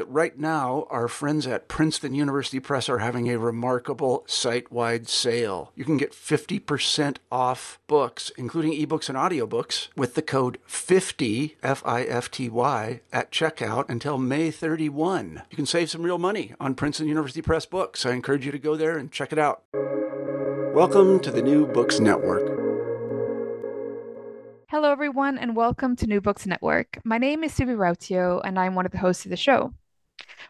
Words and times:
right 0.07 0.37
now, 0.37 0.87
our 0.89 1.07
friends 1.07 1.45
at 1.45 1.67
Princeton 1.67 2.13
University 2.13 2.59
Press 2.59 2.87
are 2.87 2.99
having 2.99 3.29
a 3.29 3.37
remarkable 3.37 4.23
site 4.27 4.71
wide 4.71 5.09
sale. 5.09 5.71
You 5.75 5.83
can 5.83 5.97
get 5.97 6.13
50% 6.13 7.17
off 7.31 7.79
books, 7.87 8.31
including 8.37 8.73
ebooks 8.73 9.09
and 9.09 9.17
audiobooks, 9.17 9.89
with 9.95 10.15
the 10.15 10.21
code 10.21 10.59
50, 10.65 11.57
F 11.61 11.81
I 11.85 12.03
F 12.03 12.31
T 12.31 12.49
Y, 12.49 13.01
at 13.11 13.31
checkout 13.31 13.89
until 13.89 14.17
May 14.17 14.51
31. 14.51 15.43
You 15.49 15.55
can 15.55 15.65
save 15.65 15.89
some 15.89 16.03
real 16.03 16.17
money 16.17 16.53
on 16.59 16.75
Princeton 16.75 17.07
University 17.07 17.41
Press 17.41 17.65
books. 17.65 18.05
I 18.05 18.11
encourage 18.11 18.45
you 18.45 18.51
to 18.51 18.59
go 18.59 18.75
there 18.75 18.97
and 18.97 19.11
check 19.11 19.31
it 19.31 19.39
out. 19.39 19.63
Welcome 20.73 21.19
to 21.19 21.31
the 21.31 21.41
New 21.41 21.67
Books 21.67 21.99
Network. 21.99 22.61
Hello, 24.71 24.89
everyone, 24.89 25.37
and 25.37 25.53
welcome 25.53 25.97
to 25.97 26.07
New 26.07 26.21
Books 26.21 26.45
Network. 26.45 26.97
My 27.03 27.17
name 27.17 27.43
is 27.43 27.51
Suvi 27.51 27.75
Rautio, 27.75 28.39
and 28.45 28.57
I'm 28.57 28.73
one 28.73 28.85
of 28.85 28.93
the 28.93 28.99
hosts 28.99 29.25
of 29.25 29.29
the 29.29 29.35
show. 29.35 29.73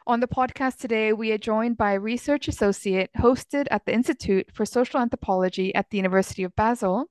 On 0.07 0.19
the 0.19 0.27
podcast 0.27 0.77
today, 0.77 1.13
we 1.13 1.31
are 1.31 1.37
joined 1.37 1.77
by 1.77 1.93
a 1.93 1.99
research 1.99 2.47
associate 2.47 3.11
hosted 3.17 3.67
at 3.71 3.85
the 3.85 3.93
Institute 3.93 4.49
for 4.53 4.65
Social 4.65 4.99
Anthropology 4.99 5.73
at 5.75 5.89
the 5.89 5.97
University 5.97 6.43
of 6.43 6.55
Basel 6.55 7.07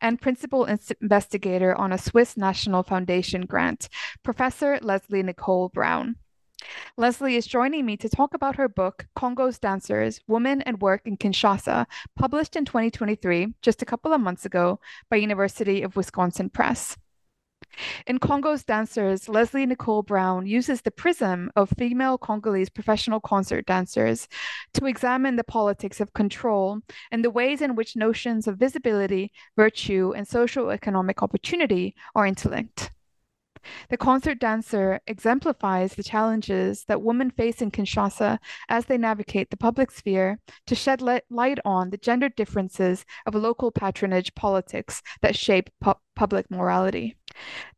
and 0.00 0.20
principal 0.20 0.64
investigator 0.64 1.74
on 1.74 1.92
a 1.92 1.98
Swiss 1.98 2.36
National 2.36 2.82
Foundation 2.82 3.42
grant, 3.46 3.88
Professor 4.22 4.78
Lesley 4.82 5.22
Nicole 5.22 5.68
Braun. 5.68 6.16
Lesley 6.96 7.36
is 7.36 7.46
joining 7.46 7.86
me 7.86 7.96
to 7.96 8.08
talk 8.08 8.34
about 8.34 8.56
her 8.56 8.68
book, 8.68 9.06
Congo's 9.14 9.58
Dancers 9.58 10.20
Women 10.26 10.62
and 10.62 10.80
Work 10.80 11.02
in 11.06 11.16
Kinshasa, 11.16 11.86
published 12.16 12.56
in 12.56 12.64
2023, 12.64 13.54
just 13.62 13.82
a 13.82 13.86
couple 13.86 14.12
of 14.12 14.20
months 14.20 14.44
ago, 14.44 14.80
by 15.08 15.16
University 15.16 15.82
of 15.82 15.96
Wisconsin 15.96 16.50
Press. 16.50 16.96
In 18.06 18.18
Congo's 18.18 18.64
Dancers, 18.64 19.28
Lesley 19.28 19.66
Nicole 19.66 20.02
Braun 20.02 20.46
uses 20.46 20.80
the 20.80 20.90
prism 20.90 21.50
of 21.54 21.72
female 21.78 22.18
Congolese 22.18 22.70
professional 22.70 23.20
concert 23.20 23.66
dancers 23.66 24.28
to 24.74 24.86
examine 24.86 25.36
the 25.36 25.44
politics 25.44 26.00
of 26.00 26.14
control 26.14 26.80
and 27.10 27.24
the 27.24 27.30
ways 27.30 27.62
in 27.62 27.74
which 27.74 27.96
notions 27.96 28.46
of 28.46 28.58
visibility, 28.58 29.32
virtue, 29.56 30.12
and 30.16 30.26
social 30.26 30.70
economic 30.70 31.22
opportunity 31.22 31.94
are 32.14 32.26
interlinked. 32.26 32.90
The 33.90 33.96
concert 33.96 34.38
dancer 34.38 35.00
exemplifies 35.06 35.94
the 35.94 36.02
challenges 36.02 36.84
that 36.84 37.02
women 37.02 37.30
face 37.30 37.60
in 37.60 37.70
Kinshasa 37.70 38.38
as 38.68 38.86
they 38.86 38.98
navigate 38.98 39.50
the 39.50 39.56
public 39.56 39.90
sphere 39.90 40.38
to 40.66 40.74
shed 40.74 41.02
light 41.02 41.58
on 41.64 41.90
the 41.90 41.96
gender 41.96 42.28
differences 42.28 43.04
of 43.26 43.34
local 43.34 43.70
patronage 43.70 44.34
politics 44.34 45.02
that 45.22 45.36
shape 45.36 45.70
pu- 45.80 45.94
public 46.14 46.50
morality. 46.50 47.16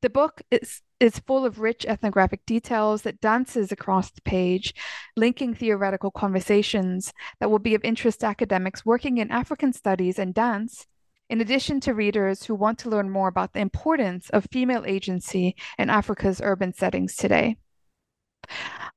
The 0.00 0.11
book 0.11 0.42
is 0.50 0.83
is 1.00 1.18
full 1.18 1.46
of 1.46 1.61
rich 1.61 1.86
ethnographic 1.86 2.44
details 2.44 3.02
that 3.02 3.22
dances 3.22 3.72
across 3.72 4.11
the 4.11 4.20
page, 4.20 4.74
linking 5.17 5.55
theoretical 5.55 6.11
conversations 6.11 7.14
that 7.40 7.50
will 7.50 7.58
be 7.58 7.74
of 7.74 7.83
interest 7.83 8.20
to 8.20 8.27
academics 8.27 8.84
working 8.84 9.17
in 9.17 9.30
African 9.30 9.73
studies 9.73 10.18
and 10.18 10.34
dance 10.34 10.86
in 11.30 11.41
addition 11.41 11.79
to 11.80 11.95
readers 11.95 12.45
who 12.45 12.55
want 12.57 12.77
to 12.80 12.91
learn 12.91 13.08
more 13.08 13.29
about 13.29 13.52
the 13.52 13.61
importance 13.61 14.29
of 14.30 14.48
female 14.51 14.85
agency 14.85 15.55
in 15.79 15.89
Africa's 15.89 16.41
urban 16.42 16.74
settings 16.74 17.14
today. 17.14 17.57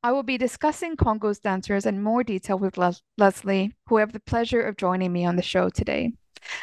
I 0.01 0.11
will 0.11 0.23
be 0.23 0.39
discussing 0.39 0.97
Congo's 0.97 1.39
dancers 1.39 1.85
in 1.85 2.01
more 2.01 2.23
detail 2.23 2.57
with 2.57 2.77
Les- 2.77 3.03
Lesley, 3.19 3.73
who 3.87 3.97
have 3.97 4.13
the 4.13 4.19
pleasure 4.19 4.61
of 4.61 4.77
joining 4.77 5.13
me 5.13 5.25
on 5.25 5.35
the 5.35 5.43
show 5.43 5.69
today. 5.69 6.13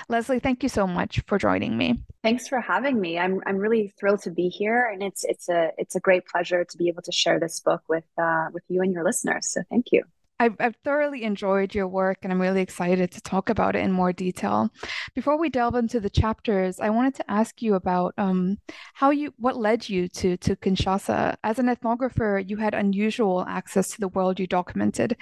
Lesley, 0.09 0.41
thank 0.41 0.65
you 0.65 0.69
so 0.69 0.89
much 0.89 1.23
for 1.29 1.39
joining 1.39 1.79
me. 1.79 2.03
Thanks 2.25 2.49
for 2.49 2.61
having 2.61 3.01
me. 3.01 3.19
I'm 3.19 3.41
I'm 3.47 3.57
really 3.57 3.95
thrilled 3.99 4.23
to 4.23 4.31
be 4.31 4.49
here, 4.49 4.91
and 4.93 5.03
it's 5.03 5.25
it's 5.25 5.49
a 5.49 5.71
it's 5.79 5.95
a 5.95 6.01
great 6.01 6.27
pleasure 6.27 6.65
to 6.65 6.77
be 6.77 6.89
able 6.89 7.03
to 7.03 7.13
share 7.13 7.41
this 7.41 7.61
book 7.61 7.83
with 7.89 8.05
uh, 8.21 8.49
with 8.53 8.65
you 8.69 8.83
and 8.83 8.93
your 8.93 9.05
listeners. 9.05 9.49
So 9.53 9.63
thank 9.71 9.87
you. 9.93 10.03
I've, 10.41 10.57
I've 10.59 10.77
thoroughly 10.83 11.23
enjoyed 11.25 11.75
your 11.75 11.87
work 11.87 12.21
and 12.23 12.33
I'm 12.33 12.41
really 12.41 12.63
excited 12.63 13.13
to 13.13 13.21
talk 13.21 13.51
about 13.51 13.77
it 13.77 13.81
in 13.81 13.93
more 13.93 14.11
detail. 14.11 14.71
Before 15.15 15.39
we 15.39 15.51
delve 15.51 15.75
into 15.75 16.01
the 16.01 16.09
chapters, 16.09 16.81
I 16.81 16.89
wanted 16.89 17.15
to 17.17 17.31
ask 17.31 17.61
you 17.61 17.75
about 17.75 18.15
um, 18.17 18.57
how 18.95 19.11
you 19.11 19.35
what 19.37 19.59
led 19.59 19.87
you 19.87 20.09
to 20.09 20.39
to 20.39 20.57
Kinshasa. 20.57 21.37
As 21.45 21.59
an 21.59 21.67
ethnographer, 21.67 22.43
you 22.49 22.57
had 22.57 22.73
unusual 22.73 23.45
access 23.47 23.91
to 23.91 24.01
the 24.01 24.09
world 24.09 24.41
you 24.41 24.47
documented, 24.47 25.15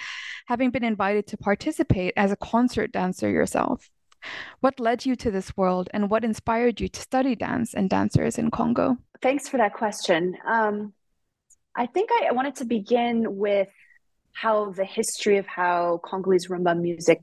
having 0.47 0.71
been 0.71 0.85
invited 0.85 1.27
to 1.27 1.37
participate 1.37 2.15
as 2.17 2.31
a 2.31 2.37
concert 2.37 2.93
dancer 2.93 3.29
yourself. 3.29 3.91
What 4.61 4.79
led 4.79 5.05
you 5.05 5.17
to 5.17 5.33
this 5.33 5.57
world 5.57 5.91
and 5.93 6.11
what 6.11 6.25
inspired 6.25 6.81
you 6.81 6.87
to 6.87 7.01
study 7.01 7.35
dance 7.35 7.75
and 7.75 7.91
dancers 7.91 8.39
in 8.39 8.53
Congo? 8.53 8.97
Thanks 9.21 9.49
for 9.49 9.57
that 9.57 9.75
question. 9.75 10.37
Um, 10.47 10.93
I 11.75 11.87
think 11.87 12.11
I 12.13 12.31
wanted 12.31 12.55
to 12.57 12.65
begin 12.65 13.37
with 13.37 13.69
how 14.41 14.71
the 14.71 14.85
history 14.85 15.39
of 15.39 15.47
how 15.47 16.01
Congolese 16.05 16.47
rumba 16.49 16.79
music 16.79 17.21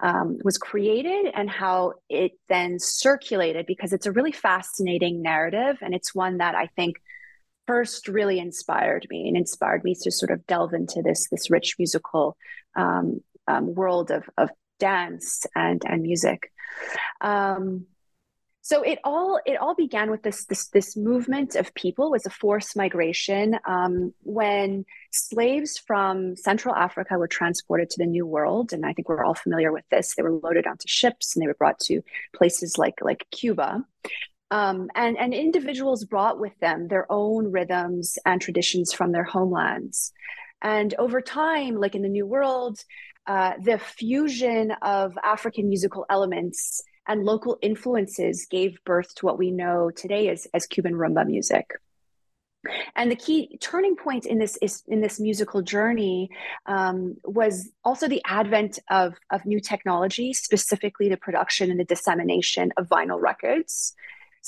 um, 0.00 0.38
was 0.42 0.58
created 0.58 1.30
and 1.34 1.48
how 1.48 1.94
it 2.08 2.32
then 2.48 2.78
circulated 2.78 3.66
because 3.66 3.92
it's 3.92 4.06
a 4.06 4.12
really 4.12 4.32
fascinating 4.32 5.22
narrative 5.22 5.76
and 5.80 5.94
it's 5.94 6.14
one 6.14 6.38
that 6.38 6.54
I 6.54 6.66
think 6.74 6.96
first 7.66 8.08
really 8.08 8.38
inspired 8.38 9.06
me 9.10 9.28
and 9.28 9.36
inspired 9.36 9.84
me 9.84 9.94
to 10.02 10.10
sort 10.10 10.32
of 10.32 10.46
delve 10.46 10.72
into 10.72 11.02
this 11.02 11.28
this 11.30 11.50
rich 11.50 11.76
musical 11.78 12.36
um, 12.76 13.20
um, 13.46 13.74
world 13.74 14.10
of, 14.10 14.24
of 14.36 14.50
dance 14.80 15.46
and 15.54 15.82
and 15.86 16.02
music. 16.02 16.50
Um, 17.20 17.86
so 18.68 18.82
it 18.82 18.98
all 19.02 19.40
it 19.46 19.56
all 19.56 19.74
began 19.74 20.10
with 20.10 20.22
this 20.22 20.44
this 20.44 20.68
this 20.68 20.94
movement 20.94 21.56
of 21.56 21.72
people 21.72 22.10
was 22.10 22.26
a 22.26 22.30
forced 22.30 22.76
migration 22.76 23.58
um, 23.66 24.12
when 24.24 24.84
slaves 25.10 25.78
from 25.78 26.36
Central 26.36 26.74
Africa 26.74 27.16
were 27.16 27.28
transported 27.28 27.88
to 27.88 27.96
the 27.96 28.04
New 28.04 28.26
World, 28.26 28.74
and 28.74 28.84
I 28.84 28.92
think 28.92 29.08
we're 29.08 29.24
all 29.24 29.32
familiar 29.32 29.72
with 29.72 29.88
this. 29.90 30.14
They 30.14 30.22
were 30.22 30.32
loaded 30.32 30.66
onto 30.66 30.86
ships 30.86 31.34
and 31.34 31.42
they 31.42 31.46
were 31.46 31.54
brought 31.54 31.78
to 31.84 32.02
places 32.36 32.76
like 32.76 32.96
like 33.00 33.24
Cuba. 33.30 33.86
Um, 34.50 34.90
and, 34.94 35.16
and 35.18 35.32
individuals 35.32 36.04
brought 36.04 36.38
with 36.38 36.58
them 36.60 36.88
their 36.88 37.10
own 37.10 37.50
rhythms 37.50 38.18
and 38.26 38.40
traditions 38.40 38.92
from 38.92 39.12
their 39.12 39.24
homelands. 39.24 40.12
And 40.60 40.94
over 40.98 41.22
time, 41.22 41.76
like 41.76 41.94
in 41.94 42.02
the 42.02 42.08
New 42.08 42.26
World, 42.26 42.78
uh, 43.26 43.52
the 43.62 43.78
fusion 43.78 44.72
of 44.82 45.18
African 45.22 45.68
musical 45.68 46.04
elements 46.08 46.82
and 47.08 47.24
local 47.24 47.58
influences 47.62 48.46
gave 48.46 48.82
birth 48.84 49.14
to 49.16 49.26
what 49.26 49.38
we 49.38 49.50
know 49.50 49.90
today 49.90 50.28
as, 50.28 50.46
as 50.54 50.66
Cuban 50.66 50.94
rumba 50.94 51.26
music. 51.26 51.72
And 52.96 53.10
the 53.10 53.16
key 53.16 53.56
turning 53.60 53.96
point 53.96 54.26
in 54.26 54.38
this 54.38 54.58
is 54.60 54.82
in 54.88 55.00
this 55.00 55.20
musical 55.20 55.62
journey 55.62 56.30
um, 56.66 57.16
was 57.24 57.70
also 57.84 58.08
the 58.08 58.22
advent 58.26 58.78
of, 58.90 59.14
of 59.30 59.46
new 59.46 59.60
technology, 59.60 60.32
specifically 60.32 61.08
the 61.08 61.16
production 61.16 61.70
and 61.70 61.78
the 61.78 61.84
dissemination 61.84 62.72
of 62.76 62.88
vinyl 62.88 63.20
records. 63.20 63.94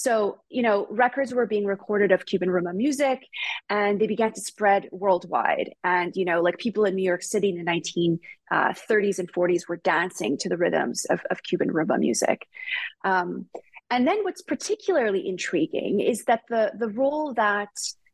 So, 0.01 0.41
you 0.49 0.63
know, 0.63 0.87
records 0.89 1.35
were 1.35 1.45
being 1.45 1.67
recorded 1.67 2.11
of 2.11 2.25
Cuban 2.25 2.49
rumba 2.49 2.75
music 2.75 3.21
and 3.69 4.01
they 4.01 4.07
began 4.07 4.33
to 4.33 4.41
spread 4.41 4.89
worldwide. 4.93 5.75
And, 5.85 6.17
you 6.17 6.25
know, 6.25 6.41
like 6.41 6.57
people 6.57 6.87
in 6.87 6.95
New 6.95 7.03
York 7.03 7.23
City 7.23 7.51
in 7.51 7.63
the 7.63 7.71
1930s 7.71 8.19
uh, 8.51 8.73
and 9.19 9.31
40s 9.31 9.69
were 9.69 9.77
dancing 9.77 10.39
to 10.39 10.49
the 10.49 10.57
rhythms 10.57 11.05
of, 11.05 11.21
of 11.31 11.43
Cuban 11.43 11.69
rumba 11.69 11.99
music. 11.99 12.47
Um, 13.05 13.51
and 13.91 14.09
then 14.09 14.25
what's 14.25 14.41
particularly 14.41 15.29
intriguing 15.29 16.01
is 16.01 16.25
that 16.25 16.45
the, 16.49 16.73
the 16.79 16.89
role 16.89 17.35
that 17.35 17.69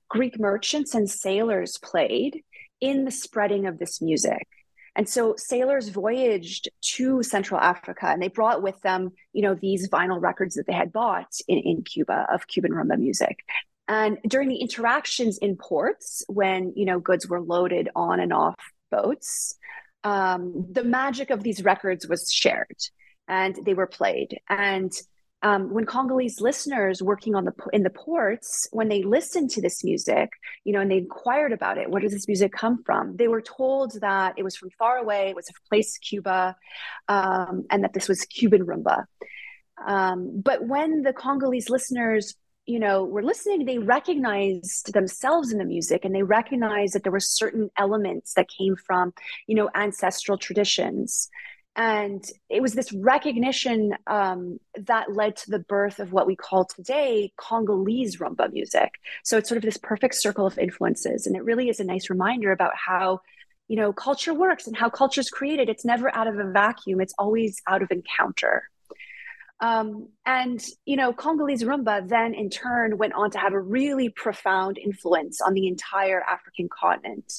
Greek 0.08 0.40
merchants 0.40 0.92
and 0.92 1.08
sailors 1.08 1.78
played 1.78 2.42
in 2.80 3.04
the 3.04 3.12
spreading 3.12 3.64
of 3.64 3.78
this 3.78 4.02
music. 4.02 4.48
And 4.96 5.06
so 5.06 5.34
sailors 5.36 5.90
voyaged 5.90 6.70
to 6.94 7.22
Central 7.22 7.60
Africa 7.60 8.06
and 8.06 8.20
they 8.20 8.28
brought 8.28 8.62
with 8.62 8.80
them, 8.80 9.12
you 9.34 9.42
know, 9.42 9.54
these 9.54 9.90
vinyl 9.90 10.20
records 10.20 10.54
that 10.54 10.66
they 10.66 10.72
had 10.72 10.90
bought 10.90 11.32
in, 11.46 11.58
in 11.58 11.82
Cuba 11.82 12.26
of 12.32 12.48
Cuban 12.48 12.72
rumba 12.72 12.98
music. 12.98 13.44
And 13.88 14.18
during 14.26 14.48
the 14.48 14.56
interactions 14.56 15.36
in 15.38 15.56
ports, 15.56 16.24
when, 16.28 16.72
you 16.74 16.86
know, 16.86 16.98
goods 16.98 17.28
were 17.28 17.42
loaded 17.42 17.90
on 17.94 18.20
and 18.20 18.32
off 18.32 18.56
boats, 18.90 19.56
um, 20.02 20.66
the 20.72 20.82
magic 20.82 21.28
of 21.28 21.42
these 21.42 21.62
records 21.62 22.08
was 22.08 22.32
shared 22.32 22.78
and 23.28 23.54
they 23.66 23.74
were 23.74 23.86
played. 23.86 24.40
And 24.48 24.92
um, 25.42 25.70
when 25.72 25.84
Congolese 25.84 26.40
listeners 26.40 27.02
working 27.02 27.34
on 27.34 27.44
the 27.44 27.52
in 27.72 27.82
the 27.82 27.90
ports, 27.90 28.68
when 28.72 28.88
they 28.88 29.02
listened 29.02 29.50
to 29.50 29.60
this 29.60 29.84
music, 29.84 30.30
you 30.64 30.72
know, 30.72 30.80
and 30.80 30.90
they 30.90 30.98
inquired 30.98 31.52
about 31.52 31.78
it, 31.78 31.90
where 31.90 32.00
does 32.00 32.12
this 32.12 32.26
music 32.26 32.52
come 32.52 32.82
from? 32.84 33.16
They 33.16 33.28
were 33.28 33.42
told 33.42 34.00
that 34.00 34.34
it 34.36 34.42
was 34.42 34.56
from 34.56 34.70
far 34.70 34.96
away, 34.96 35.28
it 35.28 35.36
was 35.36 35.48
a 35.48 35.68
place 35.68 35.98
Cuba, 35.98 36.56
um, 37.08 37.66
and 37.70 37.84
that 37.84 37.92
this 37.92 38.08
was 38.08 38.22
Cuban 38.22 38.64
rumba. 38.64 39.04
Um, 39.86 40.40
but 40.42 40.66
when 40.66 41.02
the 41.02 41.12
Congolese 41.12 41.68
listeners 41.68 42.34
you 42.64 42.80
know 42.80 43.04
were 43.04 43.22
listening 43.22 43.64
they 43.64 43.78
recognized 43.78 44.92
themselves 44.92 45.52
in 45.52 45.58
the 45.58 45.64
music 45.64 46.04
and 46.04 46.12
they 46.12 46.24
recognized 46.24 46.94
that 46.94 47.04
there 47.04 47.12
were 47.12 47.20
certain 47.20 47.70
elements 47.78 48.34
that 48.34 48.48
came 48.48 48.74
from 48.74 49.12
you 49.46 49.54
know 49.54 49.70
ancestral 49.74 50.36
traditions 50.36 51.30
and 51.76 52.24
it 52.48 52.62
was 52.62 52.72
this 52.72 52.90
recognition 52.90 53.94
um, 54.06 54.58
that 54.86 55.12
led 55.14 55.36
to 55.36 55.50
the 55.50 55.58
birth 55.58 55.98
of 55.98 56.10
what 56.10 56.26
we 56.26 56.34
call 56.34 56.64
today 56.64 57.34
Congolese 57.36 58.16
rumba 58.16 58.50
music. 58.50 58.92
So 59.22 59.36
it's 59.36 59.48
sort 59.48 59.58
of 59.58 59.62
this 59.62 59.76
perfect 59.76 60.14
circle 60.14 60.46
of 60.46 60.58
influences. 60.58 61.26
And 61.26 61.36
it 61.36 61.44
really 61.44 61.68
is 61.68 61.78
a 61.78 61.84
nice 61.84 62.08
reminder 62.08 62.50
about 62.50 62.72
how, 62.74 63.20
you 63.68 63.76
know, 63.76 63.92
culture 63.92 64.32
works 64.32 64.66
and 64.66 64.74
how 64.74 64.88
culture 64.88 65.20
is 65.20 65.28
created. 65.28 65.68
It's 65.68 65.84
never 65.84 66.14
out 66.16 66.26
of 66.26 66.38
a 66.38 66.50
vacuum, 66.50 67.02
it's 67.02 67.14
always 67.18 67.60
out 67.68 67.82
of 67.82 67.90
encounter. 67.90 68.70
Um, 69.60 70.08
and, 70.24 70.62
you 70.86 70.96
know, 70.96 71.12
Congolese 71.12 71.62
rumba 71.62 72.08
then 72.08 72.32
in 72.32 72.48
turn 72.48 72.96
went 72.96 73.12
on 73.12 73.30
to 73.32 73.38
have 73.38 73.52
a 73.52 73.60
really 73.60 74.08
profound 74.08 74.78
influence 74.78 75.42
on 75.42 75.52
the 75.52 75.66
entire 75.66 76.22
African 76.22 76.68
continent 76.68 77.32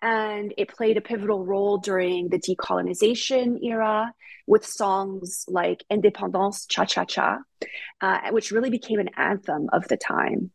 and 0.00 0.54
it 0.56 0.68
played 0.68 0.96
a 0.96 1.00
pivotal 1.00 1.44
role 1.44 1.78
during 1.78 2.28
the 2.28 2.38
decolonization 2.38 3.62
era 3.62 4.12
with 4.46 4.64
songs 4.64 5.44
like 5.48 5.84
Independance 5.90 6.66
Cha 6.66 6.84
Cha 6.84 7.04
Cha, 7.04 7.38
uh, 8.00 8.18
which 8.30 8.50
really 8.50 8.70
became 8.70 9.00
an 9.00 9.10
anthem 9.16 9.68
of 9.72 9.88
the 9.88 9.96
time. 9.96 10.50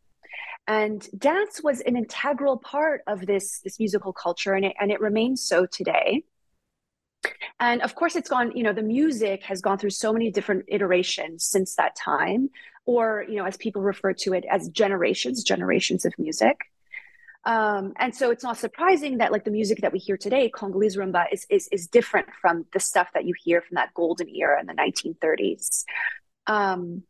And 0.66 1.06
dance 1.18 1.62
was 1.62 1.80
an 1.80 1.96
integral 1.96 2.56
part 2.56 3.02
of 3.06 3.26
this, 3.26 3.60
this 3.60 3.78
musical 3.78 4.12
culture, 4.12 4.54
and 4.54 4.64
it, 4.64 4.74
and 4.80 4.90
it 4.90 5.00
remains 5.00 5.46
so 5.46 5.66
today. 5.66 6.24
And 7.60 7.82
of 7.82 7.94
course, 7.94 8.16
it's 8.16 8.28
gone, 8.28 8.56
you 8.56 8.62
know, 8.62 8.72
the 8.72 8.82
music 8.82 9.42
has 9.44 9.60
gone 9.60 9.78
through 9.78 9.90
so 9.90 10.12
many 10.12 10.30
different 10.30 10.64
iterations 10.68 11.44
since 11.44 11.76
that 11.76 11.96
time, 11.96 12.50
or, 12.86 13.24
you 13.28 13.36
know, 13.36 13.44
as 13.44 13.56
people 13.56 13.82
refer 13.82 14.12
to 14.14 14.32
it 14.32 14.44
as 14.50 14.68
generations, 14.70 15.44
generations 15.44 16.04
of 16.04 16.14
music. 16.18 16.58
Um, 17.46 17.92
and 17.98 18.14
so 18.14 18.30
it's 18.30 18.42
not 18.42 18.56
surprising 18.56 19.18
that 19.18 19.30
like 19.30 19.44
the 19.44 19.50
music 19.50 19.80
that 19.82 19.92
we 19.92 19.98
hear 19.98 20.16
today, 20.16 20.48
Congolese 20.48 20.96
rumba, 20.96 21.26
is, 21.30 21.46
is, 21.50 21.68
is 21.70 21.86
different 21.86 22.28
from 22.40 22.64
the 22.72 22.80
stuff 22.80 23.08
that 23.14 23.26
you 23.26 23.34
hear 23.42 23.60
from 23.60 23.74
that 23.74 23.92
golden 23.94 24.28
era 24.34 24.60
in 24.60 24.66
the 24.66 24.72
1930s. 24.72 25.84
Um, 26.46 27.02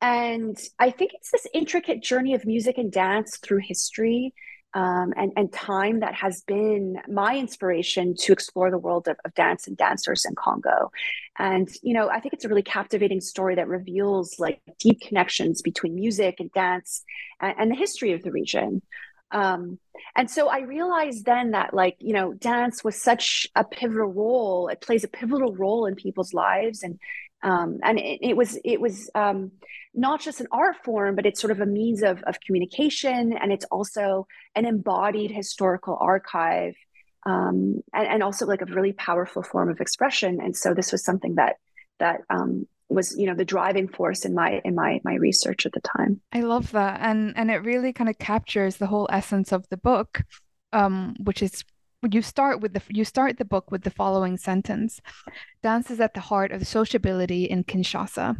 and 0.00 0.58
I 0.78 0.90
think 0.90 1.12
it's 1.14 1.30
this 1.30 1.46
intricate 1.52 2.02
journey 2.02 2.34
of 2.34 2.44
music 2.44 2.78
and 2.78 2.92
dance 2.92 3.38
through 3.38 3.60
history 3.62 4.34
um, 4.74 5.14
and, 5.16 5.32
and 5.36 5.52
time 5.52 6.00
that 6.00 6.14
has 6.14 6.42
been 6.42 6.98
my 7.08 7.36
inspiration 7.36 8.14
to 8.18 8.32
explore 8.32 8.70
the 8.70 8.78
world 8.78 9.08
of, 9.08 9.16
of 9.24 9.34
dance 9.34 9.66
and 9.66 9.76
dancers 9.76 10.26
in 10.26 10.34
Congo. 10.34 10.92
And, 11.38 11.68
you 11.82 11.94
know, 11.94 12.08
I 12.08 12.20
think 12.20 12.34
it's 12.34 12.44
a 12.44 12.48
really 12.48 12.62
captivating 12.62 13.20
story 13.20 13.54
that 13.54 13.66
reveals 13.66 14.38
like 14.38 14.60
deep 14.78 15.00
connections 15.00 15.62
between 15.62 15.94
music 15.94 16.36
and 16.38 16.52
dance 16.52 17.02
and, 17.40 17.54
and 17.58 17.70
the 17.70 17.76
history 17.76 18.12
of 18.12 18.22
the 18.22 18.30
region. 18.30 18.82
Um, 19.30 19.78
and 20.16 20.30
so 20.30 20.48
I 20.48 20.60
realized 20.60 21.24
then 21.24 21.50
that, 21.52 21.74
like, 21.74 21.96
you 22.00 22.12
know, 22.12 22.32
dance 22.32 22.82
was 22.82 23.00
such 23.00 23.46
a 23.54 23.64
pivotal 23.64 24.12
role. 24.12 24.68
It 24.68 24.80
plays 24.80 25.04
a 25.04 25.08
pivotal 25.08 25.54
role 25.54 25.86
in 25.86 25.94
people's 25.94 26.32
lives, 26.32 26.82
and 26.82 26.98
um, 27.42 27.78
and 27.84 27.98
it, 27.98 28.18
it, 28.22 28.36
was 28.36 28.58
it 28.64 28.80
was 28.80 29.10
um, 29.14 29.52
not 29.94 30.20
just 30.20 30.40
an 30.40 30.48
art 30.50 30.76
form, 30.84 31.14
but 31.14 31.24
it's 31.24 31.40
sort 31.40 31.50
of 31.50 31.60
a 31.60 31.66
means 31.66 32.02
of 32.02 32.22
of 32.24 32.40
communication, 32.40 33.32
and 33.32 33.52
it's 33.52 33.66
also 33.66 34.26
an 34.54 34.64
embodied 34.64 35.30
historical 35.30 35.96
archive, 36.00 36.74
um, 37.26 37.82
and, 37.92 38.08
and 38.08 38.22
also 38.22 38.46
like 38.46 38.62
a 38.62 38.66
really 38.66 38.92
powerful 38.92 39.42
form 39.42 39.68
of 39.68 39.80
expression. 39.80 40.40
And 40.40 40.56
so 40.56 40.74
this 40.74 40.90
was 40.90 41.04
something 41.04 41.36
that 41.36 41.56
that 41.98 42.22
um, 42.30 42.66
was 42.88 43.16
you 43.18 43.26
know 43.26 43.34
the 43.34 43.44
driving 43.44 43.88
force 43.88 44.24
in 44.24 44.34
my 44.34 44.60
in 44.64 44.74
my 44.74 45.00
my 45.04 45.14
research 45.14 45.66
at 45.66 45.72
the 45.72 45.80
time. 45.80 46.20
I 46.32 46.40
love 46.40 46.70
that. 46.72 47.00
And 47.02 47.34
and 47.36 47.50
it 47.50 47.64
really 47.64 47.92
kind 47.92 48.10
of 48.10 48.18
captures 48.18 48.76
the 48.76 48.86
whole 48.86 49.08
essence 49.10 49.52
of 49.52 49.68
the 49.68 49.76
book 49.76 50.22
um 50.72 51.16
which 51.22 51.42
is 51.42 51.64
you 52.10 52.22
start 52.22 52.60
with 52.60 52.74
the 52.74 52.82
you 52.88 53.04
start 53.04 53.38
the 53.38 53.44
book 53.44 53.70
with 53.70 53.82
the 53.82 53.90
following 53.90 54.36
sentence. 54.36 55.00
Dance 55.62 55.90
is 55.90 56.00
at 56.00 56.14
the 56.14 56.20
heart 56.20 56.52
of 56.52 56.66
sociability 56.66 57.44
in 57.44 57.64
kinshasa. 57.64 58.36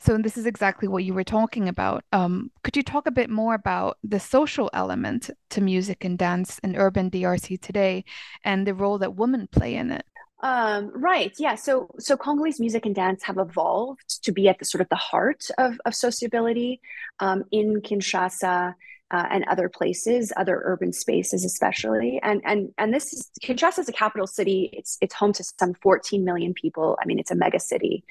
So 0.00 0.18
this 0.18 0.36
is 0.36 0.44
exactly 0.44 0.86
what 0.86 1.04
you 1.04 1.14
were 1.14 1.24
talking 1.24 1.66
about. 1.66 2.04
Um, 2.12 2.50
could 2.62 2.76
you 2.76 2.82
talk 2.82 3.06
a 3.06 3.10
bit 3.10 3.30
more 3.30 3.54
about 3.54 3.96
the 4.04 4.20
social 4.20 4.68
element 4.74 5.30
to 5.50 5.62
music 5.62 6.04
and 6.04 6.18
dance 6.18 6.58
in 6.58 6.76
urban 6.76 7.10
drc 7.10 7.60
today 7.62 8.04
and 8.44 8.66
the 8.66 8.74
role 8.74 8.98
that 8.98 9.14
women 9.16 9.48
play 9.50 9.76
in 9.76 9.90
it 9.90 10.04
um, 10.44 10.92
right. 10.94 11.32
Yeah. 11.38 11.54
So 11.54 11.88
so 11.98 12.18
Congolese 12.18 12.60
music 12.60 12.84
and 12.84 12.94
dance 12.94 13.22
have 13.24 13.38
evolved 13.38 14.22
to 14.24 14.30
be 14.30 14.46
at 14.46 14.58
the 14.58 14.66
sort 14.66 14.82
of 14.82 14.90
the 14.90 14.96
heart 14.96 15.48
of, 15.56 15.80
of 15.86 15.94
sociability 15.94 16.82
um, 17.18 17.44
in 17.50 17.80
Kinshasa 17.80 18.74
uh, 19.10 19.26
and 19.30 19.44
other 19.44 19.70
places, 19.70 20.34
other 20.36 20.60
urban 20.64 20.92
spaces, 20.92 21.46
especially. 21.46 22.20
And 22.22 22.42
and 22.44 22.74
and 22.76 22.92
this 22.92 23.14
is 23.14 23.30
Kinshasa 23.42 23.78
is 23.78 23.88
a 23.88 23.92
capital 23.92 24.26
city. 24.26 24.68
It's 24.74 24.98
it's 25.00 25.14
home 25.14 25.32
to 25.32 25.44
some 25.58 25.72
14 25.82 26.22
million 26.26 26.52
people. 26.52 26.98
I 27.00 27.06
mean, 27.06 27.18
it's 27.18 27.30
a 27.30 27.36
mega 27.36 27.58
city. 27.58 28.04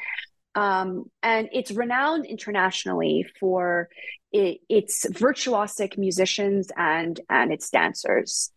Um, 0.56 1.12
and 1.21 1.50
it's 1.53 1.69
renowned 1.69 2.25
internationally 2.25 3.27
for 3.39 3.89
it, 4.31 4.59
its 4.69 5.06
virtuosic 5.06 6.00
musicians 6.00 6.71
and 6.75 7.19
and 7.29 7.53
its 7.53 7.69
dancers. 7.69 8.51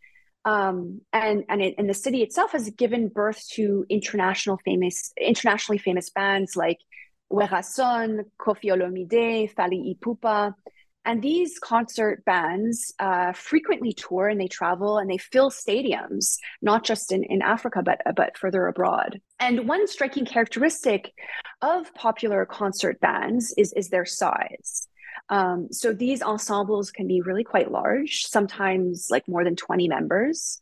Um, 0.47 1.01
and 1.13 1.45
and, 1.49 1.61
it, 1.61 1.75
and 1.77 1.91
the 1.91 1.95
city 1.95 2.23
itself 2.23 2.53
has 2.53 2.71
given 2.71 3.09
birth 3.09 3.47
to 3.55 3.85
international 3.91 4.59
famous 4.65 5.13
internationally 5.21 5.79
famous 5.79 6.09
bands 6.09 6.57
like 6.57 6.79
Werrason, 7.31 8.21
Koffi 8.41 8.71
Olomide, 8.71 9.53
Fally 9.55 9.95
Ipupa. 9.95 10.55
And 11.05 11.23
these 11.23 11.61
concert 11.61 12.25
bands 12.25 12.93
uh, 12.99 13.33
frequently 13.33 13.93
tour 13.93 14.29
and 14.29 14.41
they 14.41 14.49
travel 14.49 14.99
and 14.99 15.09
they 15.09 15.19
fill 15.19 15.51
stadiums, 15.51 16.37
not 16.63 16.85
just 16.85 17.13
in, 17.13 17.23
in 17.23 17.43
Africa, 17.43 17.81
but, 17.85 18.01
but 18.17 18.37
further 18.37 18.67
abroad. 18.67 19.21
And 19.39 19.69
one 19.69 19.87
striking 19.87 20.25
characteristic 20.25 21.13
of 21.63 21.95
popular 21.95 22.45
concert 22.45 22.99
bands 22.99 23.55
is, 23.57 23.73
is 23.75 23.89
their 23.89 24.05
size. 24.05 24.89
Um, 25.29 25.69
so 25.73 25.93
these 25.93 26.23
ensembles 26.23 26.91
can 26.91 27.09
be 27.09 27.21
really 27.21 27.45
quite 27.45 27.71
large, 27.71 28.27
sometimes 28.27 29.09
like 29.11 29.27
more 29.27 29.45
than 29.45 29.57
20 29.57 29.89
members. 29.89 30.61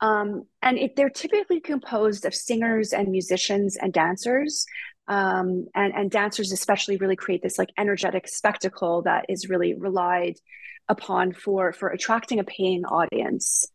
Um, 0.00 0.44
and 0.62 0.78
it, 0.78 0.96
they're 0.96 1.10
typically 1.10 1.60
composed 1.60 2.24
of 2.24 2.34
singers 2.34 2.92
and 2.92 3.08
musicians 3.08 3.76
and 3.76 3.92
dancers. 3.92 4.66
Um, 5.08 5.66
and, 5.74 5.94
and 5.94 6.10
dancers, 6.10 6.52
especially, 6.52 6.96
really 6.96 7.16
create 7.16 7.42
this 7.42 7.58
like 7.58 7.70
energetic 7.78 8.28
spectacle 8.28 9.02
that 9.02 9.26
is 9.28 9.48
really 9.48 9.74
relied 9.74 10.36
upon 10.88 11.32
for, 11.32 11.72
for 11.72 11.88
attracting 11.88 12.38
a 12.38 12.44
paying 12.44 12.84
audience. 12.84 13.66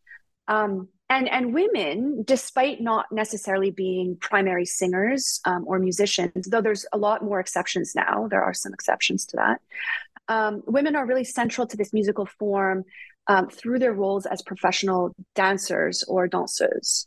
Um, 0.48 0.88
and 1.10 1.28
and 1.28 1.52
women 1.52 2.22
despite 2.24 2.80
not 2.80 3.06
necessarily 3.12 3.70
being 3.70 4.16
primary 4.16 4.64
singers 4.64 5.40
um, 5.44 5.64
or 5.66 5.78
musicians 5.78 6.46
though 6.48 6.60
there's 6.60 6.86
a 6.92 6.98
lot 6.98 7.22
more 7.22 7.40
exceptions 7.40 7.94
now 7.94 8.26
there 8.30 8.42
are 8.42 8.54
some 8.54 8.72
exceptions 8.72 9.26
to 9.26 9.36
that 9.36 9.60
um, 10.28 10.62
women 10.66 10.96
are 10.96 11.06
really 11.06 11.24
central 11.24 11.66
to 11.66 11.76
this 11.76 11.92
musical 11.92 12.26
form 12.26 12.84
um, 13.26 13.48
through 13.48 13.78
their 13.78 13.92
roles 13.92 14.26
as 14.26 14.42
professional 14.42 15.14
dancers 15.34 16.04
or 16.04 16.28
danseuses. 16.28 17.06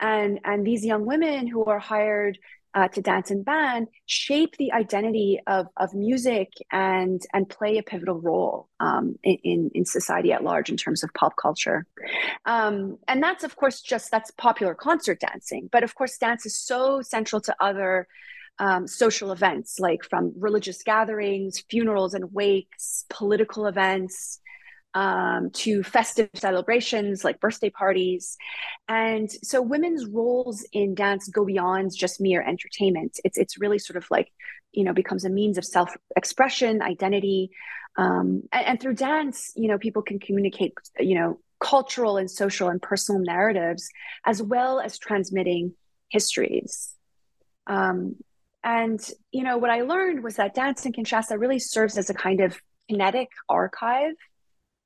And, 0.00 0.40
and 0.44 0.66
these 0.66 0.84
young 0.84 1.06
women 1.06 1.46
who 1.46 1.64
are 1.64 1.78
hired 1.78 2.38
uh, 2.74 2.88
to 2.88 3.02
dance 3.02 3.30
and 3.30 3.44
band 3.44 3.88
shape 4.06 4.56
the 4.56 4.72
identity 4.72 5.38
of, 5.46 5.66
of 5.76 5.92
music 5.92 6.48
and, 6.70 7.20
and 7.34 7.48
play 7.48 7.76
a 7.76 7.82
pivotal 7.82 8.18
role 8.18 8.68
um, 8.80 9.18
in, 9.22 9.70
in 9.74 9.84
society 9.84 10.32
at 10.32 10.42
large 10.42 10.70
in 10.70 10.76
terms 10.76 11.04
of 11.04 11.12
pop 11.12 11.34
culture. 11.36 11.86
Um, 12.46 12.98
and 13.06 13.22
that's, 13.22 13.44
of 13.44 13.56
course, 13.56 13.82
just 13.82 14.10
that's 14.10 14.30
popular 14.32 14.74
concert 14.74 15.20
dancing. 15.20 15.68
But 15.70 15.82
of 15.82 15.94
course, 15.94 16.16
dance 16.16 16.46
is 16.46 16.56
so 16.56 17.02
central 17.02 17.40
to 17.42 17.54
other 17.60 18.08
um, 18.58 18.86
social 18.86 19.32
events, 19.32 19.78
like 19.78 20.04
from 20.04 20.32
religious 20.38 20.82
gatherings, 20.82 21.64
funerals 21.70 22.14
and 22.14 22.32
wakes, 22.32 23.04
political 23.08 23.66
events, 23.66 24.40
um, 24.94 25.50
to 25.50 25.82
festive 25.82 26.28
celebrations 26.34 27.24
like 27.24 27.40
birthday 27.40 27.70
parties. 27.70 28.36
And 28.88 29.30
so 29.30 29.62
women's 29.62 30.06
roles 30.06 30.66
in 30.72 30.94
dance 30.94 31.28
go 31.28 31.44
beyond 31.44 31.92
just 31.96 32.20
mere 32.20 32.42
entertainment. 32.42 33.18
It's, 33.24 33.38
it's 33.38 33.58
really 33.58 33.78
sort 33.78 33.96
of 33.96 34.06
like, 34.10 34.30
you 34.72 34.84
know, 34.84 34.92
becomes 34.92 35.24
a 35.24 35.30
means 35.30 35.58
of 35.58 35.64
self 35.64 35.94
expression, 36.16 36.82
identity. 36.82 37.50
Um, 37.96 38.42
and, 38.52 38.66
and 38.66 38.80
through 38.80 38.94
dance, 38.94 39.52
you 39.56 39.68
know, 39.68 39.78
people 39.78 40.02
can 40.02 40.18
communicate, 40.18 40.74
you 40.98 41.14
know, 41.18 41.40
cultural 41.60 42.16
and 42.16 42.30
social 42.30 42.68
and 42.68 42.82
personal 42.82 43.22
narratives, 43.22 43.88
as 44.26 44.42
well 44.42 44.80
as 44.80 44.98
transmitting 44.98 45.74
histories. 46.10 46.92
Um, 47.66 48.16
and 48.64 49.00
you 49.30 49.42
know 49.42 49.58
what 49.58 49.70
I 49.70 49.82
learned 49.82 50.22
was 50.22 50.36
that 50.36 50.54
dance 50.54 50.86
in 50.86 50.92
Kinshasa 50.92 51.38
really 51.38 51.58
serves 51.58 51.98
as 51.98 52.10
a 52.10 52.14
kind 52.14 52.40
of 52.40 52.56
kinetic 52.88 53.28
archive, 53.48 54.14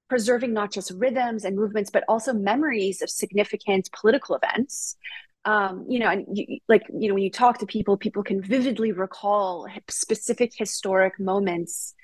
preserving 0.08 0.52
not 0.52 0.72
just 0.72 0.92
rhythms 0.92 1.44
and 1.44 1.56
movements, 1.56 1.90
but 1.90 2.04
also 2.08 2.32
memories 2.32 3.02
of 3.02 3.10
significant 3.10 3.90
political 3.92 4.38
events. 4.42 4.96
Um, 5.44 5.86
you 5.88 6.00
know, 6.00 6.08
and 6.08 6.26
you, 6.32 6.58
like 6.68 6.82
you 6.88 7.08
know, 7.08 7.14
when 7.14 7.22
you 7.22 7.30
talk 7.30 7.58
to 7.58 7.66
people, 7.66 7.96
people 7.96 8.22
can 8.22 8.42
vividly 8.42 8.92
recall 8.92 9.68
specific 9.88 10.52
historic 10.56 11.20
moments 11.20 11.94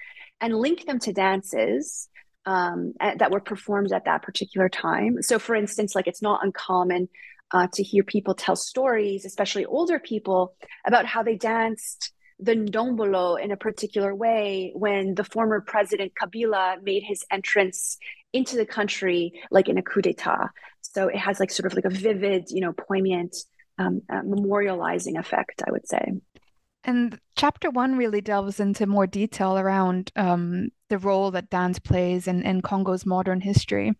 and 0.41 0.55
link 0.55 0.87
them 0.87 0.99
to 1.01 1.13
dances 1.13 2.09
um, 2.47 2.95
that 3.01 3.31
were 3.31 3.41
performed 3.41 3.93
at 3.93 4.05
that 4.05 4.23
particular 4.23 4.69
time. 4.69 5.23
So, 5.23 5.39
for 5.39 5.55
instance, 5.55 5.95
like 5.95 6.07
it's 6.07 6.23
not 6.23 6.45
uncommon 6.45 7.09
uh, 7.53 7.69
to 7.75 7.83
hear 7.83 8.03
people 8.03 8.35
tell 8.35 8.57
stories, 8.57 9.25
especially 9.25 9.65
older 9.65 9.99
people, 9.99 10.55
about 10.87 11.07
how 11.07 11.23
they 11.23 11.37
danced 11.37 12.13
the 12.39 12.55
ndombolo 12.55 13.41
in 13.41 13.53
a 13.53 13.57
particular 13.57 14.15
way 14.15 14.73
when 14.75 15.15
the 15.15 15.25
former 15.25 15.61
president 15.61 16.13
Kabila 16.21 16.83
made 16.83 17.05
his 17.05 17.25
entrance 17.31 17.99
into 18.33 18.57
the 18.57 18.67
country, 18.67 19.33
like 19.51 19.69
in 19.69 19.79
a 19.79 19.83
coup 19.83 20.03
d'état. 20.03 20.49
So 20.81 21.09
it 21.09 21.17
has 21.17 21.39
like 21.39 21.51
sort 21.51 21.67
of 21.67 21.75
like 21.75 21.85
a 21.85 21.91
vivid, 21.91 22.51
you 22.51 22.61
know, 22.61 22.73
poignant, 22.73 23.37
um, 23.79 24.03
uh, 24.11 24.23
memorializing 24.23 25.19
effect, 25.19 25.63
I 25.67 25.71
would 25.71 25.87
say. 25.87 26.13
And 26.85 27.19
chapter 27.37 27.71
one 27.71 27.97
really 27.97 28.21
delves 28.21 28.59
into 28.59 28.87
more 28.87 29.07
detail 29.07 29.57
around 29.57 30.11
um, 30.17 30.71
the 30.89 30.99
role 30.99 31.31
that 31.31 31.49
dance 31.49 31.79
plays 31.79 32.27
in, 32.27 32.43
in 32.43 32.61
Congo's 32.61 33.07
modern 33.07 33.41
history. 33.41 33.93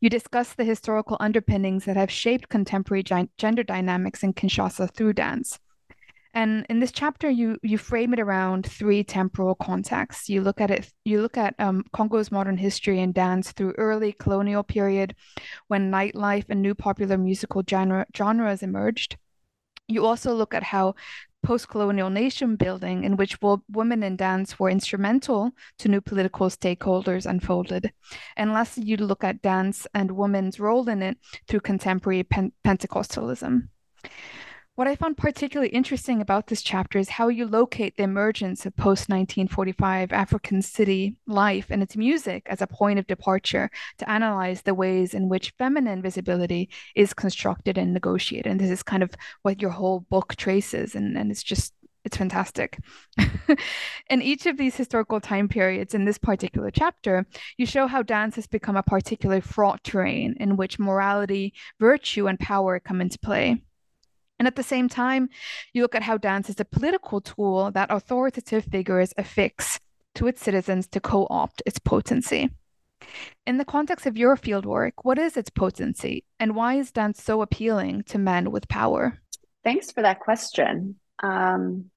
You 0.00 0.08
discuss 0.08 0.54
the 0.54 0.64
historical 0.64 1.18
underpinnings 1.20 1.84
that 1.84 1.96
have 1.96 2.10
shaped 2.10 2.48
contemporary 2.48 3.04
gender 3.36 3.62
dynamics 3.62 4.22
in 4.22 4.32
Kinshasa 4.32 4.94
through 4.94 5.12
dance. 5.12 5.58
And 6.34 6.64
in 6.70 6.80
this 6.80 6.92
chapter, 6.92 7.28
you 7.28 7.58
you 7.62 7.76
frame 7.76 8.14
it 8.14 8.20
around 8.20 8.64
three 8.64 9.04
temporal 9.04 9.54
contexts. 9.54 10.30
You 10.30 10.40
look 10.40 10.62
at 10.62 10.70
it. 10.70 10.90
You 11.04 11.20
look 11.20 11.36
at 11.36 11.54
um, 11.58 11.84
Congo's 11.92 12.32
modern 12.32 12.56
history 12.56 13.00
and 13.00 13.12
dance 13.12 13.52
through 13.52 13.74
early 13.76 14.12
colonial 14.12 14.62
period, 14.62 15.14
when 15.68 15.90
nightlife 15.90 16.46
and 16.48 16.62
new 16.62 16.74
popular 16.74 17.18
musical 17.18 17.62
genre, 17.68 18.06
genres 18.16 18.62
emerged. 18.62 19.18
You 19.88 20.06
also 20.06 20.32
look 20.32 20.54
at 20.54 20.62
how 20.62 20.94
post-colonial 21.42 22.10
nation 22.10 22.56
building 22.56 23.04
in 23.04 23.16
which 23.16 23.38
women 23.68 24.02
in 24.02 24.16
dance 24.16 24.58
were 24.58 24.70
instrumental 24.70 25.50
to 25.78 25.88
new 25.88 26.00
political 26.00 26.48
stakeholders 26.48 27.26
unfolded. 27.26 27.92
And 28.36 28.52
lastly, 28.52 28.84
you 28.84 28.96
look 28.96 29.24
at 29.24 29.42
dance 29.42 29.86
and 29.94 30.12
women's 30.12 30.60
role 30.60 30.88
in 30.88 31.02
it 31.02 31.18
through 31.48 31.60
contemporary 31.60 32.22
pen- 32.22 32.52
Pentecostalism. 32.64 33.68
What 34.74 34.88
I 34.88 34.96
found 34.96 35.18
particularly 35.18 35.68
interesting 35.68 36.22
about 36.22 36.46
this 36.46 36.62
chapter 36.62 36.98
is 36.98 37.10
how 37.10 37.28
you 37.28 37.46
locate 37.46 37.98
the 37.98 38.04
emergence 38.04 38.64
of 38.64 38.74
post 38.74 39.10
1945 39.10 40.12
African 40.12 40.62
city 40.62 41.14
life 41.26 41.66
and 41.68 41.82
its 41.82 41.94
music 41.94 42.46
as 42.46 42.62
a 42.62 42.66
point 42.66 42.98
of 42.98 43.06
departure 43.06 43.70
to 43.98 44.10
analyze 44.10 44.62
the 44.62 44.72
ways 44.72 45.12
in 45.12 45.28
which 45.28 45.52
feminine 45.58 46.00
visibility 46.00 46.70
is 46.94 47.12
constructed 47.12 47.76
and 47.76 47.92
negotiated. 47.92 48.50
And 48.50 48.58
this 48.58 48.70
is 48.70 48.82
kind 48.82 49.02
of 49.02 49.10
what 49.42 49.60
your 49.60 49.72
whole 49.72 50.00
book 50.00 50.36
traces, 50.36 50.94
and, 50.94 51.18
and 51.18 51.30
it's 51.30 51.42
just 51.42 51.74
it's 52.06 52.16
fantastic. 52.16 52.78
in 54.08 54.22
each 54.22 54.46
of 54.46 54.56
these 54.56 54.74
historical 54.74 55.20
time 55.20 55.48
periods 55.50 55.94
in 55.94 56.06
this 56.06 56.16
particular 56.16 56.70
chapter, 56.70 57.26
you 57.58 57.66
show 57.66 57.86
how 57.86 58.02
dance 58.02 58.36
has 58.36 58.46
become 58.46 58.76
a 58.76 58.82
particularly 58.82 59.42
fraught 59.42 59.84
terrain 59.84 60.34
in 60.40 60.56
which 60.56 60.78
morality, 60.78 61.52
virtue, 61.78 62.26
and 62.26 62.40
power 62.40 62.80
come 62.80 63.02
into 63.02 63.18
play. 63.18 63.60
And 64.42 64.48
at 64.48 64.56
the 64.56 64.64
same 64.64 64.88
time, 64.88 65.28
you 65.72 65.82
look 65.82 65.94
at 65.94 66.02
how 66.02 66.18
dance 66.18 66.50
is 66.50 66.58
a 66.58 66.64
political 66.64 67.20
tool 67.20 67.70
that 67.70 67.92
authoritative 67.92 68.64
figures 68.64 69.14
affix 69.16 69.78
to 70.16 70.26
its 70.26 70.42
citizens 70.42 70.88
to 70.88 70.98
co 70.98 71.28
opt 71.30 71.62
its 71.64 71.78
potency. 71.78 72.50
In 73.46 73.58
the 73.58 73.64
context 73.64 74.04
of 74.04 74.16
your 74.16 74.36
fieldwork, 74.36 74.94
what 75.04 75.16
is 75.16 75.36
its 75.36 75.48
potency 75.48 76.24
and 76.40 76.56
why 76.56 76.74
is 76.74 76.90
dance 76.90 77.22
so 77.22 77.40
appealing 77.40 78.02
to 78.08 78.18
men 78.18 78.50
with 78.50 78.66
power? 78.66 79.22
Thanks 79.62 79.92
for 79.92 80.02
that 80.02 80.18
question. 80.18 80.96
Um, 81.22 81.92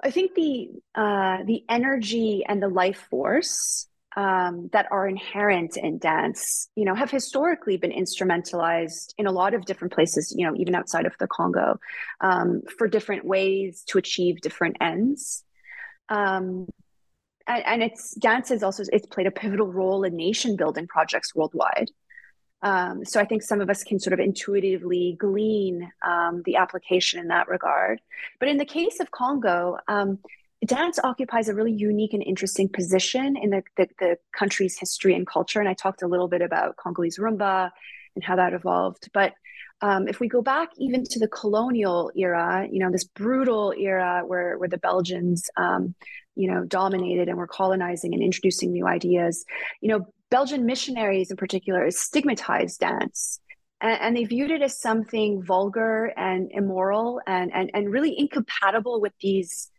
I 0.00 0.12
think 0.12 0.36
the 0.36 0.70
uh, 0.94 1.38
the 1.46 1.64
energy 1.68 2.44
and 2.48 2.62
the 2.62 2.68
life 2.68 3.08
force 3.10 3.88
um, 4.16 4.68
that 4.72 4.86
are 4.90 5.06
inherent 5.06 5.76
in 5.76 5.98
dance, 5.98 6.68
you 6.74 6.84
know, 6.84 6.94
have 6.94 7.10
historically 7.10 7.76
been 7.76 7.92
instrumentalized 7.92 9.14
in 9.18 9.26
a 9.26 9.32
lot 9.32 9.54
of 9.54 9.64
different 9.64 9.92
places, 9.92 10.34
you 10.36 10.46
know, 10.46 10.54
even 10.56 10.74
outside 10.74 11.06
of 11.06 11.14
the 11.18 11.28
Congo, 11.28 11.78
um, 12.20 12.62
for 12.76 12.88
different 12.88 13.24
ways 13.24 13.84
to 13.88 13.98
achieve 13.98 14.40
different 14.40 14.76
ends. 14.80 15.44
Um, 16.08 16.66
and, 17.46 17.64
and, 17.64 17.82
it's 17.82 18.14
dance 18.16 18.48
has 18.48 18.62
also 18.64 18.82
it's 18.92 19.06
played 19.06 19.28
a 19.28 19.30
pivotal 19.30 19.68
role 19.72 20.02
in 20.02 20.16
nation 20.16 20.56
building 20.56 20.88
projects 20.88 21.34
worldwide. 21.34 21.90
Um, 22.62 23.04
so 23.04 23.20
I 23.20 23.24
think 23.24 23.42
some 23.42 23.60
of 23.60 23.70
us 23.70 23.84
can 23.84 23.98
sort 23.98 24.12
of 24.12 24.20
intuitively 24.20 25.16
glean 25.18 25.90
um, 26.06 26.42
the 26.44 26.56
application 26.56 27.20
in 27.20 27.28
that 27.28 27.48
regard. 27.48 28.00
But 28.38 28.48
in 28.48 28.58
the 28.58 28.66
case 28.66 29.00
of 29.00 29.10
Congo, 29.10 29.78
um, 29.88 30.18
dance 30.66 30.98
occupies 31.02 31.48
a 31.48 31.54
really 31.54 31.72
unique 31.72 32.12
and 32.12 32.22
interesting 32.22 32.68
position 32.68 33.36
in 33.36 33.50
the, 33.50 33.62
the, 33.76 33.88
the, 33.98 34.16
country's 34.36 34.78
history 34.78 35.14
and 35.14 35.26
culture. 35.26 35.60
And 35.60 35.68
I 35.68 35.74
talked 35.74 36.02
a 36.02 36.06
little 36.06 36.28
bit 36.28 36.42
about 36.42 36.76
Congolese 36.76 37.18
rumba 37.18 37.70
and 38.14 38.24
how 38.24 38.36
that 38.36 38.52
evolved. 38.52 39.08
But 39.12 39.32
um, 39.80 40.08
if 40.08 40.20
we 40.20 40.28
go 40.28 40.42
back 40.42 40.70
even 40.76 41.04
to 41.04 41.18
the 41.18 41.28
colonial 41.28 42.12
era, 42.14 42.68
you 42.70 42.78
know, 42.80 42.90
this 42.90 43.04
brutal 43.04 43.72
era 43.76 44.22
where, 44.26 44.58
where 44.58 44.68
the 44.68 44.78
Belgians, 44.78 45.48
um, 45.56 45.94
you 46.36 46.50
know, 46.50 46.64
dominated 46.64 47.28
and 47.28 47.38
were 47.38 47.46
colonizing 47.46 48.12
and 48.12 48.22
introducing 48.22 48.72
new 48.72 48.86
ideas, 48.86 49.44
you 49.80 49.88
know, 49.88 50.06
Belgian 50.30 50.66
missionaries 50.66 51.30
in 51.30 51.36
particular 51.36 51.90
stigmatized 51.90 52.80
dance. 52.80 53.40
And, 53.82 54.14
they 54.14 54.24
viewed 54.24 54.50
it 54.50 54.60
as 54.60 54.78
something 54.78 55.42
vulgar 55.42 56.12
and 56.14 56.50
immoral 56.52 57.22
and, 57.26 57.50
and, 57.54 57.70
and 57.72 57.90
really 57.90 58.14
incompatible 58.16 59.00
with 59.00 59.14
these 59.22 59.69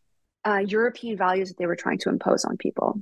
uh, 0.45 0.63
European 0.65 1.17
values 1.17 1.49
that 1.49 1.57
they 1.57 1.65
were 1.65 1.75
trying 1.75 1.99
to 1.99 2.09
impose 2.09 2.45
on 2.45 2.57
people. 2.57 3.01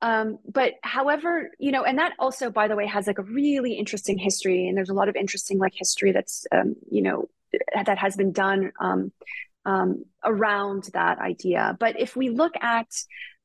Um, 0.00 0.38
but 0.50 0.74
however, 0.82 1.50
you 1.58 1.70
know, 1.70 1.84
and 1.84 1.98
that 1.98 2.14
also, 2.18 2.50
by 2.50 2.66
the 2.66 2.74
way, 2.74 2.86
has 2.86 3.06
like 3.06 3.18
a 3.18 3.22
really 3.22 3.74
interesting 3.74 4.18
history, 4.18 4.66
and 4.66 4.76
there's 4.76 4.90
a 4.90 4.94
lot 4.94 5.08
of 5.08 5.14
interesting 5.14 5.58
like 5.58 5.72
history 5.76 6.10
that's, 6.12 6.44
um, 6.50 6.74
you 6.90 7.02
know, 7.02 7.28
that 7.74 7.98
has 7.98 8.16
been 8.16 8.32
done 8.32 8.72
um, 8.80 9.12
um 9.64 10.04
around 10.24 10.88
that 10.92 11.18
idea. 11.18 11.76
But 11.78 12.00
if 12.00 12.16
we 12.16 12.30
look 12.30 12.54
at 12.60 12.88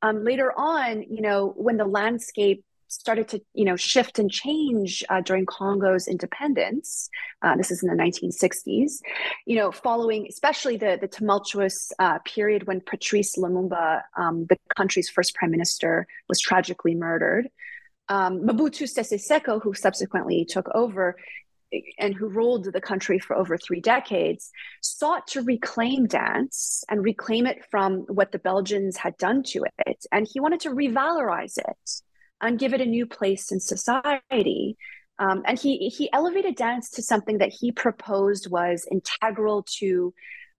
um, 0.01 0.23
later 0.23 0.51
on, 0.51 1.03
you 1.03 1.21
know, 1.21 1.53
when 1.55 1.77
the 1.77 1.85
landscape 1.85 2.63
started 2.87 3.27
to 3.29 3.41
you 3.53 3.65
know 3.65 3.75
shift 3.75 4.19
and 4.19 4.31
change 4.31 5.03
uh, 5.09 5.21
during 5.21 5.45
Congo's 5.45 6.07
independence. 6.07 7.09
Uh, 7.41 7.55
this 7.55 7.71
is 7.71 7.83
in 7.83 7.89
the 7.89 8.01
1960s. 8.01 8.99
You 9.45 9.57
know, 9.57 9.71
following 9.71 10.27
especially 10.29 10.77
the 10.77 10.97
the 10.99 11.07
tumultuous 11.07 11.91
uh, 11.99 12.19
period 12.19 12.67
when 12.67 12.81
Patrice 12.81 13.37
Lumumba, 13.37 14.01
um, 14.17 14.45
the 14.49 14.57
country's 14.75 15.09
first 15.09 15.35
prime 15.35 15.51
minister, 15.51 16.07
was 16.27 16.39
tragically 16.39 16.95
murdered. 16.95 17.49
Um, 18.09 18.41
Mobutu 18.41 18.87
Sese 18.87 19.19
Seko, 19.29 19.61
who 19.61 19.73
subsequently 19.73 20.45
took 20.45 20.69
over, 20.73 21.17
and 21.99 22.15
who 22.15 22.29
ruled 22.29 22.71
the 22.71 22.81
country 22.81 23.19
for 23.19 23.35
over 23.35 23.57
three 23.57 23.81
decades, 23.81 24.51
sought 24.81 25.27
to 25.27 25.41
reclaim 25.41 26.05
dance 26.05 26.85
and 26.89 27.03
reclaim 27.03 27.45
it 27.45 27.65
from 27.69 28.01
what 28.07 28.31
the 28.31 28.39
Belgians 28.39 28.95
had 28.95 29.17
done 29.17 29.43
to 29.43 29.65
it. 29.85 30.05
And 30.11 30.25
he 30.31 30.39
wanted 30.39 30.61
to 30.61 30.69
revalorize 30.69 31.57
it 31.57 32.01
and 32.41 32.59
give 32.59 32.73
it 32.73 32.81
a 32.81 32.85
new 32.85 33.05
place 33.05 33.51
in 33.51 33.59
society. 33.59 34.77
Um, 35.19 35.41
and 35.45 35.57
he 35.57 35.89
he 35.89 36.11
elevated 36.13 36.55
dance 36.55 36.91
to 36.91 37.01
something 37.01 37.39
that 37.39 37.51
he 37.51 37.71
proposed 37.71 38.51
was 38.51 38.87
integral 38.91 39.65
to 39.79 40.13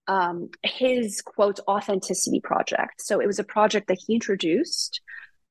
um, 0.08 0.50
his 0.62 1.23
quote 1.23 1.61
authenticity 1.68 2.40
project. 2.40 3.02
So 3.02 3.20
it 3.20 3.26
was 3.26 3.38
a 3.38 3.44
project 3.44 3.88
that 3.88 3.99
he 4.04 4.14
introduced 4.14 5.00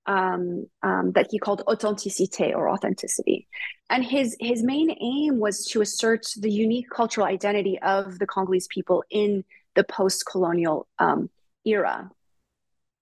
um, 0.07 0.67
um, 0.83 1.11
that 1.13 1.27
he 1.31 1.39
called 1.39 1.63
authenticité 1.67 2.53
or 2.53 2.69
authenticity, 2.69 3.47
and 3.89 4.03
his 4.03 4.35
his 4.39 4.61
main 4.63 4.91
aim 4.99 5.39
was 5.39 5.65
to 5.67 5.81
assert 5.81 6.25
the 6.37 6.51
unique 6.51 6.89
cultural 6.89 7.27
identity 7.27 7.79
of 7.79 8.19
the 8.19 8.27
Congolese 8.27 8.67
people 8.67 9.03
in 9.09 9.45
the 9.75 9.83
post-colonial 9.83 10.87
um, 10.99 11.29
era. 11.65 12.09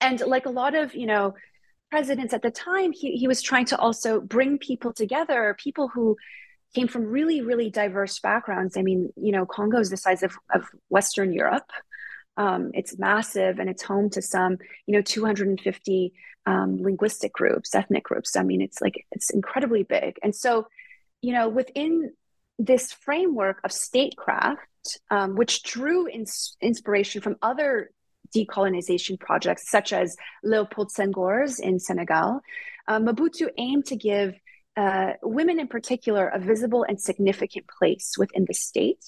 And 0.01 0.19
like 0.19 0.45
a 0.45 0.51
lot 0.51 0.75
of 0.75 0.93
you 0.93 1.07
know 1.07 1.35
presidents 1.95 2.33
at 2.33 2.41
the 2.41 2.51
time, 2.51 2.91
he, 2.91 3.15
he 3.15 3.25
was 3.25 3.41
trying 3.41 3.63
to 3.63 3.77
also 3.77 4.19
bring 4.19 4.57
people 4.57 4.91
together, 4.91 5.55
people 5.57 5.87
who 5.87 6.17
came 6.75 6.89
from 6.89 7.05
really, 7.05 7.39
really 7.39 7.69
diverse 7.69 8.19
backgrounds. 8.19 8.75
I 8.75 8.81
mean, 8.81 9.13
you 9.15 9.31
know, 9.31 9.45
Congo 9.45 9.79
is 9.79 9.91
the 9.91 9.95
size 9.95 10.21
of, 10.21 10.33
of 10.53 10.65
Western 10.89 11.31
Europe. 11.31 11.71
Um, 12.35 12.71
it's 12.73 12.99
massive 12.99 13.59
and 13.59 13.69
it's 13.69 13.81
home 13.81 14.09
to 14.09 14.21
some, 14.21 14.57
you 14.85 14.93
know, 14.93 15.01
250 15.01 16.13
um, 16.45 16.83
linguistic 16.83 17.31
groups, 17.31 17.73
ethnic 17.73 18.03
groups. 18.03 18.35
I 18.35 18.43
mean, 18.43 18.59
it's 18.59 18.81
like, 18.81 19.05
it's 19.13 19.29
incredibly 19.29 19.83
big. 19.83 20.17
And 20.21 20.35
so, 20.35 20.67
you 21.21 21.31
know, 21.31 21.47
within 21.47 22.11
this 22.59 22.91
framework 22.91 23.61
of 23.63 23.71
statecraft, 23.71 24.99
um, 25.09 25.37
which 25.37 25.63
drew 25.63 26.07
in, 26.07 26.25
inspiration 26.59 27.21
from 27.21 27.37
other 27.41 27.91
decolonization 28.35 29.19
projects, 29.19 29.69
such 29.69 29.93
as 29.93 30.15
Leopold 30.43 30.91
Senghor's 30.91 31.59
in 31.59 31.79
Senegal, 31.79 32.41
uh, 32.87 32.99
Mobutu 32.99 33.47
aimed 33.57 33.85
to 33.85 33.95
give 33.95 34.35
uh, 34.77 35.13
women 35.23 35.59
in 35.59 35.67
particular 35.67 36.27
a 36.27 36.39
visible 36.39 36.85
and 36.87 36.99
significant 36.99 37.65
place 37.67 38.15
within 38.17 38.45
the 38.45 38.53
state. 38.53 39.03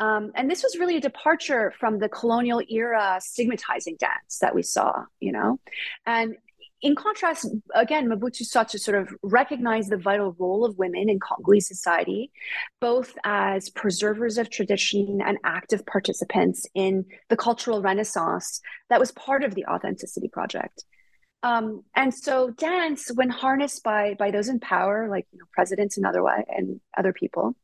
Um, 0.00 0.32
and 0.34 0.50
this 0.50 0.62
was 0.62 0.76
really 0.78 0.96
a 0.96 1.00
departure 1.00 1.72
from 1.78 1.98
the 1.98 2.08
colonial 2.08 2.60
era 2.68 3.18
stigmatizing 3.20 3.96
dance 3.98 4.38
that 4.40 4.54
we 4.54 4.62
saw, 4.62 5.04
you 5.20 5.32
know. 5.32 5.60
And 6.04 6.36
in 6.84 6.94
contrast, 6.94 7.48
again, 7.74 8.10
Mobutu 8.10 8.44
sought 8.44 8.68
to 8.68 8.78
sort 8.78 8.98
of 8.98 9.08
recognize 9.22 9.88
the 9.88 9.96
vital 9.96 10.36
role 10.38 10.66
of 10.66 10.76
women 10.76 11.08
in 11.08 11.18
Congolese 11.18 11.66
society, 11.66 12.30
both 12.78 13.16
as 13.24 13.70
preservers 13.70 14.36
of 14.36 14.50
tradition 14.50 15.22
and 15.24 15.38
active 15.44 15.86
participants 15.86 16.66
in 16.74 17.06
the 17.30 17.38
cultural 17.38 17.80
renaissance 17.80 18.60
that 18.90 19.00
was 19.00 19.12
part 19.12 19.42
of 19.44 19.54
the 19.54 19.64
Authenticity 19.64 20.28
Project. 20.28 20.84
Um, 21.42 21.84
and 21.96 22.12
so 22.12 22.50
dance, 22.50 23.10
when 23.14 23.30
harnessed 23.30 23.82
by 23.82 24.14
by 24.18 24.30
those 24.30 24.50
in 24.50 24.60
power, 24.60 25.08
like 25.08 25.26
you 25.32 25.38
know, 25.38 25.46
presidents 25.54 25.96
and 25.96 26.04
other 26.04 26.22
and 26.26 26.80
other 26.98 27.14
people, 27.14 27.56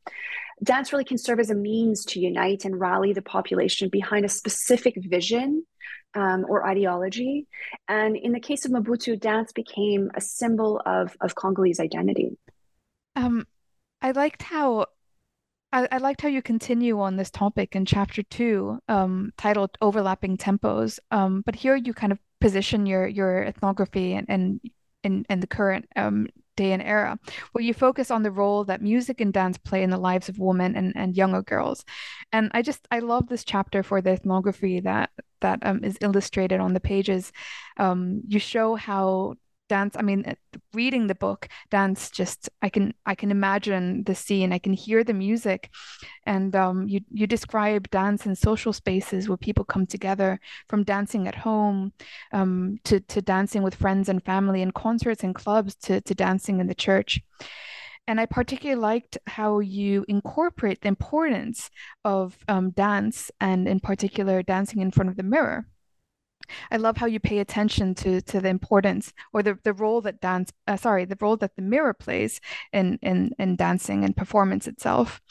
dance 0.63 0.91
really 0.91 1.05
can 1.05 1.19
serve 1.19 1.39
as 1.39 1.51
a 1.51 1.55
means 1.55 2.05
to 2.05 2.19
unite 2.19 2.65
and 2.65 2.79
rally 2.79 3.13
the 3.13 3.21
population 3.21 3.87
behind 3.87 4.25
a 4.25 4.29
specific 4.29 4.95
vision 4.97 5.63
um, 6.13 6.45
or 6.47 6.67
ideology. 6.67 7.47
And 7.87 8.15
in 8.15 8.31
the 8.31 8.39
case 8.39 8.65
of 8.65 8.71
Mobutu, 8.71 9.19
dance 9.19 9.51
became 9.51 10.11
a 10.15 10.21
symbol 10.21 10.81
of, 10.85 11.15
of 11.21 11.35
Congolese 11.35 11.79
identity. 11.79 12.37
Um, 13.15 13.45
I 14.01 14.11
liked 14.11 14.43
how 14.43 14.87
I, 15.73 15.87
I, 15.91 15.97
liked 15.97 16.21
how 16.21 16.27
you 16.27 16.41
continue 16.41 16.99
on 16.99 17.15
this 17.15 17.29
topic 17.29 17.75
in 17.75 17.85
chapter 17.85 18.23
two, 18.23 18.79
um, 18.87 19.31
titled 19.37 19.71
"Overlapping 19.81 20.37
Tempos." 20.37 20.99
Um, 21.11 21.43
but 21.45 21.55
here 21.55 21.75
you 21.75 21.93
kind 21.93 22.11
of 22.11 22.19
position 22.39 22.85
your 22.85 23.07
your 23.07 23.43
ethnography 23.43 24.13
and 24.13 24.25
and 24.29 24.61
in, 25.03 25.25
in 25.29 25.39
the 25.39 25.47
current 25.47 25.87
um, 25.95 26.27
day 26.61 26.71
and 26.73 26.81
era, 26.81 27.17
where 27.51 27.63
you 27.67 27.73
focus 27.73 28.11
on 28.11 28.23
the 28.23 28.31
role 28.41 28.63
that 28.65 28.81
music 28.81 29.21
and 29.21 29.33
dance 29.33 29.57
play 29.57 29.81
in 29.83 29.89
the 29.89 30.05
lives 30.09 30.29
of 30.29 30.37
women 30.39 30.75
and, 30.75 30.93
and 30.95 31.17
younger 31.21 31.41
girls. 31.41 31.83
And 32.31 32.51
I 32.53 32.61
just 32.61 32.87
I 32.95 32.99
love 32.99 33.27
this 33.27 33.43
chapter 33.43 33.83
for 33.83 34.01
the 34.01 34.11
ethnography 34.11 34.81
that 34.81 35.09
that 35.41 35.59
um, 35.63 35.83
is 35.83 35.97
illustrated 36.01 36.59
on 36.59 36.73
the 36.73 36.79
pages. 36.79 37.31
Um, 37.77 38.21
you 38.27 38.39
show 38.39 38.75
how 38.75 39.35
dance 39.71 39.95
i 39.97 40.01
mean 40.01 40.21
reading 40.73 41.07
the 41.07 41.15
book 41.15 41.47
dance 41.69 42.09
just 42.09 42.49
i 42.61 42.69
can 42.75 42.93
i 43.05 43.15
can 43.15 43.31
imagine 43.31 44.03
the 44.03 44.13
scene 44.13 44.51
i 44.51 44.59
can 44.59 44.73
hear 44.73 45.01
the 45.03 45.13
music 45.13 45.69
and 46.25 46.55
um, 46.55 46.77
you 46.87 46.99
you 47.09 47.25
describe 47.25 47.89
dance 47.89 48.25
in 48.25 48.35
social 48.35 48.73
spaces 48.73 49.29
where 49.29 49.47
people 49.47 49.63
come 49.73 49.85
together 49.85 50.39
from 50.67 50.83
dancing 50.83 51.25
at 51.27 51.35
home 51.35 51.93
um, 52.33 52.77
to 52.83 52.99
to 53.13 53.21
dancing 53.21 53.63
with 53.63 53.81
friends 53.83 54.09
and 54.09 54.25
family 54.25 54.61
and 54.61 54.73
concerts 54.73 55.23
and 55.23 55.35
clubs 55.35 55.73
to 55.75 56.01
to 56.01 56.13
dancing 56.13 56.59
in 56.59 56.67
the 56.67 56.81
church 56.87 57.21
and 58.07 58.19
I 58.19 58.25
particularly 58.25 58.81
liked 58.81 59.17
how 59.27 59.59
you 59.59 60.03
incorporate 60.07 60.81
the 60.81 60.87
importance 60.87 61.69
of 62.03 62.37
um, 62.47 62.71
dance 62.71 63.31
and, 63.39 63.67
in 63.67 63.79
particular, 63.79 64.41
dancing 64.41 64.81
in 64.81 64.91
front 64.91 65.09
of 65.11 65.17
the 65.17 65.23
mirror. 65.23 65.67
I 66.71 66.77
love 66.77 66.97
how 66.97 67.05
you 67.05 67.19
pay 67.19 67.39
attention 67.39 67.95
to 67.95 68.21
to 68.21 68.41
the 68.41 68.49
importance 68.49 69.13
or 69.33 69.43
the, 69.43 69.57
the 69.63 69.73
role 69.73 70.01
that 70.01 70.21
dance 70.21 70.51
uh, 70.67 70.77
sorry 70.77 71.05
the 71.05 71.17
role 71.19 71.37
that 71.37 71.55
the 71.55 71.61
mirror 71.61 71.93
plays 71.93 72.39
in 72.73 72.99
in 73.01 73.31
in 73.39 73.55
dancing 73.55 74.03
and 74.03 74.15
performance 74.15 74.67
itself. 74.67 75.21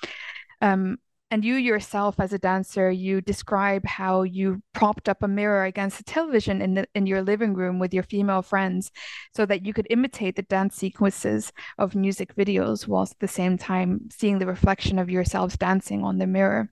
Um, 0.61 0.99
and 1.31 1.45
you 1.45 1.55
yourself 1.55 2.19
as 2.19 2.33
a 2.33 2.39
dancer 2.39 2.91
you 2.91 3.21
describe 3.21 3.87
how 3.87 4.23
you 4.23 4.63
propped 4.73 5.09
up 5.09 5.23
a 5.23 5.29
mirror 5.29 5.65
against 5.65 5.99
the 5.99 6.05
television 6.05 6.61
in 6.61 6.75
the 6.75 6.87
in 6.95 7.07
your 7.07 7.23
living 7.23 7.55
room 7.55 7.79
with 7.79 7.95
your 7.95 8.03
female 8.03 8.43
friends 8.43 8.91
so 9.35 9.47
that 9.47 9.65
you 9.65 9.73
could 9.73 9.87
imitate 9.91 10.37
the 10.37 10.43
dance 10.43 10.75
sequences 10.75 11.53
of 11.79 11.95
music 11.95 12.35
videos 12.35 12.87
whilst 12.89 13.13
at 13.13 13.21
the 13.21 13.29
same 13.29 13.57
time 13.57 14.09
seeing 14.11 14.39
the 14.39 14.47
reflection 14.47 14.99
of 14.99 15.11
yourselves 15.11 15.57
dancing 15.57 16.03
on 16.03 16.19
the 16.19 16.27
mirror 16.27 16.71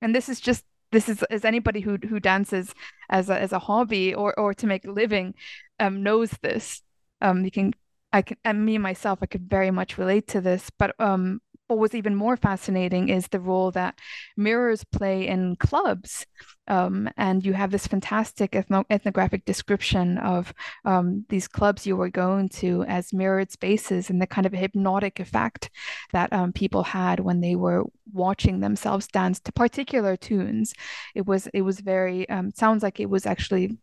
and 0.00 0.14
this 0.14 0.28
is 0.28 0.40
just 0.40 0.64
this 0.92 1.08
is 1.08 1.22
as 1.24 1.44
anybody 1.44 1.80
who 1.80 1.98
who 2.08 2.20
dances 2.20 2.74
as 3.10 3.28
a 3.30 3.38
as 3.38 3.52
a 3.52 3.58
hobby 3.58 4.14
or 4.14 4.38
or 4.38 4.54
to 4.54 4.66
make 4.66 4.84
a 4.84 4.90
living 4.90 5.34
um, 5.80 6.02
knows 6.02 6.30
this. 6.42 6.82
Um, 7.20 7.44
you 7.44 7.50
can 7.50 7.72
I 8.12 8.22
can 8.22 8.36
and 8.44 8.64
me 8.64 8.78
myself 8.78 9.18
I 9.22 9.26
could 9.26 9.48
very 9.48 9.70
much 9.70 9.98
relate 9.98 10.28
to 10.28 10.40
this, 10.40 10.70
but 10.78 10.94
um, 10.98 11.40
what 11.68 11.78
was 11.78 11.94
even 11.94 12.14
more 12.14 12.36
fascinating 12.36 13.08
is 13.08 13.28
the 13.28 13.40
role 13.40 13.70
that 13.72 13.98
mirrors 14.36 14.84
play 14.84 15.26
in 15.26 15.56
clubs. 15.56 16.26
Um, 16.68 17.08
and 17.16 17.44
you 17.44 17.52
have 17.52 17.70
this 17.70 17.86
fantastic 17.86 18.52
ethno- 18.52 18.84
ethnographic 18.90 19.44
description 19.44 20.18
of 20.18 20.52
um, 20.84 21.24
these 21.28 21.46
clubs 21.46 21.86
you 21.86 21.96
were 21.96 22.08
going 22.08 22.48
to 22.50 22.84
as 22.84 23.12
mirrored 23.12 23.52
spaces 23.52 24.10
and 24.10 24.20
the 24.20 24.26
kind 24.26 24.46
of 24.46 24.52
hypnotic 24.52 25.20
effect 25.20 25.70
that 26.12 26.32
um, 26.32 26.52
people 26.52 26.82
had 26.82 27.20
when 27.20 27.40
they 27.40 27.54
were 27.54 27.84
watching 28.12 28.60
themselves 28.60 29.06
dance 29.06 29.38
to 29.40 29.52
particular 29.52 30.16
tunes. 30.16 30.74
It 31.14 31.26
was 31.26 31.46
it 31.54 31.62
was 31.62 31.80
very 31.80 32.28
um, 32.28 32.50
sounds 32.52 32.82
like 32.82 32.98
it 33.00 33.10
was 33.10 33.26
actually 33.26 33.78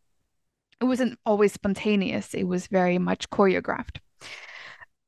it 0.81 0.85
wasn't 0.85 1.17
always 1.25 1.53
spontaneous. 1.53 2.33
It 2.33 2.43
was 2.43 2.67
very 2.67 2.97
much 2.97 3.29
choreographed. 3.29 3.99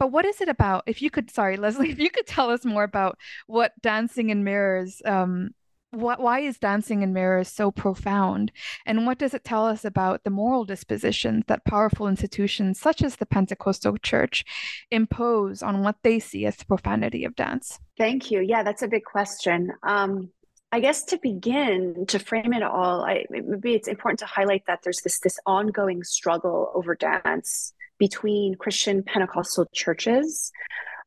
But 0.05 0.11
what 0.11 0.25
is 0.25 0.39
it 0.39 0.49
about? 0.49 0.83
If 0.85 1.01
you 1.01 1.09
could, 1.09 1.31
sorry, 1.31 1.57
Lesley, 1.57 1.89
if 1.91 1.97
you 1.97 2.11
could 2.11 2.27
tell 2.27 2.51
us 2.51 2.63
more 2.63 2.83
about 2.83 3.17
what 3.47 3.71
Dancing 3.81 4.29
in 4.29 4.43
Mirrors, 4.43 5.01
um, 5.03 5.55
what, 5.89 6.19
why 6.19 6.41
is 6.41 6.59
Dancing 6.59 7.01
in 7.01 7.11
Mirrors 7.11 7.47
so 7.47 7.71
profound? 7.71 8.51
And 8.85 9.07
what 9.07 9.17
does 9.17 9.33
it 9.33 9.43
tell 9.43 9.65
us 9.65 9.83
about 9.83 10.23
the 10.23 10.29
moral 10.29 10.63
dispositions 10.63 11.45
that 11.47 11.65
powerful 11.65 12.07
institutions 12.07 12.79
such 12.79 13.01
as 13.01 13.15
the 13.15 13.25
Pentecostal 13.25 13.97
Church 13.97 14.45
impose 14.91 15.63
on 15.63 15.81
what 15.81 15.95
they 16.03 16.19
see 16.19 16.45
as 16.45 16.55
the 16.57 16.65
profanity 16.65 17.25
of 17.25 17.35
dance? 17.35 17.79
Thank 17.97 18.29
you. 18.29 18.41
Yeah, 18.41 18.61
that's 18.61 18.83
a 18.83 18.87
big 18.87 19.05
question. 19.05 19.71
Um, 19.81 20.29
I 20.71 20.81
guess 20.81 21.03
to 21.05 21.17
begin 21.17 22.05
to 22.09 22.19
frame 22.19 22.53
it 22.53 22.61
all, 22.61 23.03
I, 23.03 23.25
maybe 23.31 23.73
it's 23.73 23.87
important 23.87 24.19
to 24.19 24.27
highlight 24.27 24.67
that 24.67 24.81
there's 24.83 25.01
this 25.01 25.19
this 25.19 25.39
ongoing 25.47 26.03
struggle 26.03 26.71
over 26.75 26.93
dance 26.93 27.73
between 27.97 28.55
Christian 28.55 29.03
Pentecostal 29.03 29.67
churches, 29.73 30.51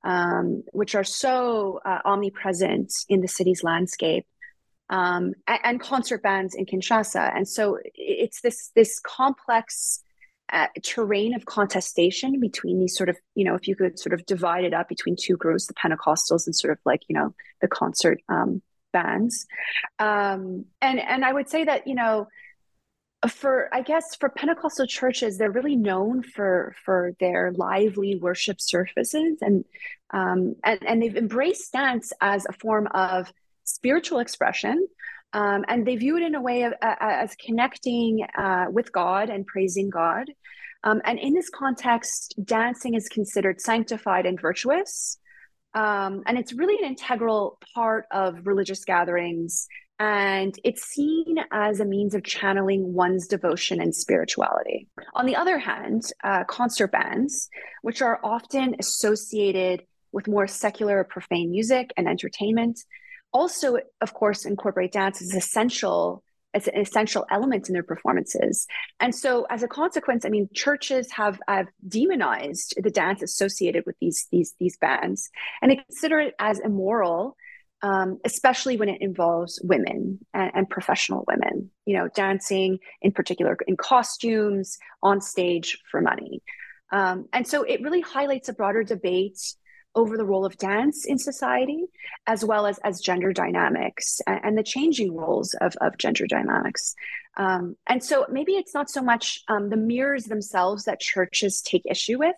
um, 0.04 0.62
which 0.72 0.94
are 0.94 1.04
so 1.04 1.80
uh, 1.84 1.98
omnipresent 2.04 2.92
in 3.08 3.20
the 3.20 3.28
city's 3.28 3.62
landscape, 3.62 4.26
um, 4.90 5.34
and, 5.46 5.60
and, 5.64 5.80
concert 5.80 6.22
bands 6.22 6.54
in 6.54 6.64
Kinshasa. 6.64 7.36
And 7.36 7.46
so 7.46 7.78
it's 7.94 8.40
this 8.40 8.70
this 8.74 9.00
complex 9.00 10.02
uh, 10.50 10.68
terrain 10.82 11.34
of 11.34 11.44
contestation 11.44 12.40
between 12.40 12.78
these 12.78 12.96
sort 12.96 13.10
of, 13.10 13.16
you 13.34 13.44
know, 13.44 13.54
if 13.54 13.68
you 13.68 13.76
could 13.76 13.98
sort 13.98 14.14
of 14.14 14.24
divide 14.24 14.64
it 14.64 14.72
up 14.72 14.88
between 14.88 15.14
two 15.20 15.36
groups, 15.36 15.66
the 15.66 15.74
Pentecostals 15.74 16.46
and 16.46 16.56
sort 16.56 16.72
of 16.72 16.78
like, 16.86 17.02
you 17.08 17.14
know, 17.14 17.34
the 17.60 17.68
concert 17.68 18.18
um, 18.28 18.62
bands. 18.92 19.46
Um, 19.98 20.64
and 20.80 20.98
and 21.00 21.24
I 21.24 21.32
would 21.32 21.50
say 21.50 21.64
that, 21.64 21.86
you 21.86 21.94
know, 21.94 22.28
for 23.28 23.68
i 23.72 23.82
guess 23.82 24.14
for 24.16 24.28
pentecostal 24.28 24.86
churches 24.86 25.38
they're 25.38 25.50
really 25.50 25.76
known 25.76 26.22
for 26.22 26.74
for 26.84 27.12
their 27.20 27.52
lively 27.52 28.16
worship 28.16 28.60
services 28.60 29.38
and 29.40 29.64
um, 30.10 30.54
and, 30.64 30.86
and 30.86 31.02
they've 31.02 31.16
embraced 31.16 31.72
dance 31.72 32.12
as 32.20 32.46
a 32.48 32.52
form 32.52 32.86
of 32.88 33.32
spiritual 33.64 34.20
expression 34.20 34.86
um, 35.34 35.64
and 35.68 35.86
they 35.86 35.96
view 35.96 36.16
it 36.16 36.22
in 36.22 36.34
a 36.34 36.40
way 36.40 36.62
of 36.62 36.72
uh, 36.80 36.94
as 37.00 37.36
connecting 37.36 38.26
uh, 38.36 38.66
with 38.70 38.92
god 38.92 39.28
and 39.28 39.46
praising 39.46 39.90
god. 39.90 40.30
Um, 40.84 41.02
and 41.04 41.18
in 41.18 41.34
this 41.34 41.50
context 41.50 42.34
dancing 42.42 42.94
is 42.94 43.08
considered 43.08 43.60
sanctified 43.60 44.26
and 44.26 44.40
virtuous 44.40 45.18
um, 45.74 46.22
and 46.26 46.38
it's 46.38 46.52
really 46.52 46.82
an 46.82 46.88
integral 46.88 47.58
part 47.74 48.06
of 48.10 48.46
religious 48.46 48.84
gatherings 48.84 49.68
and 49.98 50.54
it's 50.62 50.82
seen 50.82 51.38
as 51.50 51.80
a 51.80 51.84
means 51.84 52.14
of 52.14 52.22
channeling 52.22 52.92
one's 52.92 53.26
devotion 53.26 53.80
and 53.80 53.94
spirituality. 53.94 54.88
On 55.14 55.26
the 55.26 55.36
other 55.36 55.58
hand, 55.58 56.02
uh, 56.22 56.44
concert 56.44 56.92
bands, 56.92 57.48
which 57.82 58.00
are 58.00 58.20
often 58.22 58.76
associated 58.78 59.82
with 60.12 60.28
more 60.28 60.46
secular 60.46 61.00
or 61.00 61.04
profane 61.04 61.50
music 61.50 61.92
and 61.96 62.08
entertainment, 62.08 62.78
also, 63.32 63.78
of 64.00 64.14
course, 64.14 64.44
incorporate 64.44 64.92
dance 64.92 65.20
as 65.20 65.34
essential 65.34 66.22
as 66.54 66.66
an 66.66 66.80
essential 66.80 67.26
element 67.30 67.68
in 67.68 67.74
their 67.74 67.82
performances. 67.82 68.66
And 69.00 69.14
so, 69.14 69.46
as 69.50 69.62
a 69.62 69.68
consequence, 69.68 70.24
I 70.24 70.30
mean, 70.30 70.48
churches 70.54 71.12
have, 71.12 71.38
have 71.46 71.66
demonized 71.86 72.74
the 72.82 72.90
dance 72.90 73.20
associated 73.20 73.84
with 73.84 73.96
these 74.00 74.26
these 74.32 74.54
these 74.58 74.78
bands, 74.78 75.28
and 75.60 75.70
they 75.70 75.76
consider 75.76 76.20
it 76.20 76.34
as 76.38 76.58
immoral 76.58 77.36
um, 77.82 78.18
especially 78.24 78.76
when 78.76 78.88
it 78.88 79.00
involves 79.00 79.60
women 79.62 80.18
and, 80.34 80.50
and, 80.54 80.70
professional 80.70 81.24
women, 81.28 81.70
you 81.86 81.96
know, 81.96 82.08
dancing 82.08 82.78
in 83.02 83.12
particular 83.12 83.56
in 83.66 83.76
costumes 83.76 84.78
on 85.02 85.20
stage 85.20 85.78
for 85.90 86.00
money. 86.00 86.42
Um, 86.90 87.28
and 87.32 87.46
so 87.46 87.62
it 87.62 87.82
really 87.82 88.00
highlights 88.00 88.48
a 88.48 88.52
broader 88.52 88.82
debate 88.82 89.38
over 89.94 90.16
the 90.16 90.24
role 90.24 90.44
of 90.44 90.56
dance 90.56 91.04
in 91.06 91.18
society, 91.18 91.86
as 92.26 92.44
well 92.44 92.66
as 92.66 92.78
as 92.78 93.00
gender 93.00 93.32
dynamics 93.32 94.20
and, 94.26 94.40
and 94.44 94.58
the 94.58 94.62
changing 94.62 95.14
roles 95.14 95.54
of 95.54 95.74
of 95.80 95.98
gender 95.98 96.26
dynamics. 96.26 96.94
Um, 97.36 97.76
and 97.86 98.02
so 98.02 98.26
maybe 98.30 98.52
it's 98.52 98.74
not 98.74 98.90
so 98.90 99.00
much 99.00 99.44
um, 99.48 99.70
the 99.70 99.76
mirrors 99.76 100.24
themselves 100.24 100.84
that 100.84 101.00
churches 101.00 101.62
take 101.62 101.82
issue 101.86 102.18
with, 102.18 102.34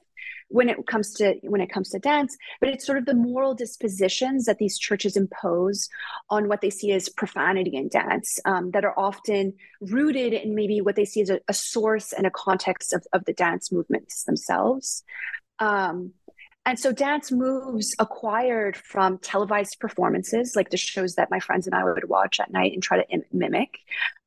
when 0.48 0.68
it 0.68 0.86
comes 0.86 1.14
to 1.14 1.34
when 1.42 1.60
it 1.60 1.70
comes 1.70 1.90
to 1.90 1.98
dance 1.98 2.36
but 2.60 2.68
it's 2.68 2.84
sort 2.84 2.98
of 2.98 3.06
the 3.06 3.14
moral 3.14 3.54
dispositions 3.54 4.46
that 4.46 4.58
these 4.58 4.78
churches 4.78 5.16
impose 5.16 5.88
on 6.28 6.48
what 6.48 6.60
they 6.60 6.70
see 6.70 6.92
as 6.92 7.08
profanity 7.08 7.76
in 7.76 7.88
dance 7.88 8.38
um, 8.44 8.70
that 8.72 8.84
are 8.84 8.98
often 8.98 9.52
rooted 9.80 10.32
in 10.32 10.54
maybe 10.54 10.80
what 10.80 10.96
they 10.96 11.04
see 11.04 11.20
as 11.20 11.30
a, 11.30 11.40
a 11.48 11.54
source 11.54 12.12
and 12.12 12.26
a 12.26 12.30
context 12.30 12.92
of, 12.92 13.06
of 13.12 13.24
the 13.24 13.32
dance 13.32 13.70
movements 13.70 14.24
themselves 14.24 15.04
um, 15.60 16.12
and 16.66 16.78
so 16.78 16.92
dance 16.92 17.32
moves 17.32 17.94
acquired 17.98 18.76
from 18.76 19.18
televised 19.18 19.80
performances, 19.80 20.52
like 20.54 20.70
the 20.70 20.76
shows 20.76 21.14
that 21.14 21.30
my 21.30 21.40
friends 21.40 21.66
and 21.66 21.74
I 21.74 21.84
would 21.84 22.08
watch 22.08 22.38
at 22.38 22.52
night 22.52 22.72
and 22.74 22.82
try 22.82 22.98
to 22.98 23.08
Im- 23.08 23.24
mimic. 23.32 23.78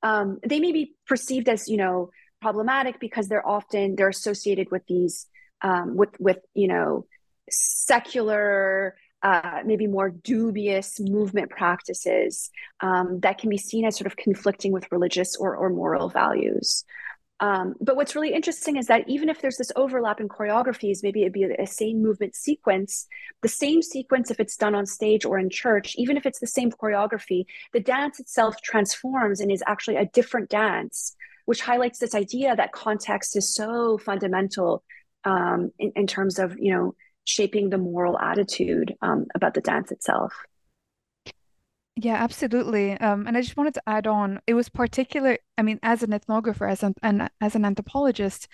Um, 0.01 0.39
they 0.45 0.60
may 0.60 0.71
be 0.71 0.95
perceived 1.08 1.47
as, 1.47 1.69
you 1.69 1.77
know, 1.77 2.10
problematic 2.41 2.99
because 2.99 3.29
they're 3.29 3.47
often 3.47 3.95
they're 3.95 4.10
associated 4.10 4.71
with 4.71 4.86
these 4.88 5.27
um, 5.63 5.95
with 5.95 6.10
with 6.19 6.39
you 6.54 6.67
know 6.67 7.06
secular 7.49 8.95
uh, 9.23 9.62
maybe 9.65 9.88
more 9.88 10.10
dubious 10.10 10.99
movement 10.99 11.49
practices 11.49 12.52
um, 12.82 13.21
that 13.21 13.38
can 13.38 13.49
be 13.49 13.58
seen 13.58 13.86
as 13.86 13.97
sort 13.97 14.06
of 14.06 14.17
conflicting 14.17 14.73
with 14.73 14.91
religious 14.91 15.38
or, 15.38 15.56
or 15.56 15.69
moral 15.69 16.10
values. 16.10 16.84
Um, 17.39 17.76
but 17.82 17.95
what's 17.95 18.15
really 18.15 18.34
interesting 18.34 18.78
is 18.78 18.88
that 18.88 19.08
even 19.08 19.30
if 19.30 19.41
there's 19.41 19.58
this 19.58 19.71
overlap 19.76 20.19
in 20.19 20.30
choreographies, 20.30 21.04
maybe 21.04 21.21
it'd 21.21 21.34
be 21.34 21.43
a, 21.43 21.67
same 21.67 22.02
movement 22.02 22.36
sequence, 22.36 23.08
the 23.41 23.49
same 23.49 23.82
sequence 23.82 24.30
if 24.30 24.39
it's 24.39 24.56
done 24.56 24.76
on 24.76 24.86
stage 24.86 25.26
or 25.26 25.39
in 25.39 25.49
church, 25.49 25.95
even 25.97 26.15
if 26.15 26.26
it's 26.26 26.39
the 26.39 26.47
same 26.47 26.71
choreography, 26.71 27.45
the 27.73 27.80
dance 27.80 28.19
itself 28.19 28.56
transforms 28.62 29.39
and 29.39 29.52
is 29.52 29.63
actually 29.67 29.97
a 29.97 30.06
different 30.06 30.49
dance, 30.49 31.15
which 31.45 31.62
highlights 31.62 31.99
this 31.99 32.15
idea 32.15 32.56
that 32.56 32.71
context 32.71 33.36
is 33.36 33.54
so 33.54 33.97
fundamental 33.97 34.84
um, 35.26 35.72
in, 35.80 35.92
in, 35.96 36.08
terms 36.08 36.40
of 36.40 36.58
you 36.60 36.74
know 36.74 36.96
shaping 37.26 37.70
the 37.70 37.78
moral 37.78 38.20
attitude 38.20 38.94
um, 39.02 39.26
about 39.36 39.54
the 39.54 39.62
dance 39.62 39.92
itself. 39.92 40.34
Yeah, 41.96 42.16
absolutely. 42.16 42.94
Um, 42.94 43.28
and 43.28 43.38
I 43.38 43.42
just 43.42 43.56
wanted 43.56 43.76
to 43.76 43.84
add 43.86 44.08
on, 44.08 44.42
it 44.48 44.56
was 44.56 44.68
particular, 44.68 45.38
I 45.60 45.62
mean, 45.62 45.80
as 45.84 46.02
an 46.02 46.10
ethnographer, 46.10 46.68
as 46.68 46.82
an, 46.82 46.96
and 47.04 47.30
as 47.40 47.56
an 47.56 47.66
anthropologist, 47.66 48.48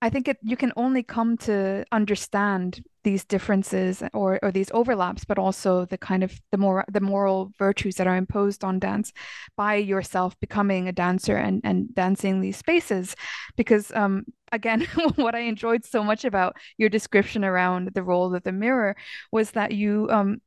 I 0.00 0.10
think 0.10 0.28
it 0.28 0.38
you 0.42 0.56
can 0.56 0.72
only 0.76 1.02
come 1.02 1.36
to 1.38 1.84
understand 1.90 2.84
these 3.02 3.24
differences 3.24 4.02
or 4.14 4.38
or 4.42 4.52
these 4.52 4.70
overlaps, 4.72 5.24
but 5.24 5.38
also 5.38 5.86
the 5.86 5.98
kind 5.98 6.22
of 6.22 6.40
the 6.52 6.58
more 6.58 6.84
the 6.88 7.00
moral 7.00 7.52
virtues 7.58 7.96
that 7.96 8.06
are 8.06 8.16
imposed 8.16 8.62
on 8.62 8.78
dance 8.78 9.12
by 9.56 9.74
yourself 9.74 10.38
becoming 10.40 10.86
a 10.88 10.92
dancer 10.92 11.36
and 11.36 11.60
and 11.64 11.92
dancing 11.96 12.40
these 12.40 12.56
spaces, 12.56 13.16
because 13.56 13.90
um 13.92 14.24
again 14.52 14.86
what 15.16 15.34
I 15.34 15.40
enjoyed 15.40 15.84
so 15.84 16.02
much 16.02 16.24
about 16.24 16.56
your 16.76 16.88
description 16.88 17.44
around 17.44 17.90
the 17.94 18.02
role 18.02 18.34
of 18.34 18.42
the 18.42 18.52
mirror 18.52 18.96
was 19.32 19.52
that 19.52 19.72
you 19.72 20.08
um 20.10 20.40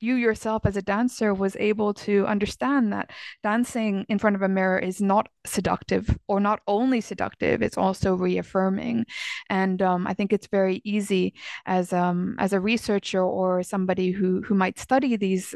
you 0.00 0.14
yourself 0.14 0.66
as 0.66 0.76
a 0.76 0.82
dancer 0.82 1.32
was 1.32 1.56
able 1.56 1.94
to 1.94 2.26
understand 2.26 2.92
that 2.92 3.10
dancing 3.42 4.04
in 4.08 4.18
front 4.18 4.36
of 4.36 4.42
a 4.42 4.48
mirror 4.48 4.78
is 4.78 5.00
not 5.00 5.28
seductive 5.46 6.18
or 6.28 6.38
not 6.38 6.60
only 6.66 7.00
seductive 7.00 7.62
it's 7.62 7.78
also 7.78 8.14
reaffirming. 8.14 9.04
And 9.48 9.80
um, 9.82 10.06
i 10.06 10.14
think 10.14 10.32
it's 10.32 10.48
very 10.48 10.80
easy 10.84 11.34
as 11.66 11.92
um, 11.92 12.36
as 12.38 12.52
a 12.52 12.60
researcher 12.60 13.22
or 13.22 13.62
somebody 13.62 14.10
who 14.10 14.42
who 14.42 14.54
might 14.54 14.78
study 14.78 15.16
these 15.16 15.54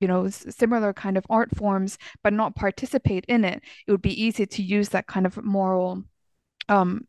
you 0.00 0.08
know 0.08 0.28
similar 0.28 0.92
kind 0.92 1.16
of 1.16 1.26
art 1.30 1.54
forms 1.56 1.98
but 2.22 2.32
not 2.32 2.56
participate 2.56 3.24
in 3.26 3.44
it 3.44 3.62
it 3.86 3.90
would 3.90 4.02
be 4.02 4.22
easy 4.22 4.46
to 4.46 4.62
use 4.62 4.90
that 4.90 5.06
kind 5.06 5.26
of 5.26 5.42
moral 5.42 6.04
um, 6.68 7.06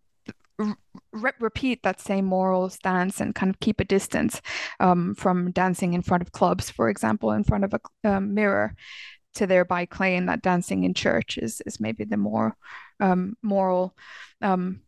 re- 0.57 1.31
repeat 1.39 1.83
that 1.83 1.99
same 1.99 2.25
moral 2.25 2.69
stance 2.69 3.19
and 3.19 3.35
kind 3.35 3.49
of 3.49 3.59
keep 3.59 3.79
a 3.79 3.85
distance 3.85 4.41
um, 4.79 5.15
from 5.15 5.51
dancing 5.51 5.93
in 5.93 6.01
front 6.01 6.21
of 6.21 6.31
clubs, 6.31 6.69
for 6.69 6.89
example, 6.89 7.31
in 7.31 7.43
front 7.43 7.63
of 7.63 7.73
a 7.73 8.09
um, 8.09 8.33
mirror, 8.33 8.75
to 9.33 9.45
thereby 9.45 9.85
claim 9.85 10.27
that 10.27 10.41
dancing 10.41 10.83
in 10.83 10.93
church 10.93 11.37
is 11.37 11.61
is 11.65 11.79
maybe 11.79 12.05
the 12.05 12.17
more 12.17 12.55
um, 12.99 13.35
moral 13.41 13.95
um, 14.41 14.81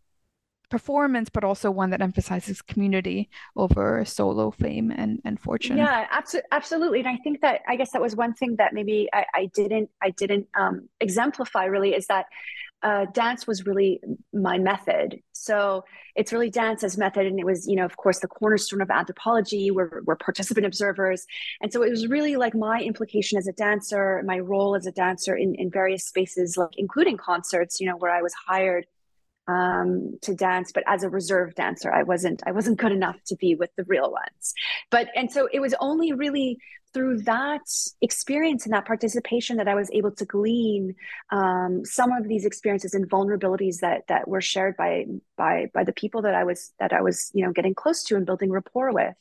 performance, 0.70 1.30
but 1.30 1.44
also 1.44 1.72
one 1.72 1.92
that 1.92 2.02
emphasizes 2.02 2.62
community 2.62 3.30
over 3.56 4.04
solo 4.06 4.52
fame 4.52 4.92
and, 4.92 5.22
and 5.24 5.40
fortune. 5.40 5.78
Yeah, 5.78 6.08
absolutely, 6.12 6.48
absolutely. 6.52 7.00
And 7.00 7.08
I 7.08 7.18
think 7.18 7.42
that 7.42 7.62
I 7.68 7.76
guess 7.76 7.92
that 7.92 8.02
was 8.02 8.16
one 8.16 8.34
thing 8.34 8.56
that 8.58 8.74
maybe 8.74 9.10
I, 9.14 9.26
I 9.34 9.46
didn't 9.54 9.90
I 10.02 10.12
didn't 10.12 10.48
um, 10.58 10.90
exemplify 11.00 11.66
really 11.66 11.94
is 11.94 12.08
that 12.08 12.26
uh, 12.84 13.06
dance 13.14 13.48
was 13.48 13.66
really 13.66 14.00
my 14.34 14.58
method. 14.58 15.20
So 15.34 15.84
it's 16.16 16.32
really 16.32 16.50
dance 16.50 16.84
as 16.84 16.98
method. 16.98 17.26
And 17.26 17.40
it 17.40 17.46
was, 17.46 17.68
you 17.68 17.76
know, 17.76 17.86
of 17.86 17.98
course, 17.98 18.20
the 18.20 18.28
cornerstone 18.28 18.82
of 18.82 18.90
anthropology. 18.90 19.72
We're, 19.72 20.02
we're 20.04 20.16
participant 20.16 20.66
observers. 20.66 21.26
And 21.62 21.72
so 21.72 21.84
it 21.84 21.90
was 21.90 22.08
really 22.08 22.36
like 22.36 22.54
my 22.54 22.82
implication 22.82 23.38
as 23.38 23.48
a 23.48 23.54
dancer, 23.54 24.22
my 24.26 24.40
role 24.40 24.76
as 24.76 24.86
a 24.86 24.92
dancer 24.92 25.36
in, 25.36 25.56
in 25.56 25.72
various 25.72 26.06
spaces, 26.06 26.58
like 26.58 26.70
including 26.78 27.18
concerts, 27.18 27.80
you 27.80 27.88
know, 27.88 27.98
where 27.98 28.12
I 28.12 28.22
was 28.22 28.34
hired 28.34 28.86
um, 29.48 30.18
to 30.22 30.36
dance, 30.36 30.72
but 30.72 30.84
as 30.88 31.04
a 31.04 31.10
reserve 31.10 31.56
dancer, 31.56 31.92
I 31.92 32.04
wasn't 32.04 32.44
I 32.46 32.52
wasn't 32.52 32.78
good 32.78 32.92
enough 32.92 33.18
to 33.28 33.36
be 33.36 33.56
with 33.56 33.70
the 33.76 33.84
real 33.86 34.12
ones. 34.12 34.54
But 34.90 35.10
and 35.16 35.32
so 35.32 35.48
it 35.52 35.60
was 35.60 35.74
only 35.80 36.14
really 36.14 36.60
through 36.94 37.22
that 37.22 37.62
experience 38.02 38.66
and 38.66 38.74
that 38.74 38.86
participation 38.86 39.58
that 39.58 39.68
I 39.68 39.76
was 39.76 39.90
able 39.92 40.12
to 40.12 40.26
glean 40.26 40.96
um, 41.32 41.84
some 41.86 42.12
of 42.12 42.28
these 42.28 42.46
experiences 42.46 42.94
and 42.94 43.10
vulnerabilities 43.10 43.80
that 43.80 44.08
that 44.08 44.28
were 44.28 44.42
shared 44.42 44.76
by 44.78 45.06
by 45.38 45.70
by 45.74 45.84
the 45.84 45.94
people 45.94 46.24
that 46.24 46.34
I 46.34 46.44
was 46.44 46.74
that 46.80 46.94
I 46.94 47.02
was 47.02 47.32
you 47.34 47.46
know 47.46 47.52
getting 47.52 47.76
close 47.76 48.04
to 48.06 48.16
and 48.16 48.26
building 48.26 48.52
rapport 48.52 48.92
with. 48.92 49.16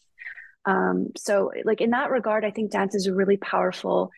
Um, 0.64 1.12
so 1.16 1.52
like 1.64 1.80
in 1.80 1.90
that 1.90 2.10
regard, 2.10 2.44
I 2.44 2.50
think 2.50 2.72
dance 2.72 2.94
is 2.94 3.06
a 3.06 3.14
really 3.14 3.36
powerful 3.36 4.10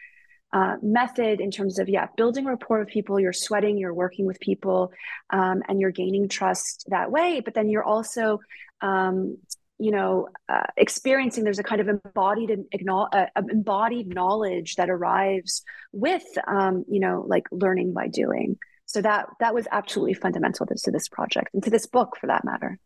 uh, 0.53 0.77
method 0.83 1.41
in 1.41 1.51
terms 1.51 1.79
of 1.79 1.89
yeah 1.89 2.07
building 2.17 2.45
rapport 2.45 2.81
with 2.81 2.89
people. 2.89 3.21
You're 3.21 3.33
sweating 3.33 3.79
you're 3.79 3.95
working 3.95 4.27
with 4.27 4.41
people 4.41 4.93
um, 5.31 5.63
and 5.69 5.81
you're 5.81 5.91
gaining 5.91 6.29
trust 6.29 6.87
that 6.89 7.11
way. 7.11 7.41
But 7.45 7.55
then 7.55 7.69
you're 7.69 7.85
also 7.85 8.41
um, 8.81 9.39
you 9.79 9.91
know 9.91 10.29
uh, 10.49 10.67
experiencing 10.77 11.45
there's 11.45 11.59
a 11.59 11.65
kind 11.65 11.81
of 11.81 11.89
embodied 11.89 12.51
uh, 12.89 13.27
embodied 13.37 14.09
knowledge 14.09 14.77
that 14.77 14.91
arrives 14.91 15.63
with 15.93 16.25
um, 16.47 16.85
you 16.89 17.01
know 17.01 17.25
like 17.27 17.47
learning 17.51 17.93
by 17.93 18.09
doing. 18.09 18.59
So 18.87 19.03
that 19.03 19.29
that 19.41 19.55
was 19.55 19.69
absolutely 19.71 20.15
fundamental 20.15 20.65
to, 20.67 20.75
to 20.75 20.91
this 20.91 21.09
project 21.09 21.51
and 21.53 21.63
to 21.65 21.71
this 21.71 21.87
book 21.87 22.17
for 22.19 22.29
that 22.29 22.45
matter 22.45 22.79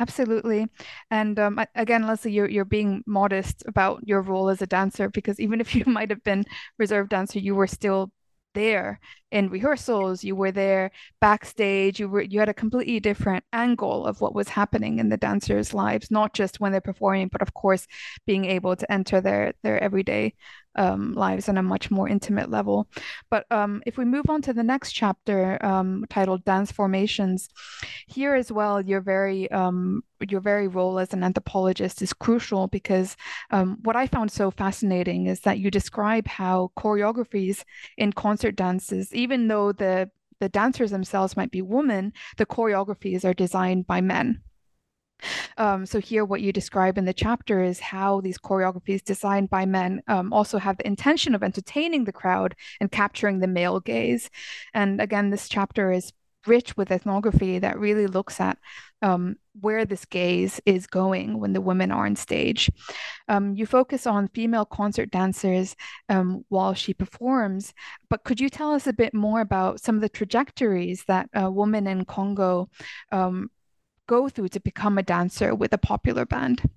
Absolutely. 0.00 0.66
And 1.10 1.38
um, 1.38 1.60
again, 1.74 2.06
Lesley, 2.06 2.32
you're, 2.32 2.48
you're 2.48 2.64
being 2.64 3.04
modest 3.06 3.62
about 3.66 4.00
your 4.08 4.22
role 4.22 4.48
as 4.48 4.62
a 4.62 4.66
dancer 4.66 5.10
because 5.10 5.38
even 5.38 5.60
if 5.60 5.74
you 5.76 5.84
might 5.86 6.10
have 6.10 6.24
been 6.24 6.44
reserve 6.78 7.08
dancer, 7.10 7.38
you 7.38 7.54
were 7.54 7.66
still 7.66 8.10
there 8.52 8.98
in 9.30 9.48
rehearsals 9.48 10.24
you 10.24 10.34
were 10.34 10.50
there 10.50 10.90
backstage 11.20 12.00
you 12.00 12.08
were 12.08 12.20
you 12.22 12.40
had 12.40 12.48
a 12.48 12.52
completely 12.54 12.98
different 12.98 13.44
angle 13.52 14.04
of 14.04 14.20
what 14.20 14.34
was 14.34 14.48
happening 14.48 14.98
in 14.98 15.08
the 15.08 15.16
dancers 15.16 15.72
lives 15.72 16.10
not 16.10 16.34
just 16.34 16.58
when 16.58 16.72
they're 16.72 16.80
performing 16.80 17.28
but 17.30 17.42
of 17.42 17.54
course 17.54 17.86
being 18.26 18.44
able 18.44 18.74
to 18.74 18.90
enter 18.90 19.20
their 19.20 19.52
their 19.62 19.80
everyday 19.80 20.34
um, 20.76 21.14
lives 21.14 21.48
on 21.48 21.58
a 21.58 21.62
much 21.62 21.90
more 21.90 22.08
intimate 22.08 22.50
level. 22.50 22.88
But 23.30 23.50
um, 23.50 23.82
if 23.86 23.96
we 23.96 24.04
move 24.04 24.28
on 24.28 24.42
to 24.42 24.52
the 24.52 24.62
next 24.62 24.92
chapter 24.92 25.64
um, 25.64 26.04
titled 26.08 26.44
"Dance 26.44 26.72
Formations," 26.72 27.48
here 28.06 28.34
as 28.34 28.52
well, 28.52 28.80
your 28.80 29.00
very 29.00 29.50
um, 29.50 30.02
your 30.28 30.40
very 30.40 30.68
role 30.68 30.98
as 30.98 31.12
an 31.12 31.24
anthropologist 31.24 32.02
is 32.02 32.12
crucial 32.12 32.66
because 32.66 33.16
um, 33.50 33.78
what 33.82 33.96
I 33.96 34.06
found 34.06 34.30
so 34.30 34.50
fascinating 34.50 35.26
is 35.26 35.40
that 35.40 35.58
you 35.58 35.70
describe 35.70 36.26
how 36.26 36.70
choreographies 36.76 37.64
in 37.96 38.12
concert 38.12 38.56
dances, 38.56 39.14
even 39.14 39.48
though 39.48 39.72
the 39.72 40.10
the 40.40 40.48
dancers 40.48 40.90
themselves 40.90 41.36
might 41.36 41.50
be 41.50 41.62
women, 41.62 42.12
the 42.38 42.46
choreographies 42.46 43.24
are 43.24 43.34
designed 43.34 43.86
by 43.86 44.00
men. 44.00 44.42
Um, 45.56 45.86
so 45.86 46.00
here, 46.00 46.24
what 46.24 46.40
you 46.40 46.52
describe 46.52 46.98
in 46.98 47.04
the 47.04 47.12
chapter 47.12 47.62
is 47.62 47.80
how 47.80 48.20
these 48.20 48.38
choreographies 48.38 49.04
designed 49.04 49.50
by 49.50 49.66
men 49.66 50.02
um, 50.08 50.32
also 50.32 50.58
have 50.58 50.76
the 50.76 50.86
intention 50.86 51.34
of 51.34 51.42
entertaining 51.42 52.04
the 52.04 52.12
crowd 52.12 52.54
and 52.80 52.90
capturing 52.90 53.40
the 53.40 53.46
male 53.46 53.80
gaze. 53.80 54.30
And 54.74 55.00
again, 55.00 55.30
this 55.30 55.48
chapter 55.48 55.92
is 55.92 56.12
rich 56.46 56.76
with 56.76 56.90
ethnography 56.90 57.58
that 57.58 57.78
really 57.78 58.06
looks 58.06 58.40
at 58.40 58.58
um, 59.02 59.36
where 59.60 59.84
this 59.84 60.04
gaze 60.04 60.60
is 60.66 60.86
going 60.86 61.38
when 61.38 61.52
the 61.52 61.60
women 61.60 61.90
are 61.90 62.06
on 62.06 62.16
stage. 62.16 62.70
Um, 63.28 63.54
you 63.54 63.66
focus 63.66 64.06
on 64.06 64.28
female 64.28 64.64
concert 64.64 65.10
dancers 65.10 65.76
um, 66.08 66.44
while 66.48 66.74
she 66.74 66.94
performs, 66.94 67.72
but 68.08 68.24
could 68.24 68.40
you 68.40 68.48
tell 68.48 68.72
us 68.72 68.86
a 68.86 68.92
bit 68.92 69.14
more 69.14 69.40
about 69.40 69.80
some 69.80 69.96
of 69.96 70.00
the 70.00 70.08
trajectories 70.08 71.04
that 71.08 71.28
uh, 71.40 71.50
women 71.50 71.86
in 71.86 72.04
Congo 72.04 72.68
um, 73.12 73.50
go 74.10 74.28
through 74.28 74.48
to 74.48 74.60
become 74.60 74.98
a 74.98 75.04
dancer 75.04 75.54
with 75.54 75.72
a 75.72 75.78
popular 75.78 76.26
band? 76.26 76.68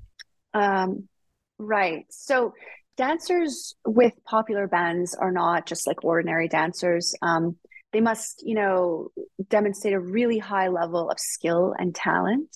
Um, 0.54 1.10
right. 1.58 2.06
So 2.12 2.54
dancers 2.96 3.74
with 3.88 4.14
popular 4.24 4.68
bands 4.68 5.16
are 5.16 5.32
not 5.32 5.66
just 5.66 5.88
like 5.88 6.04
ordinary 6.04 6.48
dancers. 6.48 7.16
Um, 7.24 7.58
they 7.92 8.02
must, 8.02 8.44
you 8.46 8.54
know, 8.54 9.10
demonstrate 9.50 9.96
a 9.96 10.00
really 10.00 10.38
high 10.38 10.68
level 10.68 11.10
of 11.10 11.20
skill 11.20 11.74
and 11.78 11.96
talent. 11.96 12.56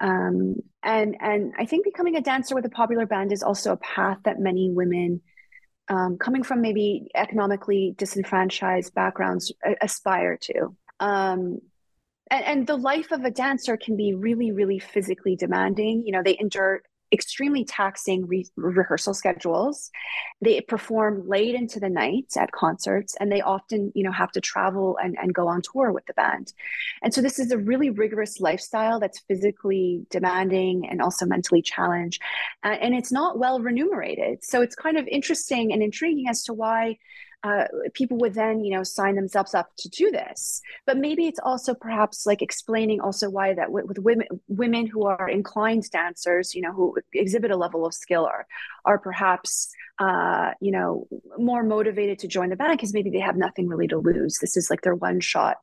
Um, 0.00 0.56
and 0.82 1.16
and 1.20 1.54
I 1.56 1.64
think 1.66 1.84
becoming 1.84 2.16
a 2.16 2.20
dancer 2.20 2.56
with 2.56 2.66
a 2.66 2.76
popular 2.82 3.06
band 3.06 3.32
is 3.32 3.44
also 3.44 3.72
a 3.72 3.84
path 3.94 4.18
that 4.24 4.40
many 4.40 4.70
women 4.70 5.20
um, 5.88 6.18
coming 6.18 6.42
from 6.42 6.60
maybe 6.60 7.08
economically 7.14 7.94
disenfranchised 7.96 8.92
backgrounds 8.94 9.52
aspire 9.80 10.36
to. 10.48 10.76
Um, 10.98 11.60
and, 12.30 12.44
and, 12.44 12.66
the 12.66 12.76
life 12.76 13.12
of 13.12 13.24
a 13.24 13.30
dancer 13.30 13.76
can 13.76 13.96
be 13.96 14.14
really, 14.14 14.52
really 14.52 14.78
physically 14.78 15.36
demanding. 15.36 16.02
You 16.04 16.12
know, 16.12 16.22
they 16.22 16.36
endure 16.38 16.82
extremely 17.12 17.64
taxing 17.64 18.26
re- 18.26 18.46
rehearsal 18.56 19.14
schedules. 19.14 19.90
They 20.40 20.60
perform 20.60 21.28
late 21.28 21.54
into 21.54 21.78
the 21.78 21.88
night 21.88 22.32
at 22.36 22.52
concerts, 22.52 23.16
and 23.20 23.30
they 23.30 23.40
often, 23.40 23.92
you 23.94 24.02
know, 24.02 24.12
have 24.12 24.32
to 24.32 24.40
travel 24.40 24.98
and, 25.02 25.16
and 25.20 25.32
go 25.32 25.46
on 25.46 25.62
tour 25.62 25.92
with 25.92 26.06
the 26.06 26.14
band. 26.14 26.52
And 27.02 27.14
so 27.14 27.20
this 27.20 27.38
is 27.38 27.52
a 27.52 27.58
really 27.58 27.90
rigorous 27.90 28.40
lifestyle 28.40 28.98
that's 28.98 29.20
physically 29.20 30.06
demanding 30.10 30.88
and 30.88 31.00
also 31.00 31.26
mentally 31.26 31.62
challenged, 31.62 32.20
uh, 32.64 32.76
and 32.80 32.94
it's 32.94 33.12
not 33.12 33.38
well 33.38 33.60
remunerated. 33.60 34.44
So 34.44 34.62
it's 34.62 34.74
kind 34.74 34.98
of 34.98 35.06
interesting 35.06 35.72
and 35.72 35.82
intriguing 35.82 36.28
as 36.28 36.42
to 36.44 36.52
why 36.52 36.98
uh, 37.46 37.64
people 37.94 38.18
would 38.18 38.34
then 38.34 38.64
you 38.64 38.74
know 38.74 38.82
sign 38.82 39.14
themselves 39.14 39.54
up 39.54 39.68
to 39.78 39.88
do 39.88 40.10
this. 40.10 40.60
But 40.84 40.96
maybe 40.98 41.26
it's 41.26 41.38
also 41.42 41.74
perhaps 41.74 42.26
like 42.26 42.42
explaining 42.42 43.00
also 43.00 43.30
why 43.30 43.54
that 43.54 43.70
with, 43.70 43.84
with 43.86 43.98
women 44.00 44.26
women 44.48 44.86
who 44.86 45.06
are 45.06 45.28
inclined 45.28 45.88
dancers 45.90 46.54
you 46.54 46.62
know 46.62 46.72
who 46.72 46.96
exhibit 47.12 47.50
a 47.52 47.56
level 47.56 47.86
of 47.86 47.94
skill 47.94 48.24
are 48.26 48.46
are 48.84 48.98
perhaps 48.98 49.68
uh, 50.00 50.52
you 50.60 50.72
know 50.72 51.06
more 51.38 51.62
motivated 51.62 52.18
to 52.20 52.28
join 52.28 52.48
the 52.50 52.56
band 52.56 52.72
because 52.72 52.94
maybe 52.94 53.10
they 53.10 53.20
have 53.20 53.36
nothing 53.36 53.68
really 53.68 53.88
to 53.88 53.98
lose. 53.98 54.38
This 54.40 54.56
is 54.56 54.68
like 54.68 54.80
their 54.80 54.96
one 54.96 55.20
shot 55.20 55.58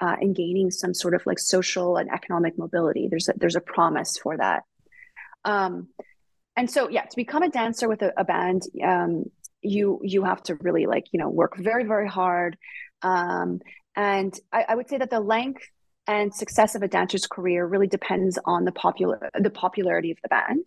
uh, 0.00 0.16
in 0.20 0.32
gaining 0.32 0.70
some 0.72 0.94
sort 0.94 1.14
of 1.14 1.24
like 1.24 1.38
social 1.38 1.98
and 1.98 2.10
economic 2.10 2.58
mobility. 2.58 3.06
There's 3.08 3.28
a, 3.28 3.34
there's 3.36 3.56
a 3.56 3.60
promise 3.60 4.18
for 4.18 4.36
that. 4.36 4.64
Um, 5.44 5.88
and 6.58 6.68
so 6.68 6.88
yeah 6.88 7.04
to 7.04 7.16
become 7.16 7.42
a 7.44 7.48
dancer 7.48 7.88
with 7.88 8.02
a, 8.02 8.12
a 8.16 8.24
band 8.24 8.62
um, 8.84 9.24
you 9.62 10.00
you 10.02 10.24
have 10.24 10.42
to 10.42 10.54
really 10.56 10.86
like 10.86 11.06
you 11.12 11.18
know 11.18 11.28
work 11.28 11.56
very 11.56 11.84
very 11.84 12.08
hard 12.08 12.56
um, 13.02 13.60
and 13.96 14.38
I, 14.52 14.66
I, 14.70 14.74
would 14.74 14.88
say 14.88 14.98
that 14.98 15.10
the 15.10 15.20
length 15.20 15.62
and 16.06 16.34
success 16.34 16.74
of 16.74 16.82
a 16.82 16.88
dancer's 16.88 17.26
career 17.26 17.64
really 17.64 17.86
depends 17.86 18.38
on 18.44 18.64
the 18.64 18.72
popular 18.72 19.30
the 19.38 19.50
popularity 19.50 20.10
of 20.10 20.18
the 20.22 20.28
band 20.28 20.66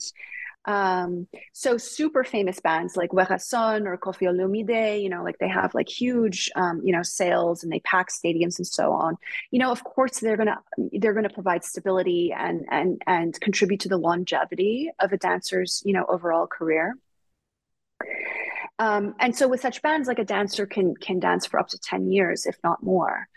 um, 0.66 1.28
so 1.54 1.78
super 1.78 2.24
famous 2.24 2.60
bands 2.60 2.96
like 2.96 3.10
Werrason 3.10 3.86
or 3.86 3.98
Koffi 3.98 4.28
Olomide, 4.28 5.02
you 5.02 5.10
know, 5.10 5.24
like 5.24 5.40
they 5.40 5.48
have 5.48 5.74
like 5.74 5.90
huge, 5.90 6.52
um, 6.56 6.82
you 6.84 6.94
know, 6.94 7.02
sales 7.02 7.64
and 7.64 7.72
they 7.72 7.80
pack 7.80 8.10
stadiums 8.10 8.60
and 8.60 8.68
so 8.68 8.94
on. 8.94 9.18
You 9.50 9.60
know, 9.60 9.72
of 9.72 9.84
course 9.84 10.20
they're 10.20 10.38
gonna 10.38 10.60
they're 10.94 11.14
gonna 11.14 11.30
provide 11.30 11.64
stability 11.64 12.32
and 12.38 12.66
and 12.70 13.02
and 13.08 13.40
contribute 13.42 13.80
to 13.82 13.90
the 13.90 13.98
longevity 13.98 14.92
of 15.00 15.12
a 15.14 15.18
dancer's 15.18 15.82
you 15.84 15.94
know 15.94 16.06
overall 16.08 16.46
career. 16.46 16.96
Um, 18.82 19.14
and 19.20 19.36
so 19.36 19.48
with 19.48 19.62
such 19.62 19.84
bands, 19.84 20.08
like 20.08 20.18
a 20.18 20.26
dancer 20.26 20.66
can 20.66 20.96
can 20.96 21.20
dance 21.20 21.46
for 21.46 21.60
up 21.60 21.68
to 21.68 21.78
10 21.78 22.12
years, 22.12 22.48
if 22.48 22.58
not 22.64 22.82
more. 22.82 23.28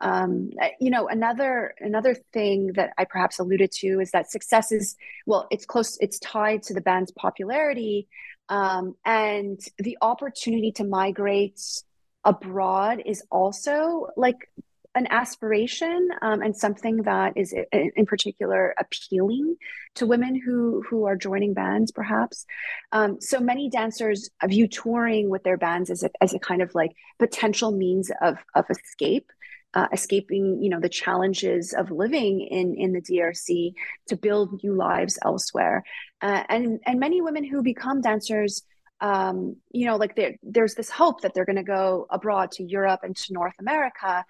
Um, 0.00 0.50
you 0.80 0.90
know, 0.90 1.06
another 1.08 1.74
another 1.78 2.16
thing 2.32 2.72
that 2.74 2.94
I 2.98 3.04
perhaps 3.04 3.38
alluded 3.38 3.70
to 3.80 4.00
is 4.00 4.10
that 4.10 4.28
success 4.28 4.72
is 4.72 4.96
well, 5.24 5.46
it's 5.52 5.66
close, 5.66 5.96
it's 6.00 6.18
tied 6.18 6.64
to 6.64 6.74
the 6.74 6.80
band's 6.80 7.12
popularity, 7.12 8.08
um, 8.48 8.96
and 9.04 9.60
the 9.78 9.96
opportunity 10.02 10.72
to 10.72 10.84
migrate 10.84 11.60
abroad 12.24 13.00
is 13.06 13.22
also 13.30 14.08
like 14.16 14.50
an 14.94 15.06
aspiration 15.10 16.08
um, 16.22 16.42
and 16.42 16.56
something 16.56 17.02
that 17.02 17.36
is 17.36 17.54
in 17.72 18.06
particular 18.06 18.74
appealing 18.78 19.56
to 19.94 20.06
women 20.06 20.34
who 20.34 20.82
who 20.88 21.04
are 21.04 21.16
joining 21.16 21.54
bands 21.54 21.92
perhaps. 21.92 22.46
Um, 22.92 23.20
so 23.20 23.38
many 23.40 23.68
dancers 23.68 24.30
view 24.46 24.66
touring 24.66 25.28
with 25.28 25.44
their 25.44 25.56
bands 25.56 25.90
as 25.90 26.02
a, 26.02 26.10
as 26.20 26.34
a 26.34 26.38
kind 26.38 26.62
of 26.62 26.74
like 26.74 26.92
potential 27.18 27.70
means 27.70 28.10
of 28.20 28.38
of 28.54 28.64
escape 28.70 29.30
uh, 29.74 29.86
escaping 29.92 30.62
you 30.62 30.70
know 30.70 30.80
the 30.80 30.88
challenges 30.88 31.74
of 31.74 31.90
living 31.90 32.40
in 32.40 32.74
in 32.74 32.92
the 32.92 33.00
DRC 33.00 33.74
to 34.08 34.16
build 34.16 34.62
new 34.62 34.74
lives 34.74 35.18
elsewhere. 35.24 35.84
Uh, 36.22 36.42
and 36.48 36.80
and 36.86 36.98
many 36.98 37.20
women 37.20 37.44
who 37.44 37.62
become 37.62 38.00
dancers 38.00 38.62
um, 39.00 39.56
you 39.70 39.86
know 39.86 39.96
like 39.96 40.16
there 40.16 40.36
there's 40.42 40.74
this 40.74 40.90
hope 40.90 41.20
that 41.20 41.34
they're 41.34 41.44
going 41.44 41.56
to 41.56 41.62
go 41.62 42.06
abroad 42.10 42.50
to 42.52 42.64
Europe 42.64 43.00
and 43.02 43.14
to 43.16 43.32
North 43.32 43.54
America 43.60 44.24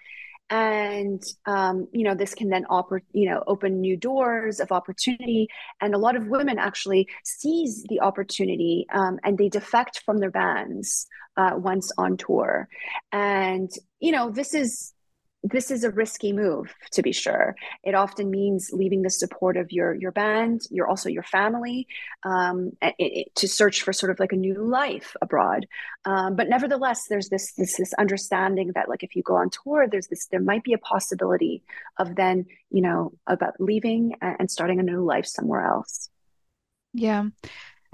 and 0.49 1.23
um, 1.45 1.87
you 1.91 2.03
know 2.03 2.15
this 2.15 2.33
can 2.33 2.49
then 2.49 2.65
oper- 2.65 3.01
you 3.11 3.29
know 3.29 3.43
open 3.47 3.81
new 3.81 3.97
doors 3.97 4.59
of 4.59 4.71
opportunity. 4.71 5.47
And 5.81 5.93
a 5.93 5.97
lot 5.97 6.15
of 6.15 6.27
women 6.27 6.57
actually 6.57 7.07
seize 7.23 7.83
the 7.89 8.01
opportunity 8.01 8.85
um, 8.93 9.19
and 9.23 9.37
they 9.37 9.49
defect 9.49 10.01
from 10.05 10.17
their 10.17 10.31
bands 10.31 11.07
uh, 11.37 11.51
once 11.55 11.91
on 11.97 12.17
tour. 12.17 12.67
And 13.11 13.69
you 13.99 14.11
know 14.11 14.29
this 14.29 14.53
is 14.53 14.93
this 15.43 15.71
is 15.71 15.83
a 15.83 15.91
risky 15.91 16.33
move 16.33 16.73
to 16.91 17.01
be 17.01 17.11
sure. 17.11 17.55
It 17.83 17.95
often 17.95 18.29
means 18.29 18.71
leaving 18.73 19.01
the 19.01 19.09
support 19.09 19.57
of 19.57 19.71
your 19.71 19.93
your 19.93 20.11
band 20.11 20.61
your 20.69 20.87
also 20.87 21.09
your 21.09 21.23
family 21.23 21.87
um, 22.23 22.71
it, 22.81 22.95
it, 22.99 23.35
to 23.35 23.47
search 23.47 23.81
for 23.81 23.93
sort 23.93 24.11
of 24.11 24.19
like 24.19 24.33
a 24.33 24.37
new 24.37 24.63
life 24.63 25.15
abroad. 25.21 25.65
Um, 26.05 26.35
but 26.35 26.49
nevertheless 26.49 27.07
there's 27.07 27.29
this, 27.29 27.53
this 27.53 27.77
this 27.77 27.93
understanding 27.93 28.71
that 28.75 28.89
like 28.89 29.03
if 29.03 29.15
you 29.15 29.23
go 29.23 29.35
on 29.35 29.49
tour 29.49 29.87
there's 29.89 30.07
this 30.07 30.27
there 30.27 30.41
might 30.41 30.63
be 30.63 30.73
a 30.73 30.77
possibility 30.77 31.63
of 31.97 32.15
then 32.15 32.45
you 32.69 32.81
know 32.81 33.13
about 33.27 33.53
leaving 33.59 34.15
and 34.21 34.51
starting 34.51 34.79
a 34.79 34.83
new 34.83 35.03
life 35.03 35.25
somewhere 35.25 35.65
else. 35.65 36.09
Yeah 36.93 37.25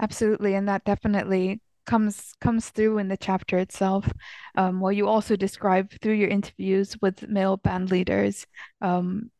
absolutely. 0.00 0.54
And 0.54 0.68
that 0.68 0.84
definitely 0.84 1.60
comes 1.86 2.34
comes 2.40 2.70
through 2.70 2.98
in 2.98 3.08
the 3.08 3.16
chapter 3.16 3.58
itself. 3.58 4.10
Um, 4.56 4.82
you 4.92 5.08
also 5.08 5.36
describe 5.36 5.92
through 6.00 6.14
your 6.14 6.28
interviews 6.28 6.96
with 7.00 7.28
male 7.28 7.56
band 7.56 7.90
leaders, 7.90 8.46
um, 8.80 9.30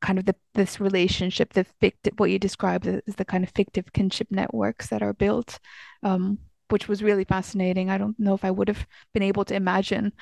kind 0.00 0.18
of 0.18 0.24
the, 0.24 0.34
this 0.54 0.80
relationship, 0.80 1.52
the 1.52 1.64
fictive, 1.80 2.14
what 2.16 2.30
you 2.30 2.38
describe 2.38 2.86
as 2.86 3.14
the 3.16 3.24
kind 3.24 3.44
of 3.44 3.50
fictive 3.54 3.92
kinship 3.92 4.28
networks 4.30 4.88
that 4.88 5.02
are 5.02 5.12
built, 5.12 5.58
um, 6.02 6.38
which 6.70 6.88
was 6.88 7.02
really 7.02 7.24
fascinating. 7.24 7.90
I 7.90 7.98
don't 7.98 8.18
know 8.18 8.34
if 8.34 8.44
I 8.44 8.50
would 8.50 8.68
have 8.68 8.86
been 9.12 9.22
able 9.22 9.44
to 9.46 9.54
imagine 9.54 10.12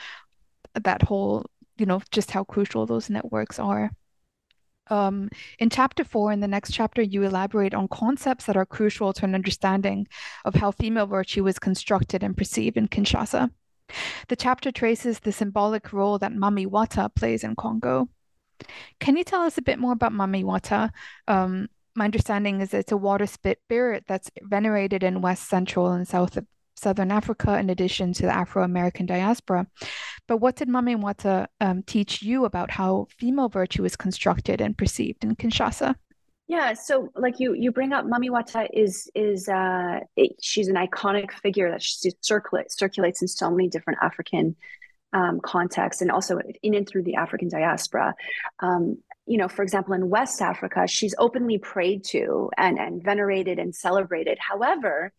that 0.75 1.03
whole, 1.03 1.47
you 1.77 1.87
know, 1.87 2.03
just 2.11 2.31
how 2.31 2.45
crucial 2.45 2.87
those 2.87 3.11
networks 3.11 3.59
are. 3.59 3.91
Um, 4.91 5.29
in 5.59 5.71
chapter 5.71 6.05
four, 6.05 6.33
in 6.33 6.41
the 6.41 6.49
next 6.49 6.73
chapter, 6.73 7.03
you 7.03 7.23
elaborate 7.23 7.75
on 7.75 7.89
concepts 7.89 8.47
that 8.47 8.57
are 8.57 8.67
crucial 8.67 9.13
to 9.13 9.25
an 9.25 9.35
understanding 9.35 10.09
of 10.45 10.55
how 10.55 10.71
female 10.71 11.07
virtue 11.07 11.47
is 11.47 11.59
constructed 11.59 12.23
and 12.23 12.37
perceived 12.37 12.77
in 12.77 12.89
Kinshasa. 12.89 13.51
The 14.29 14.37
chapter 14.37 14.71
traces 14.71 15.21
the 15.21 15.33
symbolic 15.33 15.93
role 15.93 16.19
that 16.19 16.33
Mami 16.33 16.67
Wata 16.67 17.15
plays 17.15 17.45
in 17.45 17.57
Congo. 17.57 18.09
Can 19.01 19.17
you 19.17 19.25
tell 19.25 19.43
us 19.43 19.57
a 19.57 19.63
bit 19.63 19.79
more 19.79 19.93
about 19.93 20.13
Mami 20.13 20.45
Wata? 20.45 20.91
Um, 21.27 21.69
my 21.95 22.05
understanding 22.05 22.61
is 22.61 22.75
it's 22.75 22.93
a 22.93 22.97
water 22.97 23.27
spirit 23.27 24.05
that's 24.07 24.31
venerated 24.43 25.03
in 25.03 25.21
West 25.21 25.49
Central 25.49 25.89
and 25.89 26.07
South 26.07 26.39
Southern 26.79 27.11
Africa 27.11 27.59
in 27.59 27.71
addition 27.71 28.13
to 28.15 28.23
the 28.23 28.35
Afro 28.35 28.63
American 28.63 29.07
diaspora. 29.07 29.67
But 30.27 30.39
what 30.39 30.57
did 30.57 30.69
Mami 30.69 30.97
Wata 30.97 31.47
um, 31.61 31.83
teach 31.83 32.23
you 32.23 32.45
about 32.45 32.71
how 32.71 33.07
female 33.19 33.49
virtue 33.49 33.85
is 33.85 33.97
constructed 33.97 34.61
and 34.61 34.77
perceived 34.77 35.25
in 35.25 35.37
Kinshasa? 35.37 35.95
Yeah, 36.49 36.73
so 36.73 37.11
like 37.15 37.41
you 37.41 37.53
you 37.53 37.73
bring 37.73 37.93
up 37.93 38.07
Mami 38.07 38.31
Wata 38.31 38.69
is 38.73 39.11
is 39.15 39.49
uh 39.51 40.01
it, 40.17 40.33
she's 40.41 40.69
an 40.69 40.77
iconic 40.77 41.31
figure 41.33 41.71
that 41.71 41.83
she 41.83 42.11
circulates 42.23 42.79
circulates 42.79 43.21
in 43.21 43.29
so 43.29 43.51
many 43.51 43.69
different 43.69 43.99
African 44.03 44.57
um, 45.13 45.41
contexts 45.41 46.01
and 46.01 46.11
also 46.11 46.39
in 46.63 46.75
and 46.75 46.89
through 46.89 47.03
the 47.03 47.17
African 47.17 47.49
diaspora. 47.49 48.15
Um, 48.61 48.97
you 49.27 49.37
know, 49.37 49.49
for 49.49 49.63
example, 49.63 49.93
in 49.93 50.09
West 50.09 50.41
Africa, 50.41 50.87
she's 50.87 51.15
openly 51.19 51.59
prayed 51.59 52.05
to 52.05 52.51
and 52.57 52.79
and 52.79 53.05
venerated 53.05 53.59
and 53.59 53.75
celebrated. 53.75 54.39
However, 54.41 55.13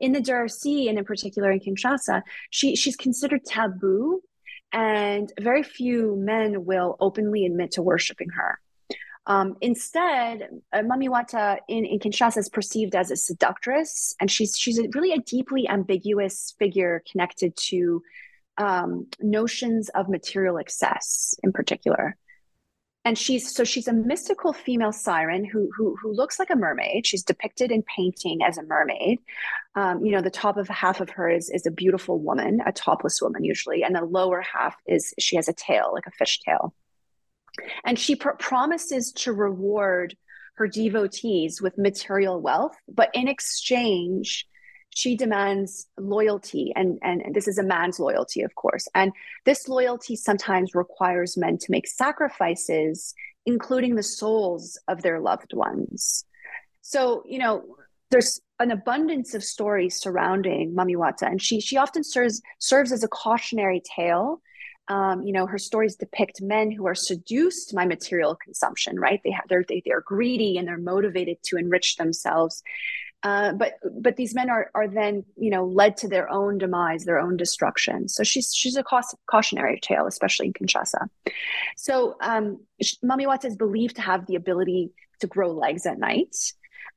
in 0.00 0.12
the 0.12 0.20
DRC 0.20 0.88
and 0.88 0.98
in 0.98 1.04
particular 1.04 1.50
in 1.50 1.60
Kinshasa, 1.60 2.22
she 2.50 2.76
she's 2.76 2.96
considered 2.96 3.44
taboo, 3.44 4.22
and 4.72 5.32
very 5.40 5.62
few 5.62 6.16
men 6.16 6.64
will 6.64 6.96
openly 7.00 7.46
admit 7.46 7.72
to 7.72 7.82
worshiping 7.82 8.28
her. 8.30 8.60
Um, 9.28 9.56
instead, 9.60 10.48
uh, 10.72 10.78
Mami 10.78 11.08
Wata 11.08 11.58
in, 11.68 11.84
in 11.84 11.98
Kinshasa 11.98 12.38
is 12.38 12.48
perceived 12.48 12.94
as 12.94 13.10
a 13.10 13.16
seductress, 13.16 14.14
and 14.20 14.30
she's 14.30 14.56
she's 14.56 14.78
a, 14.78 14.88
really 14.94 15.12
a 15.12 15.18
deeply 15.18 15.68
ambiguous 15.68 16.54
figure 16.58 17.02
connected 17.10 17.56
to 17.56 18.02
um, 18.58 19.06
notions 19.20 19.88
of 19.90 20.08
material 20.08 20.58
excess, 20.58 21.34
in 21.42 21.52
particular. 21.52 22.16
And 23.06 23.16
she's 23.16 23.54
so 23.54 23.62
she's 23.62 23.86
a 23.86 23.92
mystical 23.92 24.52
female 24.52 24.90
siren 24.90 25.44
who 25.44 25.70
who 25.76 25.96
who 26.02 26.12
looks 26.12 26.40
like 26.40 26.50
a 26.50 26.56
mermaid. 26.56 27.06
She's 27.06 27.22
depicted 27.22 27.70
in 27.70 27.84
painting 27.84 28.40
as 28.42 28.58
a 28.58 28.64
mermaid. 28.64 29.20
Um, 29.76 30.04
you 30.04 30.10
know, 30.10 30.20
the 30.20 30.28
top 30.28 30.56
of 30.56 30.66
half 30.68 31.00
of 31.00 31.10
her 31.10 31.30
is 31.30 31.48
is 31.48 31.66
a 31.66 31.70
beautiful 31.70 32.18
woman, 32.18 32.60
a 32.66 32.72
topless 32.72 33.22
woman 33.22 33.44
usually, 33.44 33.84
and 33.84 33.94
the 33.94 34.04
lower 34.04 34.42
half 34.42 34.74
is 34.88 35.14
she 35.20 35.36
has 35.36 35.48
a 35.48 35.52
tail 35.52 35.90
like 35.94 36.08
a 36.08 36.10
fish 36.10 36.40
tail. 36.40 36.74
And 37.84 37.96
she 37.96 38.16
pr- 38.16 38.30
promises 38.30 39.12
to 39.12 39.32
reward 39.32 40.16
her 40.56 40.66
devotees 40.66 41.62
with 41.62 41.78
material 41.78 42.40
wealth, 42.40 42.76
but 42.88 43.10
in 43.14 43.28
exchange, 43.28 44.48
she 44.96 45.14
demands 45.14 45.86
loyalty 45.98 46.72
and, 46.74 46.98
and, 47.02 47.34
this 47.34 47.46
is 47.46 47.58
a 47.58 47.62
man's 47.62 48.00
loyalty 48.00 48.40
of 48.42 48.54
course 48.54 48.88
and 48.94 49.12
this 49.44 49.68
loyalty 49.68 50.16
sometimes 50.16 50.74
requires 50.74 51.36
men 51.36 51.58
to 51.58 51.70
make 51.70 51.86
sacrifices 51.86 53.14
including 53.44 53.94
the 53.94 54.02
souls 54.02 54.78
of 54.88 55.02
their 55.02 55.20
loved 55.20 55.52
ones 55.54 56.24
so 56.80 57.22
you 57.26 57.38
know 57.38 57.64
there's 58.10 58.40
an 58.58 58.70
abundance 58.70 59.34
of 59.34 59.44
stories 59.44 59.96
surrounding 60.00 60.74
Mamiwata, 60.74 61.22
and 61.22 61.42
she 61.42 61.60
she 61.60 61.76
often 61.76 62.04
serves 62.04 62.40
serves 62.58 62.92
as 62.92 63.04
a 63.04 63.08
cautionary 63.08 63.82
tale. 63.96 64.40
Um, 64.88 65.22
you 65.22 65.32
know, 65.32 65.46
her 65.46 65.58
stories 65.58 65.96
depict 65.96 66.40
men 66.40 66.70
who 66.70 66.86
are 66.86 66.94
seduced 66.94 67.74
by 67.74 67.84
material 67.84 68.36
consumption. 68.36 68.98
Right? 68.98 69.20
They 69.24 69.32
have 69.32 69.44
they're 69.48 69.64
they, 69.68 69.82
they're 69.84 70.00
greedy 70.00 70.56
and 70.56 70.66
they're 70.66 70.78
motivated 70.78 71.42
to 71.44 71.56
enrich 71.56 71.96
themselves, 71.96 72.62
uh, 73.26 73.52
but 73.54 73.72
but 74.00 74.14
these 74.14 74.36
men 74.36 74.48
are 74.48 74.70
are 74.72 74.86
then 74.86 75.24
you 75.36 75.50
know 75.50 75.64
led 75.64 75.96
to 75.96 76.06
their 76.06 76.30
own 76.30 76.58
demise, 76.58 77.04
their 77.04 77.18
own 77.18 77.36
destruction. 77.36 78.08
So 78.08 78.22
she's 78.22 78.54
she's 78.54 78.76
a 78.76 78.84
cautionary 78.84 79.80
tale, 79.80 80.06
especially 80.06 80.46
in 80.46 80.52
Kinshasa. 80.52 81.08
So 81.76 82.16
um, 82.20 82.60
Mamiwata 83.04 83.46
is 83.46 83.56
believed 83.56 83.96
to 83.96 84.02
have 84.02 84.26
the 84.26 84.36
ability 84.36 84.92
to 85.18 85.26
grow 85.26 85.50
legs 85.50 85.86
at 85.86 85.98
night 85.98 86.36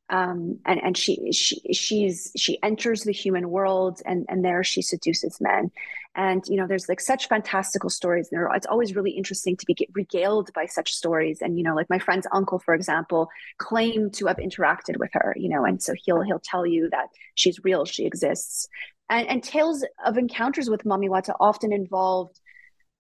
um, 0.10 0.60
and 0.66 0.82
and 0.84 0.98
she 0.98 1.32
she 1.32 1.62
she's 1.74 2.32
she 2.36 2.62
enters 2.64 3.04
the 3.04 3.12
human 3.12 3.50
world 3.50 4.02
and 4.06 4.26
and 4.28 4.44
there 4.44 4.64
she 4.64 4.82
seduces 4.82 5.40
men. 5.40 5.72
And 6.16 6.44
you 6.48 6.58
know 6.58 6.68
there's 6.68 6.90
like 6.90 7.00
such 7.00 7.28
fantastical 7.28 7.90
stories 7.90 8.30
there. 8.32 8.50
It's 8.54 8.66
always 8.66 8.96
really 8.96 9.12
interesting 9.12 9.56
to 9.58 9.66
be 9.66 9.88
regaled 9.94 10.52
by 10.54 10.66
such 10.66 10.94
stories. 10.94 11.40
And 11.42 11.58
you 11.58 11.64
know 11.64 11.76
like 11.76 11.90
my 11.90 12.00
friend's 12.00 12.28
uncle 12.32 12.60
for 12.60 12.74
example 12.74 13.30
claimed 13.60 14.14
to 14.16 14.26
have 14.26 14.38
interacted 14.38 14.98
with 14.98 15.12
her 15.14 15.36
you 15.38 15.50
know 15.50 15.64
and 15.64 15.82
so 15.82 15.94
he'll 16.04 16.22
he'll 16.22 16.42
tell 16.44 16.66
you 16.66 16.90
that 16.92 17.08
she's 17.36 17.64
real 17.64 17.86
she 17.86 18.06
exists. 18.06 18.68
And 19.10 19.28
and 19.28 19.44
tales 19.44 19.86
of 20.04 20.18
encounters 20.18 20.70
with 20.70 20.86
mamiwata 20.86 21.36
often 21.40 21.72
involved 21.72 22.40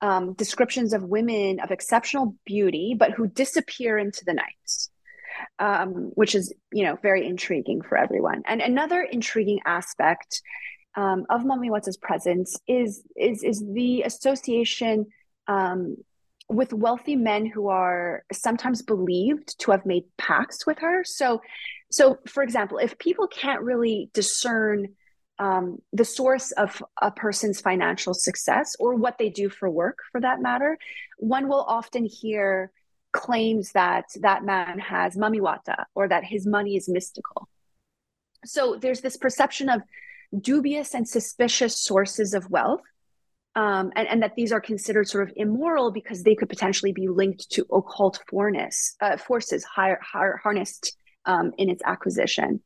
um, 0.01 0.33
descriptions 0.33 0.93
of 0.93 1.03
women 1.03 1.59
of 1.59 1.71
exceptional 1.71 2.35
beauty 2.45 2.95
but 2.97 3.11
who 3.11 3.27
disappear 3.27 3.97
into 3.97 4.23
the 4.23 4.33
night 4.33 4.89
um, 5.59 6.11
which 6.15 6.35
is 6.35 6.53
you 6.71 6.83
know 6.83 6.97
very 7.01 7.25
intriguing 7.25 7.81
for 7.81 7.97
everyone. 7.97 8.43
And 8.45 8.61
another 8.61 9.01
intriguing 9.01 9.59
aspect 9.65 10.41
um, 10.95 11.25
of 11.29 11.41
Mamiwata's 11.41 11.97
presence 11.97 12.59
is 12.67 13.03
is 13.15 13.43
is 13.43 13.63
the 13.73 14.03
association 14.03 15.07
um, 15.47 15.97
with 16.49 16.73
wealthy 16.73 17.15
men 17.15 17.45
who 17.45 17.69
are 17.69 18.23
sometimes 18.31 18.81
believed 18.81 19.59
to 19.59 19.71
have 19.71 19.85
made 19.85 20.03
pacts 20.17 20.65
with 20.65 20.79
her. 20.79 21.03
So, 21.03 21.41
so 21.91 22.17
for 22.27 22.41
example, 22.41 22.79
if 22.79 22.97
people 22.97 23.27
can't 23.27 23.61
really 23.61 24.09
discern 24.13 24.89
um, 25.37 25.77
the 25.93 26.05
source 26.05 26.51
of 26.51 26.83
a 27.01 27.11
person's 27.11 27.61
financial 27.61 28.13
success 28.13 28.75
or 28.79 28.95
what 28.95 29.17
they 29.17 29.29
do 29.29 29.49
for 29.49 29.69
work, 29.69 29.99
for 30.11 30.19
that 30.21 30.41
matter, 30.41 30.77
one 31.17 31.47
will 31.47 31.63
often 31.63 32.05
hear 32.05 32.71
claims 33.11 33.71
that 33.71 34.05
that 34.21 34.43
man 34.43 34.79
has 34.79 35.15
mamiwata 35.15 35.85
or 35.95 36.07
that 36.07 36.23
his 36.23 36.45
money 36.45 36.75
is 36.75 36.87
mystical. 36.87 37.47
So 38.45 38.77
there's 38.79 39.01
this 39.01 39.17
perception 39.17 39.69
of 39.69 39.81
dubious 40.39 40.93
and 40.93 41.07
suspicious 41.07 41.81
sources 41.81 42.33
of 42.33 42.49
wealth. 42.49 42.81
Um, 43.55 43.91
and, 43.95 44.07
and 44.07 44.23
that 44.23 44.35
these 44.35 44.51
are 44.51 44.61
considered 44.61 45.09
sort 45.09 45.27
of 45.27 45.33
immoral 45.35 45.91
because 45.91 46.23
they 46.23 46.35
could 46.35 46.49
potentially 46.49 46.93
be 46.93 47.07
linked 47.07 47.49
to 47.51 47.65
occult 47.73 48.19
forness, 48.29 48.95
uh, 49.01 49.17
forces 49.17 49.63
higher, 49.63 49.99
higher, 50.01 50.39
harnessed 50.41 50.95
um, 51.25 51.51
in 51.57 51.69
its 51.69 51.81
acquisition. 51.83 52.61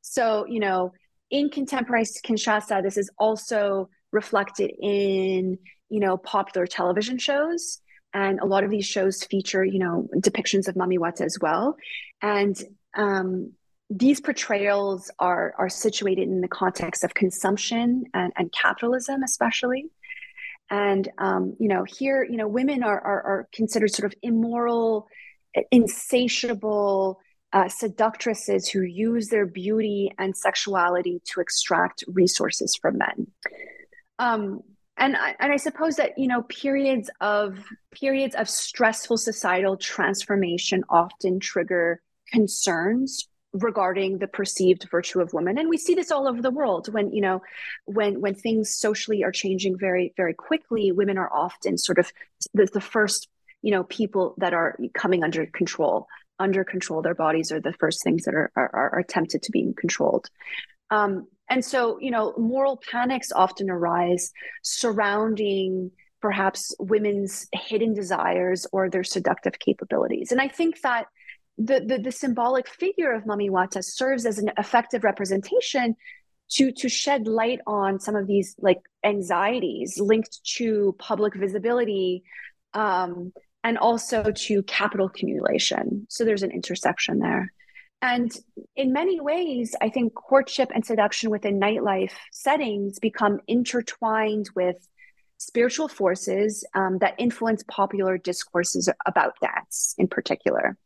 So, 0.00 0.46
you 0.46 0.58
know, 0.58 0.94
in 1.30 1.50
contemporary 1.50 2.04
Kinshasa, 2.04 2.82
this 2.82 2.96
is 2.96 3.10
also 3.18 3.90
reflected 4.10 4.72
in, 4.80 5.58
you 5.90 6.00
know, 6.00 6.16
popular 6.16 6.66
television 6.66 7.18
shows 7.18 7.81
and 8.14 8.40
a 8.40 8.46
lot 8.46 8.64
of 8.64 8.70
these 8.70 8.86
shows 8.86 9.22
feature 9.24 9.64
you 9.64 9.78
know 9.78 10.08
depictions 10.16 10.68
of 10.68 10.74
mamiwata 10.74 11.22
as 11.22 11.38
well. 11.40 11.76
And 12.20 12.62
um, 12.94 13.52
these 13.90 14.20
portrayals 14.20 15.10
are 15.18 15.54
are 15.58 15.68
situated 15.68 16.28
in 16.28 16.40
the 16.40 16.48
context 16.48 17.04
of 17.04 17.14
consumption 17.14 18.04
and, 18.14 18.32
and 18.36 18.52
capitalism 18.52 19.22
especially. 19.22 19.86
And 20.70 21.08
um, 21.18 21.56
you 21.58 21.68
know 21.68 21.84
here 21.84 22.24
you 22.24 22.36
know 22.36 22.48
women 22.48 22.82
are, 22.82 23.00
are, 23.00 23.22
are 23.22 23.48
considered 23.52 23.92
sort 23.92 24.12
of 24.12 24.18
immoral 24.22 25.08
insatiable 25.70 27.20
uh, 27.52 27.68
seductresses 27.68 28.68
who 28.68 28.82
use 28.82 29.28
their 29.28 29.46
beauty 29.46 30.10
and 30.18 30.36
sexuality 30.36 31.20
to 31.26 31.40
extract 31.40 32.02
resources 32.06 32.74
from 32.80 32.98
men. 32.98 33.26
Um, 34.18 34.60
and 35.02 35.16
I, 35.16 35.34
and 35.40 35.52
I 35.52 35.56
suppose 35.56 35.96
that 35.96 36.16
you 36.16 36.28
know 36.28 36.42
periods 36.42 37.10
of 37.20 37.58
periods 37.90 38.36
of 38.36 38.48
stressful 38.48 39.18
societal 39.18 39.76
transformation 39.76 40.84
often 40.88 41.40
trigger 41.40 42.00
concerns 42.28 43.28
regarding 43.52 44.18
the 44.18 44.28
perceived 44.28 44.88
virtue 44.90 45.20
of 45.20 45.34
women. 45.34 45.58
And 45.58 45.68
we 45.68 45.76
see 45.76 45.94
this 45.94 46.10
all 46.10 46.26
over 46.26 46.40
the 46.40 46.52
world 46.52 46.90
when 46.92 47.12
you 47.12 47.20
know 47.20 47.42
when 47.84 48.20
when 48.20 48.36
things 48.36 48.70
socially 48.70 49.24
are 49.24 49.32
changing 49.32 49.76
very 49.76 50.14
very 50.16 50.34
quickly 50.34 50.92
women 50.92 51.18
are 51.18 51.30
often 51.32 51.76
sort 51.76 51.98
of 51.98 52.12
the, 52.54 52.68
the 52.72 52.80
first 52.80 53.28
you 53.60 53.72
know 53.72 53.82
people 53.84 54.34
that 54.38 54.54
are 54.54 54.78
coming 54.94 55.24
under 55.24 55.46
control 55.46 56.06
under 56.38 56.62
control. 56.62 57.02
Their 57.02 57.16
bodies 57.16 57.50
are 57.50 57.60
the 57.60 57.72
first 57.72 58.04
things 58.04 58.22
that 58.24 58.34
are 58.34 58.52
are, 58.54 58.70
are 58.72 58.98
attempted 59.00 59.42
to 59.42 59.50
be 59.50 59.74
controlled. 59.76 60.30
Um, 60.90 61.26
and 61.52 61.62
so, 61.62 61.98
you 62.00 62.10
know, 62.10 62.32
moral 62.38 62.80
panics 62.90 63.30
often 63.30 63.68
arise 63.68 64.32
surrounding 64.62 65.90
perhaps 66.22 66.74
women's 66.78 67.46
hidden 67.52 67.92
desires 67.92 68.66
or 68.72 68.88
their 68.88 69.04
seductive 69.04 69.58
capabilities. 69.58 70.32
And 70.32 70.40
I 70.40 70.48
think 70.48 70.80
that 70.80 71.08
the, 71.58 71.80
the, 71.86 71.98
the 71.98 72.12
symbolic 72.12 72.66
figure 72.66 73.12
of 73.12 73.24
Mamiwata 73.24 73.84
serves 73.84 74.24
as 74.24 74.38
an 74.38 74.50
effective 74.56 75.04
representation 75.04 75.94
to 76.52 76.72
to 76.72 76.88
shed 76.88 77.26
light 77.26 77.60
on 77.66 78.00
some 78.00 78.16
of 78.16 78.26
these 78.26 78.54
like 78.58 78.80
anxieties 79.04 79.98
linked 80.00 80.40
to 80.56 80.96
public 80.98 81.34
visibility 81.34 82.22
um, 82.72 83.30
and 83.62 83.76
also 83.76 84.32
to 84.46 84.62
capital 84.62 85.06
accumulation. 85.06 86.06
So 86.08 86.24
there's 86.24 86.42
an 86.42 86.50
intersection 86.50 87.18
there. 87.18 87.52
And 88.02 88.32
in 88.74 88.92
many 88.92 89.20
ways, 89.20 89.76
I 89.80 89.88
think 89.88 90.14
courtship 90.14 90.70
and 90.74 90.84
seduction 90.84 91.30
within 91.30 91.60
nightlife 91.60 92.12
settings 92.32 92.98
become 92.98 93.38
intertwined 93.46 94.50
with 94.56 94.76
spiritual 95.38 95.86
forces 95.88 96.64
um, 96.74 96.98
that 96.98 97.14
influence 97.18 97.62
popular 97.68 98.18
discourses 98.18 98.88
about 99.06 99.34
dance 99.40 99.94
in 99.98 100.08
particular. 100.08 100.76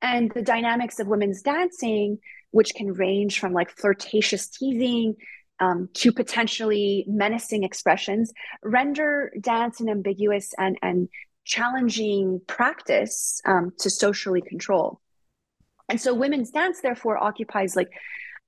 And 0.00 0.30
the 0.32 0.42
dynamics 0.42 1.00
of 1.00 1.08
women's 1.08 1.42
dancing, 1.42 2.18
which 2.52 2.72
can 2.74 2.92
range 2.92 3.40
from 3.40 3.52
like 3.52 3.70
flirtatious 3.70 4.48
teasing 4.48 5.16
um, 5.60 5.88
to 5.94 6.12
potentially 6.12 7.04
menacing 7.08 7.64
expressions, 7.64 8.32
render 8.62 9.32
dance 9.40 9.80
an 9.80 9.88
ambiguous 9.88 10.54
and, 10.56 10.78
and 10.82 11.08
challenging 11.44 12.40
practice 12.46 13.40
um, 13.44 13.72
to 13.80 13.90
socially 13.90 14.40
control. 14.40 15.00
And 15.88 16.00
so 16.00 16.12
women's 16.14 16.50
dance, 16.50 16.80
therefore, 16.80 17.16
occupies 17.18 17.74
like 17.74 17.90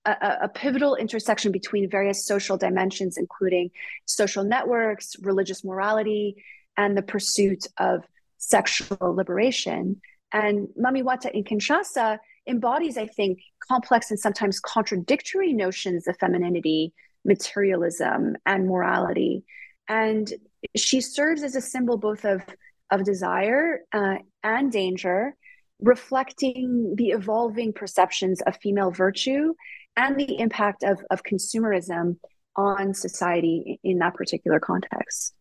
a, 0.05 0.39
a, 0.43 0.49
pivotal 0.49 0.95
intersection 0.95 1.53
between 1.53 1.89
various 1.89 2.25
social 2.25 2.57
dimensions, 2.57 3.19
including 3.19 3.71
social 4.07 4.45
networks, 4.45 5.17
religious 5.21 5.63
morality, 5.63 6.43
and 6.77 6.97
the 6.97 7.03
pursuit 7.03 7.67
of 7.79 8.05
sexual 8.39 9.15
liberation. 9.15 10.01
And 10.33 10.69
Mamiwata 10.79 11.31
in 11.33 11.45
Kinshasa 11.45 12.19
embodies, 12.47 12.97
I 12.97 13.07
think, 13.07 13.41
complex 13.69 14.11
and 14.11 14.19
sometimes 14.19 14.59
contradictory 14.61 15.53
notions 15.53 16.07
of 16.07 16.17
femininity, 16.19 16.93
materialism, 17.25 18.37
and 18.47 18.67
morality. 18.67 19.45
And 19.89 20.33
she 20.77 21.01
serves 21.01 21.43
as 21.43 21.57
a 21.57 21.61
symbol 21.61 21.99
both 21.99 22.25
of, 22.25 22.43
of 22.91 23.05
desire 23.05 23.81
uh, 23.93 24.17
and 24.43 24.73
danger 24.73 25.37
reflecting 25.81 26.95
the 26.97 27.09
evolving 27.09 27.73
perceptions 27.73 28.41
of 28.43 28.57
female 28.63 28.91
virtue 28.91 29.55
and 29.97 30.19
the 30.19 30.39
impact 30.39 30.83
of, 30.83 31.01
of 31.11 31.23
consumerism 31.23 32.17
on 32.57 32.95
society 32.95 33.81
in 33.85 33.99
that 33.99 34.15
particular 34.15 34.61
context. 34.61 35.35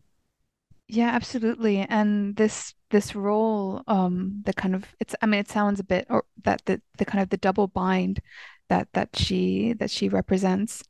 Yeah, 0.87 1.09
absolutely. 1.09 1.79
And 1.87 2.35
this 2.35 2.73
this 2.89 3.15
role, 3.15 3.83
um, 3.87 4.41
the 4.45 4.53
kind 4.53 4.73
of 4.73 4.85
it's 4.99 5.15
I 5.21 5.27
mean 5.27 5.39
it 5.39 5.49
sounds 5.49 5.79
a 5.79 5.83
bit 5.83 6.07
or 6.09 6.25
that 6.43 6.63
the 6.65 6.81
the 6.97 7.05
kind 7.05 7.21
of 7.21 7.29
the 7.29 7.37
double 7.37 7.67
bind 7.67 8.21
that 8.69 8.87
that 8.93 9.15
she 9.15 9.73
that 9.73 9.91
she 9.91 10.09
represents 10.09 10.83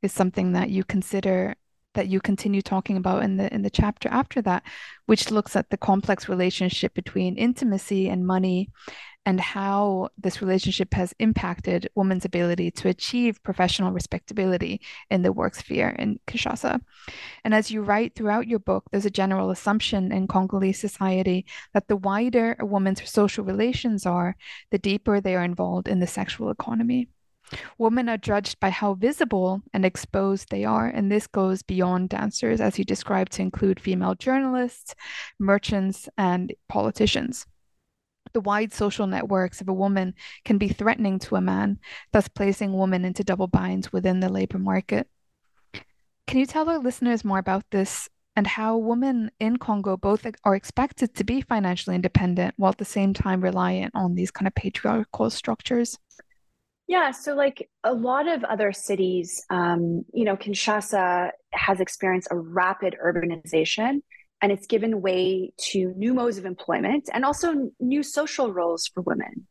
is 0.00 0.12
something 0.12 0.52
that 0.52 0.70
you 0.70 0.84
consider 0.84 1.56
that 1.94 2.08
you 2.08 2.20
continue 2.20 2.62
talking 2.62 2.96
about 2.96 3.22
in 3.22 3.36
the 3.36 3.52
in 3.52 3.62
the 3.62 3.70
chapter 3.70 4.08
after 4.08 4.42
that, 4.42 4.62
which 5.06 5.30
looks 5.30 5.56
at 5.56 5.70
the 5.70 5.76
complex 5.76 6.28
relationship 6.28 6.94
between 6.94 7.36
intimacy 7.36 8.08
and 8.08 8.26
money 8.26 8.70
and 9.24 9.40
how 9.40 10.08
this 10.18 10.42
relationship 10.42 10.92
has 10.94 11.14
impacted 11.20 11.88
women's 11.94 12.24
ability 12.24 12.70
to 12.70 12.88
achieve 12.88 13.42
professional 13.42 13.92
respectability 13.92 14.80
in 15.10 15.22
the 15.22 15.32
work 15.32 15.54
sphere 15.54 15.90
in 15.90 16.18
Kinshasa. 16.26 16.80
And 17.44 17.54
as 17.54 17.70
you 17.70 17.82
write 17.82 18.14
throughout 18.14 18.48
your 18.48 18.58
book, 18.58 18.84
there's 18.90 19.06
a 19.06 19.10
general 19.10 19.50
assumption 19.50 20.10
in 20.10 20.26
Congolese 20.26 20.80
society 20.80 21.46
that 21.72 21.86
the 21.86 21.96
wider 21.96 22.56
a 22.58 22.66
woman's 22.66 23.08
social 23.08 23.44
relations 23.44 24.06
are, 24.06 24.36
the 24.70 24.78
deeper 24.78 25.20
they 25.20 25.36
are 25.36 25.44
involved 25.44 25.86
in 25.86 26.00
the 26.00 26.06
sexual 26.06 26.50
economy. 26.50 27.08
Women 27.78 28.08
are 28.08 28.18
judged 28.18 28.60
by 28.60 28.70
how 28.70 28.94
visible 28.94 29.62
and 29.72 29.84
exposed 29.84 30.48
they 30.50 30.64
are, 30.64 30.86
and 30.86 31.10
this 31.10 31.26
goes 31.26 31.62
beyond 31.62 32.08
dancers, 32.10 32.60
as 32.60 32.78
you 32.78 32.84
described, 32.84 33.32
to 33.32 33.42
include 33.42 33.80
female 33.80 34.14
journalists, 34.14 34.94
merchants, 35.38 36.08
and 36.16 36.52
politicians 36.68 37.46
the 38.32 38.40
wide 38.40 38.72
social 38.72 39.06
networks 39.06 39.60
of 39.60 39.68
a 39.68 39.74
woman 39.74 40.14
can 40.44 40.58
be 40.58 40.68
threatening 40.68 41.18
to 41.20 41.36
a 41.36 41.40
man, 41.40 41.78
thus 42.12 42.28
placing 42.28 42.72
women 42.72 43.04
into 43.04 43.24
double 43.24 43.46
binds 43.46 43.92
within 43.92 44.20
the 44.20 44.28
labor 44.28 44.58
market. 44.58 45.08
Can 46.26 46.38
you 46.38 46.46
tell 46.46 46.68
our 46.68 46.78
listeners 46.78 47.24
more 47.24 47.38
about 47.38 47.64
this 47.70 48.08
and 48.34 48.46
how 48.46 48.78
women 48.78 49.30
in 49.40 49.58
Congo 49.58 49.96
both 49.96 50.26
are 50.44 50.54
expected 50.54 51.14
to 51.14 51.24
be 51.24 51.42
financially 51.42 51.94
independent 51.94 52.54
while 52.56 52.70
at 52.70 52.78
the 52.78 52.84
same 52.84 53.12
time 53.12 53.42
reliant 53.42 53.92
on 53.94 54.14
these 54.14 54.30
kind 54.30 54.46
of 54.46 54.54
patriarchal 54.54 55.28
structures? 55.28 55.98
Yeah, 56.92 57.10
so 57.10 57.34
like 57.34 57.70
a 57.84 57.94
lot 57.94 58.28
of 58.28 58.44
other 58.44 58.70
cities, 58.70 59.42
um, 59.48 60.04
you 60.12 60.26
know, 60.26 60.36
Kinshasa 60.36 61.30
has 61.52 61.80
experienced 61.80 62.28
a 62.30 62.36
rapid 62.36 62.96
urbanization 63.02 64.02
and 64.42 64.52
it's 64.52 64.66
given 64.66 65.00
way 65.00 65.54
to 65.70 65.94
new 65.96 66.12
modes 66.12 66.36
of 66.36 66.44
employment 66.44 67.08
and 67.14 67.24
also 67.24 67.70
new 67.80 68.02
social 68.02 68.52
roles 68.52 68.90
for 68.92 69.00
women. 69.00 69.46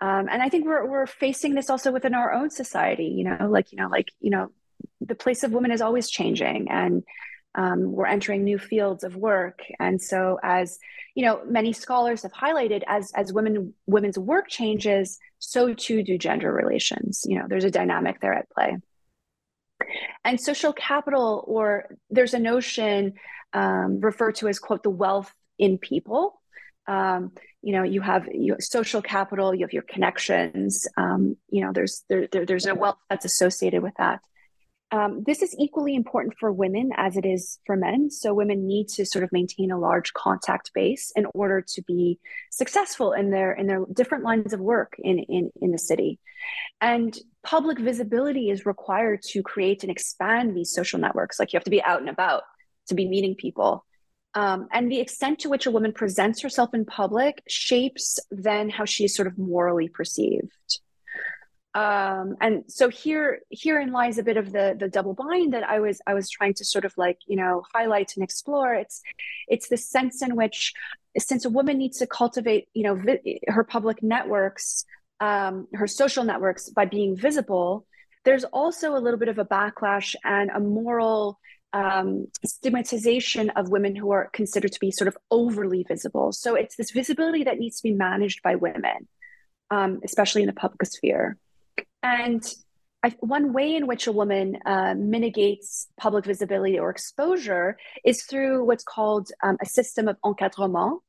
Um, 0.00 0.26
and 0.30 0.42
I 0.42 0.48
think 0.48 0.64
we're 0.64 0.88
we're 0.88 1.06
facing 1.06 1.54
this 1.54 1.68
also 1.68 1.92
within 1.92 2.14
our 2.14 2.32
own 2.32 2.48
society. 2.48 3.12
You 3.14 3.24
know, 3.24 3.46
like 3.50 3.72
you 3.72 3.76
know, 3.76 3.88
like 3.88 4.08
you 4.20 4.30
know, 4.30 4.48
the 5.02 5.14
place 5.14 5.42
of 5.42 5.52
women 5.52 5.72
is 5.72 5.82
always 5.82 6.08
changing, 6.08 6.70
and 6.70 7.02
um, 7.56 7.90
we're 7.90 8.06
entering 8.06 8.44
new 8.44 8.58
fields 8.58 9.02
of 9.02 9.16
work. 9.16 9.60
And 9.80 10.00
so, 10.00 10.38
as 10.42 10.78
you 11.14 11.24
know, 11.24 11.40
many 11.46 11.72
scholars 11.72 12.22
have 12.22 12.32
highlighted, 12.32 12.82
as 12.86 13.10
as 13.16 13.32
women 13.32 13.74
women's 13.86 14.18
work 14.18 14.48
changes, 14.48 15.18
so 15.38 15.72
too 15.72 16.02
do 16.02 16.18
gender 16.18 16.52
relations. 16.52 17.24
You 17.26 17.38
know, 17.38 17.46
there's 17.48 17.64
a 17.64 17.70
dynamic 17.70 18.20
there 18.20 18.34
at 18.34 18.50
play. 18.50 18.76
And 20.24 20.40
social 20.40 20.72
capital, 20.72 21.44
or 21.46 21.96
there's 22.10 22.34
a 22.34 22.38
notion 22.38 23.14
um, 23.52 24.00
referred 24.00 24.36
to 24.36 24.48
as 24.48 24.58
quote 24.58 24.82
the 24.82 24.90
wealth 24.90 25.32
in 25.58 25.78
people. 25.78 26.40
Um, 26.86 27.32
you 27.62 27.72
know, 27.72 27.82
you 27.82 28.02
have 28.02 28.28
you 28.32 28.56
social 28.60 29.00
capital, 29.00 29.54
you 29.54 29.64
have 29.64 29.72
your 29.72 29.82
connections. 29.82 30.86
Um, 30.98 31.36
you 31.48 31.64
know, 31.64 31.72
there's 31.72 32.04
there, 32.08 32.28
there, 32.30 32.44
there's 32.44 32.66
a 32.66 32.74
wealth 32.74 32.98
that's 33.08 33.24
associated 33.24 33.82
with 33.82 33.94
that. 33.96 34.20
Um, 34.92 35.24
this 35.26 35.42
is 35.42 35.54
equally 35.58 35.96
important 35.96 36.36
for 36.38 36.52
women 36.52 36.90
as 36.96 37.16
it 37.16 37.26
is 37.26 37.58
for 37.66 37.76
men. 37.76 38.08
So 38.08 38.32
women 38.32 38.68
need 38.68 38.88
to 38.90 39.04
sort 39.04 39.24
of 39.24 39.32
maintain 39.32 39.72
a 39.72 39.78
large 39.78 40.12
contact 40.12 40.70
base 40.74 41.12
in 41.16 41.26
order 41.34 41.60
to 41.74 41.82
be 41.82 42.20
successful 42.52 43.12
in 43.12 43.30
their 43.30 43.52
in 43.52 43.66
their 43.66 43.84
different 43.92 44.22
lines 44.22 44.52
of 44.52 44.60
work 44.60 44.94
in 44.98 45.18
in 45.18 45.50
in 45.60 45.72
the 45.72 45.78
city. 45.78 46.20
And 46.80 47.18
public 47.42 47.80
visibility 47.80 48.48
is 48.48 48.64
required 48.64 49.22
to 49.30 49.42
create 49.42 49.82
and 49.82 49.90
expand 49.90 50.56
these 50.56 50.72
social 50.72 51.00
networks. 51.00 51.40
Like 51.40 51.52
you 51.52 51.56
have 51.56 51.64
to 51.64 51.70
be 51.70 51.82
out 51.82 52.00
and 52.00 52.08
about 52.08 52.44
to 52.88 52.94
be 52.94 53.08
meeting 53.08 53.34
people. 53.34 53.84
Um, 54.34 54.68
and 54.70 54.92
the 54.92 55.00
extent 55.00 55.40
to 55.40 55.48
which 55.48 55.66
a 55.66 55.70
woman 55.70 55.92
presents 55.92 56.42
herself 56.42 56.74
in 56.74 56.84
public 56.84 57.42
shapes 57.48 58.18
then 58.30 58.68
how 58.68 58.84
she 58.84 59.06
is 59.06 59.14
sort 59.14 59.26
of 59.26 59.38
morally 59.38 59.88
perceived. 59.88 60.80
Um, 61.76 62.38
and 62.40 62.64
so 62.68 62.88
here, 62.88 63.40
herein 63.50 63.92
lies 63.92 64.16
a 64.16 64.22
bit 64.22 64.38
of 64.38 64.50
the 64.50 64.74
the 64.80 64.88
double 64.88 65.12
bind 65.12 65.52
that 65.52 65.62
I 65.62 65.78
was 65.78 66.00
I 66.06 66.14
was 66.14 66.30
trying 66.30 66.54
to 66.54 66.64
sort 66.64 66.86
of 66.86 66.94
like 66.96 67.18
you 67.26 67.36
know 67.36 67.64
highlight 67.74 68.14
and 68.16 68.24
explore. 68.24 68.72
It's 68.72 69.02
it's 69.46 69.68
the 69.68 69.76
sense 69.76 70.22
in 70.22 70.36
which, 70.36 70.72
since 71.18 71.44
a 71.44 71.50
woman 71.50 71.76
needs 71.76 71.98
to 71.98 72.06
cultivate 72.06 72.68
you 72.72 72.82
know 72.82 72.94
vi- 72.94 73.40
her 73.48 73.62
public 73.62 74.02
networks, 74.02 74.86
um, 75.20 75.68
her 75.74 75.86
social 75.86 76.24
networks 76.24 76.70
by 76.70 76.86
being 76.86 77.14
visible, 77.14 77.86
there's 78.24 78.44
also 78.44 78.96
a 78.96 79.00
little 79.04 79.18
bit 79.18 79.28
of 79.28 79.38
a 79.38 79.44
backlash 79.44 80.14
and 80.24 80.48
a 80.48 80.60
moral 80.60 81.38
um, 81.74 82.28
stigmatization 82.42 83.50
of 83.50 83.68
women 83.68 83.94
who 83.94 84.12
are 84.12 84.30
considered 84.32 84.72
to 84.72 84.80
be 84.80 84.90
sort 84.90 85.08
of 85.08 85.18
overly 85.30 85.84
visible. 85.86 86.32
So 86.32 86.54
it's 86.54 86.76
this 86.76 86.90
visibility 86.90 87.44
that 87.44 87.58
needs 87.58 87.76
to 87.80 87.82
be 87.82 87.92
managed 87.92 88.42
by 88.42 88.54
women, 88.54 89.08
um, 89.70 90.00
especially 90.02 90.40
in 90.40 90.46
the 90.46 90.54
public 90.54 90.82
sphere. 90.86 91.36
And 92.06 92.44
I, 93.02 93.14
one 93.20 93.52
way 93.52 93.74
in 93.74 93.86
which 93.86 94.06
a 94.06 94.12
woman 94.12 94.58
uh, 94.64 94.94
mitigates 94.96 95.88
public 95.96 96.24
visibility 96.24 96.78
or 96.78 96.90
exposure 96.90 97.76
is 98.04 98.22
through 98.24 98.64
what's 98.64 98.84
called 98.84 99.28
um, 99.42 99.56
a 99.60 99.66
system 99.66 100.06
of 100.08 100.16
encadrement, 100.24 101.00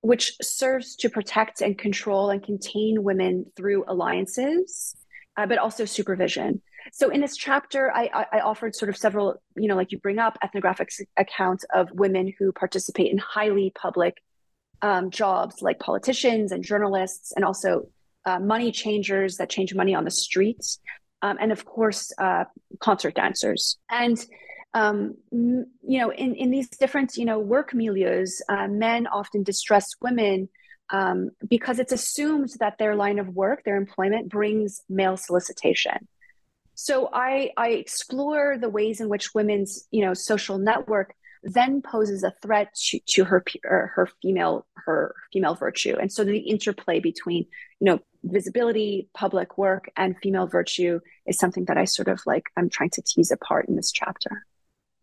which 0.00 0.36
serves 0.40 0.96
to 0.96 1.10
protect 1.10 1.60
and 1.60 1.76
control 1.76 2.30
and 2.30 2.42
contain 2.42 3.02
women 3.02 3.46
through 3.56 3.84
alliances, 3.88 4.94
uh, 5.36 5.46
but 5.46 5.58
also 5.58 5.84
supervision. 5.84 6.62
So 6.92 7.08
in 7.10 7.20
this 7.20 7.36
chapter, 7.36 7.90
I, 7.90 8.26
I, 8.30 8.40
offered 8.40 8.76
sort 8.76 8.90
of 8.90 8.96
several, 8.96 9.42
you 9.56 9.68
know, 9.68 9.74
like 9.74 9.90
you 9.90 9.98
bring 9.98 10.18
up 10.18 10.36
ethnographic 10.42 10.90
accounts 11.16 11.64
of 11.74 11.90
women 11.92 12.32
who 12.38 12.52
participate 12.52 13.10
in 13.10 13.18
highly 13.18 13.72
public 13.74 14.22
um, 14.82 15.10
jobs 15.10 15.62
like 15.62 15.78
politicians 15.78 16.52
and 16.52 16.62
journalists, 16.62 17.32
and 17.34 17.44
also 17.44 17.88
uh, 18.26 18.38
money 18.38 18.72
changers 18.72 19.36
that 19.36 19.50
change 19.50 19.74
money 19.74 19.94
on 19.94 20.04
the 20.04 20.10
streets, 20.10 20.78
um, 21.22 21.36
and 21.40 21.52
of 21.52 21.64
course, 21.64 22.12
uh, 22.18 22.44
concert 22.80 23.14
dancers. 23.14 23.78
And 23.90 24.24
um, 24.74 25.16
you 25.30 25.66
know, 26.00 26.10
in, 26.10 26.34
in 26.34 26.50
these 26.50 26.68
different, 26.68 27.16
you 27.16 27.24
know, 27.24 27.38
work 27.38 27.70
milieus, 27.70 28.40
uh, 28.48 28.66
men 28.66 29.06
often 29.06 29.44
distress 29.44 29.86
women 30.02 30.48
um, 30.90 31.30
because 31.48 31.78
it's 31.78 31.92
assumed 31.92 32.50
that 32.58 32.76
their 32.78 32.96
line 32.96 33.18
of 33.18 33.28
work, 33.28 33.62
their 33.64 33.76
employment, 33.76 34.28
brings 34.28 34.82
male 34.88 35.16
solicitation. 35.16 36.08
So 36.74 37.08
I, 37.12 37.50
I 37.56 37.70
explore 37.70 38.58
the 38.58 38.68
ways 38.68 39.00
in 39.00 39.08
which 39.08 39.32
women's, 39.32 39.86
you 39.92 40.04
know, 40.04 40.12
social 40.12 40.58
network 40.58 41.14
then 41.44 41.82
poses 41.82 42.22
a 42.22 42.32
threat 42.42 42.74
to, 42.74 42.98
to 43.06 43.24
her 43.24 43.44
her 43.62 44.08
female 44.22 44.66
her 44.74 45.14
female 45.32 45.54
virtue, 45.54 45.96
and 46.00 46.12
so 46.12 46.24
the 46.24 46.38
interplay 46.38 47.00
between, 47.00 47.46
you 47.80 47.84
know, 47.86 48.00
visibility, 48.24 49.08
public 49.14 49.58
work, 49.58 49.90
and 49.96 50.16
female 50.22 50.46
virtue 50.46 51.00
is 51.26 51.38
something 51.38 51.66
that 51.66 51.76
I 51.76 51.84
sort 51.84 52.08
of 52.08 52.20
like 52.26 52.44
I'm 52.56 52.70
trying 52.70 52.90
to 52.90 53.02
tease 53.02 53.30
apart 53.30 53.68
in 53.68 53.76
this 53.76 53.92
chapter. 53.92 54.46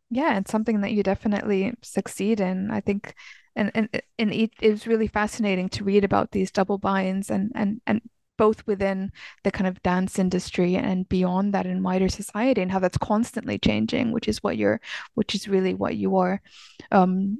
Yeah, 0.09 0.37
it's 0.37 0.51
something 0.51 0.81
that 0.81 0.91
you 0.91 1.03
definitely 1.03 1.73
succeed 1.81 2.41
in. 2.41 2.71
I 2.71 2.81
think 2.81 3.15
and 3.55 3.71
and 3.75 3.89
and 4.17 4.33
it, 4.33 4.51
was 4.61 4.87
really 4.87 5.07
fascinating 5.07 5.69
to 5.69 5.83
read 5.83 6.03
about 6.03 6.31
these 6.31 6.51
double 6.51 6.77
binds 6.77 7.29
and 7.29 7.51
and 7.55 7.81
and 7.85 8.01
both 8.41 8.65
within 8.65 9.11
the 9.43 9.51
kind 9.51 9.67
of 9.67 9.83
dance 9.83 10.17
industry 10.17 10.75
and 10.75 11.07
beyond 11.09 11.53
that 11.53 11.67
in 11.67 11.83
wider 11.83 12.09
society 12.09 12.59
and 12.59 12.71
how 12.71 12.79
that's 12.79 12.97
constantly 12.97 13.59
changing 13.59 14.11
which 14.11 14.27
is 14.27 14.41
what 14.41 14.57
you're 14.57 14.81
which 15.13 15.35
is 15.35 15.47
really 15.47 15.75
what 15.75 15.95
you 15.95 16.17
are 16.17 16.41
um, 16.91 17.37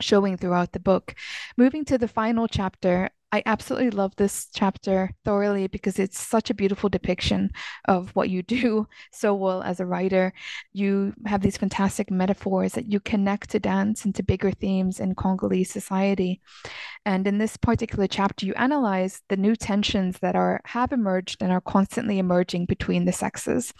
showing 0.00 0.36
throughout 0.36 0.72
the 0.72 0.80
book. 0.80 1.14
Moving 1.56 1.84
to 1.86 1.98
the 1.98 2.08
final 2.08 2.46
chapter 2.46 3.10
I 3.30 3.42
absolutely 3.44 3.90
love 3.90 4.16
this 4.16 4.48
chapter 4.54 5.10
thoroughly 5.24 5.66
because 5.66 5.98
it's 5.98 6.18
such 6.18 6.48
a 6.48 6.54
beautiful 6.54 6.88
depiction 6.88 7.50
of 7.86 8.10
what 8.16 8.30
you 8.30 8.42
do 8.58 8.86
so 9.12 9.34
well 9.34 9.62
as 9.62 9.80
a 9.80 9.86
writer. 9.86 10.32
You 10.72 11.12
have 11.26 11.42
these 11.42 11.58
fantastic 11.58 12.10
metaphors 12.10 12.72
that 12.72 12.90
you 12.90 13.00
connect 13.00 13.50
to 13.50 13.60
dance 13.60 14.04
and 14.04 14.14
to 14.14 14.22
bigger 14.22 14.50
themes 14.50 14.98
in 14.98 15.14
Congolese 15.14 15.70
society. 15.70 16.40
And 17.04 17.26
in 17.26 17.38
this 17.38 17.56
particular 17.56 18.06
chapter, 18.06 18.46
you 18.46 18.54
analyze 18.54 19.22
the 19.28 19.36
new 19.36 19.56
tensions 19.56 20.18
that 20.20 20.34
are 20.34 20.60
have 20.64 20.92
emerged 20.92 21.42
and 21.42 21.52
are 21.52 21.60
constantly 21.60 22.18
emerging 22.18 22.66
between 22.66 23.04
the 23.04 23.12
sexes 23.12 23.74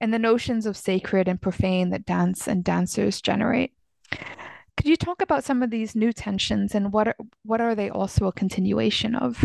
and 0.00 0.12
the 0.12 0.18
notions 0.18 0.66
of 0.66 0.76
sacred 0.76 1.28
and 1.28 1.40
profane 1.40 1.90
that 1.90 2.04
dance 2.04 2.48
and 2.48 2.64
dancers 2.64 3.20
generate. 3.20 3.72
Could 4.76 4.88
you 4.88 4.96
talk 4.96 5.22
about 5.22 5.44
some 5.44 5.62
of 5.62 5.70
these 5.70 5.94
new 5.94 6.12
tensions 6.12 6.74
and 6.74 6.92
what 6.92 7.08
are, 7.08 7.16
what 7.44 7.60
are 7.60 7.74
they 7.74 7.90
also 7.90 8.26
a 8.26 8.32
continuation 8.32 9.14
of? 9.14 9.44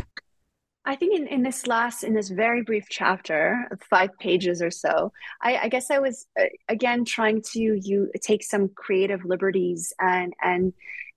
I 0.87 0.95
think 0.95 1.19
in, 1.19 1.27
in 1.27 1.43
this 1.43 1.67
last, 1.67 2.05
in 2.05 2.13
this 2.13 2.29
very 2.29 2.63
brief 2.63 2.85
chapter 2.89 3.67
five 3.89 4.17
pages 4.19 4.61
or 4.61 4.71
so, 4.71 5.11
I, 5.41 5.57
I 5.57 5.67
guess 5.67 5.91
I 5.91 5.99
was 5.99 6.25
uh, 6.39 6.45
again 6.69 7.03
trying 7.03 7.41
to 7.51 7.59
you 7.59 8.09
take 8.21 8.41
some 8.41 8.69
creative 8.69 9.25
liberties 9.25 9.91
and 9.99 10.33
and 10.41 10.71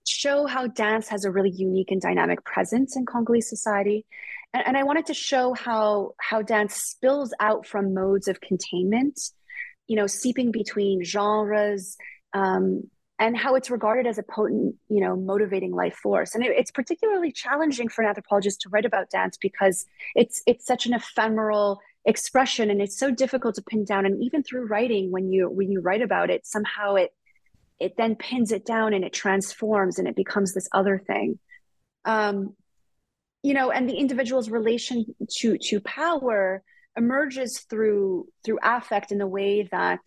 show 0.05 0.47
how 0.47 0.67
dance 0.67 1.07
has 1.09 1.25
a 1.25 1.31
really 1.31 1.51
unique 1.51 1.93
and 1.93 2.01
dynamic 2.01 2.45
presence 2.45 2.97
in 2.97 3.07
Congolese 3.07 3.49
society. 3.49 4.05
And, 4.53 4.67
and 4.67 4.77
I 4.77 4.83
wanted 4.83 5.07
to 5.07 5.15
show 5.15 5.55
how 5.55 6.15
how 6.19 6.43
dance 6.43 6.75
spills 6.75 7.33
out 7.39 7.65
from 7.65 7.95
modes 7.95 8.27
of 8.27 8.41
containment, 8.41 9.21
you 9.87 9.95
know, 9.95 10.09
seeping 10.09 10.51
between 10.51 11.05
genres, 11.05 11.97
um, 12.33 12.91
and 13.21 13.37
how 13.37 13.55
it's 13.55 13.71
regarded 13.71 14.07
as 14.07 14.17
a 14.17 14.23
potent, 14.23 14.75
you 14.89 15.01
know, 15.01 15.15
motivating 15.15 15.73
life 15.73 15.95
force. 15.95 16.35
And 16.35 16.43
it, 16.43 16.53
it's 16.57 16.71
particularly 16.71 17.31
challenging 17.31 17.89
for 17.89 18.01
an 18.01 18.09
anthropologist 18.09 18.63
to 18.63 18.71
write 18.71 18.87
about 18.87 19.11
dance 19.11 19.37
because 19.37 19.85
it's 20.17 20.43
it's 20.47 20.67
such 20.67 20.87
an 20.87 20.95
ephemeral 20.95 21.81
expression 22.07 22.71
and 22.71 22.81
it's 22.81 22.99
so 22.99 23.11
difficult 23.11 23.57
to 23.57 23.63
pin 23.63 23.85
down. 23.85 24.07
And 24.07 24.23
even 24.25 24.43
through 24.43 24.67
writing, 24.67 25.13
when 25.13 25.31
you 25.31 25.51
when 25.51 25.71
you 25.71 25.81
write 25.83 26.01
about 26.01 26.31
it, 26.31 26.47
somehow 26.47 26.95
it 26.95 27.13
it 27.79 27.95
then 27.99 28.17
pins 28.17 28.53
it 28.53 28.65
down 28.65 28.95
and 28.95 29.05
it 29.05 29.13
transforms 29.13 29.99
and 29.99 30.09
it 30.09 30.17
becomes 30.17 30.55
this 30.55 30.69
other 30.73 30.99
thing. 30.99 31.39
Um, 32.07 32.57
you 33.43 33.53
know, 33.53 33.71
and 33.71 33.87
the 33.87 33.97
individual's 33.97 34.49
relation 34.49 35.15
to 35.39 35.59
to 35.59 35.81
power 35.81 36.63
emerges 36.97 37.61
through 37.61 38.29
through 38.47 38.61
affect 38.63 39.13
in 39.13 39.19
the 39.19 39.27
way 39.27 39.69
that 39.71 40.01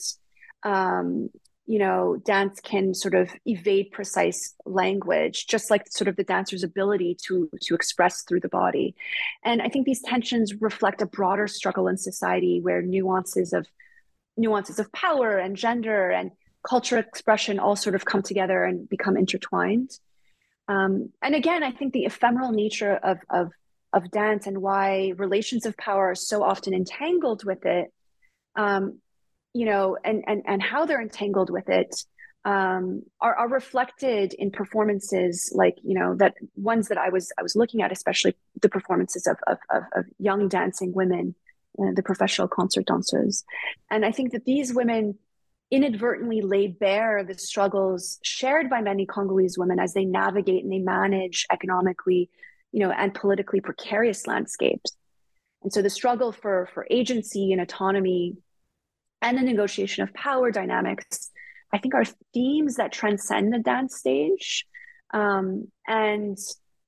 um, 0.63 1.29
you 1.65 1.79
know, 1.79 2.17
dance 2.25 2.59
can 2.59 2.93
sort 2.93 3.13
of 3.13 3.31
evade 3.45 3.91
precise 3.91 4.53
language, 4.65 5.47
just 5.47 5.71
like 5.71 5.89
sort 5.89 6.09
of 6.09 6.15
the 6.17 6.23
dancer's 6.23 6.63
ability 6.63 7.17
to 7.27 7.49
to 7.61 7.73
express 7.73 8.23
through 8.23 8.41
the 8.41 8.49
body. 8.49 8.95
And 9.43 9.61
I 9.61 9.69
think 9.69 9.85
these 9.85 10.01
tensions 10.01 10.53
reflect 10.61 11.01
a 11.01 11.05
broader 11.05 11.47
struggle 11.47 11.87
in 11.87 11.97
society 11.97 12.59
where 12.61 12.81
nuances 12.81 13.53
of 13.53 13.65
nuances 14.35 14.79
of 14.79 14.91
power 14.91 15.37
and 15.37 15.55
gender 15.55 16.09
and 16.09 16.31
culture 16.67 16.97
expression 16.97 17.59
all 17.59 17.75
sort 17.75 17.95
of 17.95 18.03
come 18.03 18.21
together 18.21 18.63
and 18.63 18.89
become 18.89 19.15
intertwined. 19.15 19.91
Um, 20.67 21.11
and 21.21 21.35
again, 21.35 21.63
I 21.63 21.71
think 21.71 21.93
the 21.93 22.05
ephemeral 22.05 22.51
nature 22.51 22.93
of 22.93 23.19
of 23.29 23.51
of 23.93 24.11
dance 24.11 24.47
and 24.47 24.57
why 24.57 25.13
relations 25.17 25.65
of 25.65 25.77
power 25.77 26.11
are 26.11 26.15
so 26.15 26.43
often 26.43 26.73
entangled 26.73 27.45
with 27.45 27.65
it 27.65 27.93
um, 28.55 28.99
you 29.53 29.65
know, 29.65 29.97
and 30.03 30.23
and 30.27 30.43
and 30.45 30.61
how 30.61 30.85
they're 30.85 31.01
entangled 31.01 31.49
with 31.49 31.69
it 31.69 31.95
um, 32.45 33.03
are, 33.21 33.35
are 33.35 33.47
reflected 33.47 34.33
in 34.33 34.51
performances 34.51 35.51
like 35.55 35.77
you 35.83 35.97
know 35.97 36.15
that 36.15 36.35
ones 36.55 36.89
that 36.89 36.97
I 36.97 37.09
was 37.09 37.31
I 37.37 37.43
was 37.43 37.55
looking 37.55 37.81
at, 37.81 37.91
especially 37.91 38.35
the 38.61 38.69
performances 38.69 39.27
of 39.27 39.37
of, 39.47 39.57
of, 39.69 39.83
of 39.95 40.05
young 40.19 40.49
dancing 40.49 40.93
women, 40.93 41.35
uh, 41.79 41.91
the 41.95 42.03
professional 42.03 42.47
concert 42.47 42.85
dancers, 42.85 43.45
and 43.89 44.05
I 44.05 44.11
think 44.11 44.31
that 44.33 44.45
these 44.45 44.73
women 44.73 45.17
inadvertently 45.71 46.41
lay 46.41 46.67
bare 46.67 47.23
the 47.23 47.33
struggles 47.33 48.19
shared 48.21 48.69
by 48.69 48.81
many 48.81 49.07
Congolese 49.07 49.57
women 49.57 49.79
as 49.79 49.93
they 49.93 50.05
navigate 50.05 50.63
and 50.63 50.71
they 50.71 50.77
manage 50.77 51.47
economically, 51.51 52.29
you 52.71 52.79
know, 52.79 52.91
and 52.91 53.13
politically 53.13 53.59
precarious 53.59 54.27
landscapes. 54.27 54.95
And 55.63 55.73
so 55.73 55.81
the 55.81 55.89
struggle 55.89 56.31
for 56.31 56.69
for 56.73 56.85
agency 56.91 57.53
and 57.53 57.61
autonomy 57.61 58.37
and 59.23 59.37
the 59.37 59.41
negotiation 59.41 60.03
of 60.03 60.13
power 60.13 60.51
dynamics, 60.51 61.31
I 61.73 61.79
think 61.79 61.95
are 61.95 62.03
themes 62.33 62.75
that 62.75 62.91
transcend 62.91 63.51
the 63.51 63.59
dance 63.59 63.95
stage 63.97 64.67
um, 65.13 65.71
and 65.87 66.37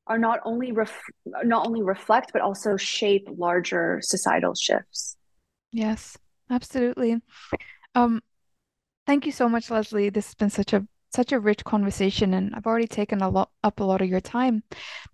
are 0.06 0.20
not 0.20 0.42
only 0.46 0.72
ref- 0.72 1.10
not 1.44 1.66
only 1.66 1.82
reflect 1.82 2.32
but 2.34 2.44
also 2.44 2.78
shape 2.78 3.28
larger 3.38 4.00
societal 4.04 4.54
shifts. 4.54 5.18
Yes, 5.72 6.18
absolutely. 6.52 7.22
Um, 7.96 8.22
thank 9.08 9.26
you 9.26 9.32
so 9.32 9.50
much, 9.50 9.72
Lesley. 9.72 10.10
This 10.10 10.28
has 10.28 10.36
been 10.36 10.52
such 10.52 10.74
a 10.74 10.86
such 11.12 11.32
a 11.32 11.40
rich 11.40 11.64
conversation, 11.64 12.34
and 12.34 12.54
I've 12.54 12.68
already 12.68 12.88
taken 12.88 13.22
a 13.22 13.30
lot 13.30 13.50
up 13.64 13.80
a 13.80 13.84
lot 13.84 14.02
of 14.02 14.10
your 14.10 14.22
time. 14.22 14.64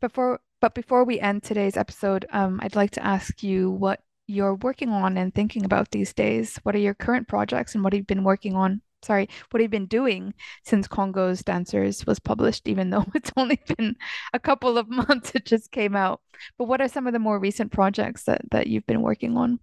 Before, 0.01 0.39
but 0.59 0.74
before 0.74 1.05
we 1.05 1.19
end 1.19 1.43
today's 1.43 1.78
episode, 1.78 2.26
um, 2.32 2.59
I'd 2.61 2.76
like 2.76 2.91
to 2.91 3.05
ask 3.05 3.43
you 3.43 3.69
what 3.69 4.01
you're 4.32 4.55
working 4.55 4.89
on 4.89 5.17
and 5.17 5.34
thinking 5.34 5.65
about 5.65 5.91
these 5.91 6.13
days. 6.13 6.57
What 6.63 6.75
are 6.75 6.79
your 6.79 6.93
current 6.93 7.27
projects 7.27 7.75
and 7.75 7.84
what 7.84 7.93
have 7.93 7.99
you 7.99 8.05
been 8.05 8.23
working 8.23 8.55
on? 8.55 8.82
Sorry, 9.03 9.27
what 9.49 9.59
have 9.59 9.65
you 9.65 9.69
been 9.69 9.88
doing 9.88 10.34
since 10.63 10.88
Congo's 10.88 11.43
Dancers 11.43 12.05
was 12.05 12.19
published, 12.19 12.67
even 12.67 12.91
though 12.91 13.05
it's 13.15 13.32
only 13.36 13.59
been 13.77 13.95
a 14.34 14.39
couple 14.39 14.77
of 14.77 14.89
months 14.89 15.34
it 15.36 15.45
just 15.45 15.71
came 15.71 15.95
out. 15.95 16.21
But 16.57 16.65
what 16.65 16.82
are 16.82 16.88
some 16.88 17.07
of 17.07 17.13
the 17.13 17.19
more 17.19 17.39
recent 17.39 17.71
projects 17.71 18.23
that, 18.23 18.41
that 18.51 18.67
you've 18.67 18.88
been 18.88 19.01
working 19.01 19.38
on? 19.38 19.59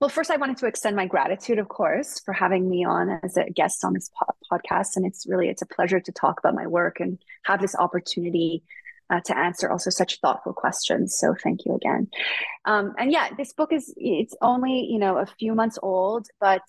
Well, 0.00 0.08
first, 0.08 0.32
I 0.32 0.36
wanted 0.36 0.56
to 0.58 0.66
extend 0.66 0.96
my 0.96 1.06
gratitude, 1.06 1.60
of 1.60 1.68
course, 1.68 2.18
for 2.24 2.34
having 2.34 2.68
me 2.68 2.84
on 2.84 3.20
as 3.22 3.36
a 3.36 3.48
guest 3.50 3.84
on 3.84 3.92
this 3.92 4.10
po- 4.18 4.34
podcast. 4.50 4.96
And 4.96 5.06
it's 5.06 5.28
really 5.28 5.48
it's 5.48 5.62
a 5.62 5.66
pleasure 5.66 6.00
to 6.00 6.12
talk 6.12 6.40
about 6.40 6.56
my 6.56 6.66
work 6.66 6.98
and 6.98 7.18
have 7.44 7.60
this 7.60 7.76
opportunity 7.76 8.64
uh, 9.12 9.20
to 9.20 9.36
answer 9.36 9.70
also 9.70 9.90
such 9.90 10.18
thoughtful 10.20 10.54
questions. 10.54 11.16
So 11.18 11.34
thank 11.42 11.66
you 11.66 11.74
again. 11.74 12.08
Um, 12.64 12.94
and 12.98 13.12
yeah, 13.12 13.28
this 13.36 13.52
book 13.52 13.72
is 13.72 13.92
it's 13.96 14.34
only 14.40 14.86
you 14.90 14.98
know 14.98 15.18
a 15.18 15.26
few 15.26 15.54
months 15.54 15.78
old, 15.82 16.26
but 16.40 16.62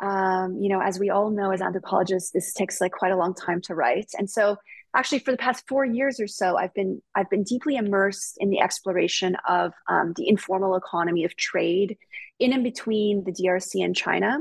um, 0.00 0.56
you 0.60 0.70
know 0.70 0.80
as 0.80 0.98
we 0.98 1.10
all 1.10 1.30
know 1.30 1.50
as 1.50 1.60
anthropologists, 1.60 2.30
this 2.30 2.54
takes 2.54 2.80
like 2.80 2.92
quite 2.92 3.12
a 3.12 3.16
long 3.16 3.34
time 3.34 3.60
to 3.62 3.74
write. 3.74 4.10
And 4.18 4.28
so 4.30 4.56
actually 4.96 5.18
for 5.18 5.32
the 5.32 5.36
past 5.36 5.64
four 5.68 5.84
years 5.84 6.20
or 6.20 6.26
so, 6.26 6.56
I've 6.56 6.72
been 6.72 7.02
I've 7.14 7.28
been 7.28 7.42
deeply 7.42 7.76
immersed 7.76 8.38
in 8.40 8.48
the 8.48 8.60
exploration 8.60 9.36
of 9.46 9.74
um, 9.88 10.14
the 10.16 10.28
informal 10.28 10.76
economy 10.76 11.24
of 11.24 11.36
trade 11.36 11.98
in 12.38 12.54
and 12.54 12.64
between 12.64 13.24
the 13.24 13.32
DRC 13.32 13.84
and 13.84 13.94
China. 13.94 14.38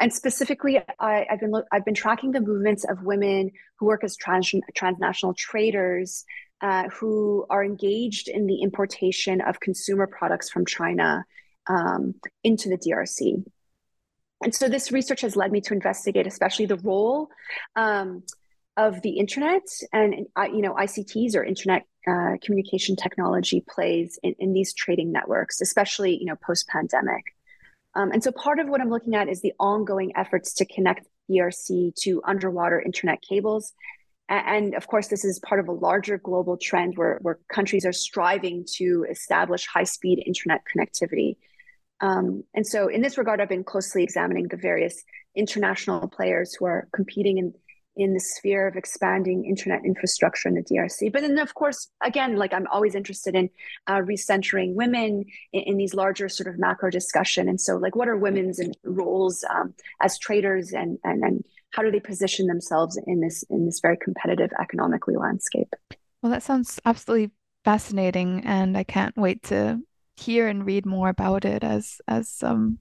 And 0.00 0.10
specifically, 0.10 0.80
I, 0.98 1.26
have 1.28 1.40
been 1.40 1.52
I've 1.70 1.84
been 1.84 1.94
tracking 1.94 2.32
the 2.32 2.40
movements 2.40 2.86
of 2.88 3.02
women 3.02 3.50
who 3.78 3.84
work 3.84 4.02
as 4.02 4.16
trans, 4.16 4.50
transnational 4.74 5.34
traders 5.34 6.24
uh, 6.60 6.88
who 6.88 7.46
are 7.48 7.64
engaged 7.64 8.28
in 8.28 8.46
the 8.46 8.62
importation 8.62 9.40
of 9.40 9.60
consumer 9.60 10.06
products 10.06 10.50
from 10.50 10.66
China 10.66 11.24
um, 11.68 12.14
into 12.44 12.68
the 12.68 12.76
DRC. 12.76 13.44
And 14.42 14.54
so 14.54 14.68
this 14.68 14.90
research 14.90 15.20
has 15.20 15.36
led 15.36 15.52
me 15.52 15.60
to 15.62 15.74
investigate, 15.74 16.26
especially 16.26 16.66
the 16.66 16.76
role 16.76 17.28
um, 17.76 18.22
of 18.76 19.02
the 19.02 19.18
internet 19.18 19.62
and 19.92 20.26
uh, 20.36 20.44
you 20.44 20.62
know 20.62 20.74
ICTs 20.74 21.34
or 21.34 21.44
internet 21.44 21.84
uh, 22.08 22.36
communication 22.42 22.96
technology 22.96 23.62
plays 23.68 24.18
in, 24.22 24.34
in, 24.38 24.52
these 24.54 24.72
trading 24.72 25.12
networks, 25.12 25.60
especially 25.60 26.16
you 26.16 26.26
know 26.26 26.36
post 26.36 26.66
pandemic. 26.68 27.24
Um, 27.94 28.12
and 28.12 28.22
so 28.22 28.30
part 28.32 28.58
of 28.58 28.68
what 28.68 28.80
I'm 28.80 28.88
looking 28.88 29.16
at 29.16 29.28
is 29.28 29.42
the 29.42 29.52
ongoing 29.58 30.12
efforts 30.16 30.54
to 30.54 30.64
connect 30.64 31.06
DRC 31.30 31.94
to 32.02 32.22
underwater 32.24 32.80
internet 32.80 33.20
cables 33.20 33.72
and 34.30 34.74
of 34.74 34.86
course, 34.86 35.08
this 35.08 35.24
is 35.24 35.40
part 35.40 35.60
of 35.60 35.68
a 35.68 35.72
larger 35.72 36.16
global 36.16 36.56
trend 36.56 36.96
where, 36.96 37.18
where 37.20 37.38
countries 37.52 37.84
are 37.84 37.92
striving 37.92 38.64
to 38.76 39.04
establish 39.10 39.66
high 39.66 39.84
speed 39.84 40.22
internet 40.24 40.62
connectivity. 40.72 41.36
Um, 42.00 42.44
and 42.54 42.66
so, 42.66 42.88
in 42.88 43.02
this 43.02 43.18
regard, 43.18 43.40
I've 43.40 43.48
been 43.48 43.64
closely 43.64 44.04
examining 44.04 44.48
the 44.48 44.56
various 44.56 45.02
international 45.34 46.08
players 46.08 46.54
who 46.54 46.64
are 46.64 46.88
competing 46.92 47.38
in, 47.38 47.54
in 47.96 48.14
the 48.14 48.20
sphere 48.20 48.68
of 48.68 48.76
expanding 48.76 49.44
internet 49.44 49.84
infrastructure 49.84 50.48
in 50.48 50.54
the 50.54 50.62
DRC. 50.62 51.12
But 51.12 51.22
then, 51.22 51.38
of 51.38 51.54
course, 51.54 51.88
again, 52.00 52.36
like 52.36 52.54
I'm 52.54 52.68
always 52.68 52.94
interested 52.94 53.34
in 53.34 53.50
uh, 53.88 53.98
recentering 53.98 54.74
women 54.74 55.24
in, 55.52 55.62
in, 55.62 55.76
these 55.76 55.92
larger 55.92 56.28
sort 56.28 56.46
of 56.46 56.58
macro 56.58 56.88
discussion. 56.88 57.48
And 57.48 57.60
so, 57.60 57.76
like, 57.76 57.96
what 57.96 58.08
are 58.08 58.16
women's 58.16 58.60
roles 58.84 59.44
um, 59.50 59.74
as 60.00 60.18
traders 60.18 60.72
and, 60.72 60.98
and, 61.04 61.22
and 61.24 61.44
how 61.70 61.82
do 61.82 61.90
they 61.90 62.00
position 62.00 62.46
themselves 62.46 62.98
in 63.06 63.20
this 63.20 63.44
in 63.50 63.66
this 63.66 63.80
very 63.80 63.96
competitive 63.96 64.50
economically 64.60 65.16
landscape? 65.16 65.72
Well 66.22 66.32
that 66.32 66.42
sounds 66.42 66.80
absolutely 66.84 67.30
fascinating 67.64 68.42
and 68.46 68.76
i 68.76 68.82
can't 68.82 69.16
wait 69.18 69.42
to 69.42 69.78
hear 70.16 70.48
and 70.48 70.64
read 70.64 70.86
more 70.86 71.10
about 71.10 71.44
it 71.44 71.62
as 71.62 72.00
as 72.08 72.42
um 72.42 72.78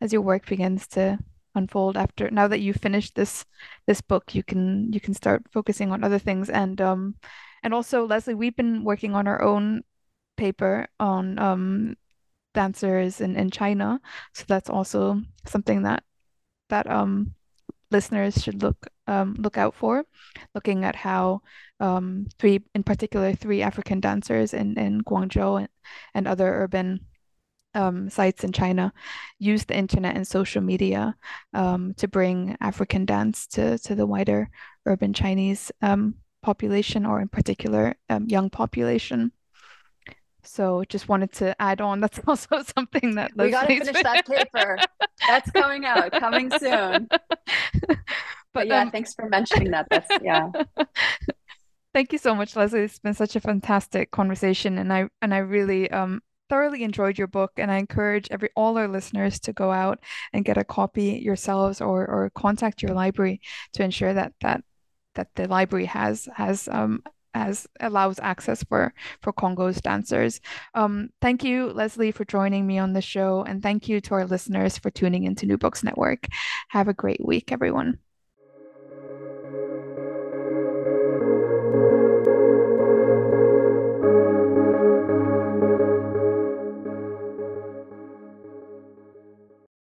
as 0.00 0.12
your 0.12 0.22
work 0.22 0.46
begins 0.46 0.86
to 0.86 1.18
unfold 1.54 1.96
after 1.96 2.30
now 2.30 2.48
that 2.48 2.60
you've 2.60 2.76
finished 2.76 3.14
this 3.14 3.44
this 3.86 4.00
book 4.00 4.34
you 4.34 4.42
can 4.42 4.92
you 4.92 5.00
can 5.00 5.14
start 5.14 5.42
focusing 5.50 5.92
on 5.92 6.02
other 6.02 6.18
things. 6.18 6.48
And 6.48 6.80
um 6.80 7.14
and 7.62 7.74
also 7.74 8.06
lesley 8.06 8.34
we've 8.34 8.56
been 8.56 8.84
working 8.84 9.14
on 9.14 9.26
our 9.26 9.42
own 9.42 9.82
paper 10.36 10.86
on 10.98 11.38
um 11.38 11.96
dancers 12.54 13.20
in, 13.20 13.36
in 13.36 13.50
china. 13.50 14.00
So 14.34 14.44
that's 14.46 14.70
also 14.70 15.20
something 15.46 15.82
that 15.82 16.04
that 16.68 16.90
um 16.90 17.34
listeners 17.92 18.42
should 18.42 18.62
look 18.62 18.88
um, 19.06 19.34
look 19.38 19.58
out 19.58 19.74
for, 19.74 20.04
looking 20.54 20.84
at 20.84 20.96
how 20.96 21.42
um, 21.80 22.26
three, 22.38 22.60
in 22.74 22.82
particular, 22.82 23.34
three 23.34 23.62
African 23.62 24.00
dancers 24.00 24.54
in, 24.54 24.78
in 24.78 25.02
Guangzhou 25.02 25.58
and, 25.58 25.68
and 26.14 26.28
other 26.28 26.62
urban 26.62 27.00
um, 27.74 28.08
sites 28.08 28.44
in 28.44 28.52
China 28.52 28.92
use 29.38 29.64
the 29.64 29.76
internet 29.76 30.16
and 30.16 30.26
social 30.26 30.62
media 30.62 31.16
um, 31.54 31.94
to 31.94 32.06
bring 32.06 32.56
African 32.60 33.04
dance 33.04 33.46
to, 33.48 33.78
to 33.78 33.94
the 33.94 34.06
wider 34.06 34.48
urban 34.86 35.12
Chinese 35.12 35.72
um, 35.82 36.14
population, 36.42 37.06
or 37.06 37.20
in 37.20 37.28
particular, 37.28 37.94
um, 38.08 38.26
young 38.28 38.50
population. 38.50 39.32
So 40.44 40.84
just 40.88 41.08
wanted 41.08 41.32
to 41.34 41.60
add 41.60 41.80
on. 41.80 42.00
That's 42.02 42.20
also 42.26 42.62
something 42.76 43.14
that 43.14 43.32
we 43.36 43.50
got 43.50 43.68
to 43.68 43.78
finish 43.78 44.02
that 44.02 44.26
paper. 44.26 44.78
That's 45.26 45.50
coming 45.50 45.84
out, 45.84 46.12
coming 46.12 46.50
soon. 46.50 47.08
but, 47.88 47.98
but 48.52 48.66
yeah, 48.66 48.82
um, 48.82 48.90
thanks 48.90 49.14
for 49.14 49.28
mentioning 49.28 49.70
that. 49.70 49.86
That's 49.90 50.10
yeah. 50.22 50.50
Thank 51.94 52.12
you 52.12 52.18
so 52.18 52.34
much, 52.34 52.56
Lesley. 52.56 52.80
It's 52.80 52.98
been 52.98 53.14
such 53.14 53.36
a 53.36 53.40
fantastic 53.40 54.10
conversation, 54.10 54.78
and 54.78 54.92
I 54.92 55.08
and 55.20 55.34
I 55.34 55.38
really 55.38 55.90
um 55.90 56.22
thoroughly 56.48 56.82
enjoyed 56.84 57.18
your 57.18 57.28
book, 57.28 57.52
and 57.56 57.70
I 57.70 57.76
encourage 57.76 58.28
every 58.30 58.50
all 58.56 58.78
our 58.78 58.88
listeners 58.88 59.38
to 59.40 59.52
go 59.52 59.70
out 59.70 60.00
and 60.32 60.44
get 60.44 60.58
a 60.58 60.64
copy 60.64 61.20
yourselves 61.22 61.80
or 61.80 62.06
or 62.06 62.30
contact 62.34 62.82
your 62.82 62.94
library 62.94 63.40
to 63.74 63.82
ensure 63.82 64.14
that 64.14 64.32
that 64.40 64.64
that 65.14 65.28
the 65.34 65.46
library 65.48 65.86
has 65.86 66.28
has 66.34 66.68
um 66.68 67.02
as 67.34 67.66
allows 67.80 68.18
access 68.20 68.62
for 68.64 68.94
for 69.20 69.32
Congo's 69.32 69.80
dancers. 69.80 70.40
Um, 70.74 71.10
thank 71.20 71.44
you, 71.44 71.72
Lesley, 71.72 72.10
for 72.12 72.24
joining 72.24 72.66
me 72.66 72.78
on 72.78 72.92
the 72.92 73.02
show, 73.02 73.42
and 73.44 73.62
thank 73.62 73.88
you 73.88 74.00
to 74.02 74.14
our 74.14 74.26
listeners 74.26 74.78
for 74.78 74.90
tuning 74.90 75.24
into 75.24 75.46
New 75.46 75.58
Books 75.58 75.82
Network. 75.82 76.26
Have 76.68 76.88
a 76.88 76.94
great 76.94 77.24
week, 77.24 77.52
everyone. 77.52 77.98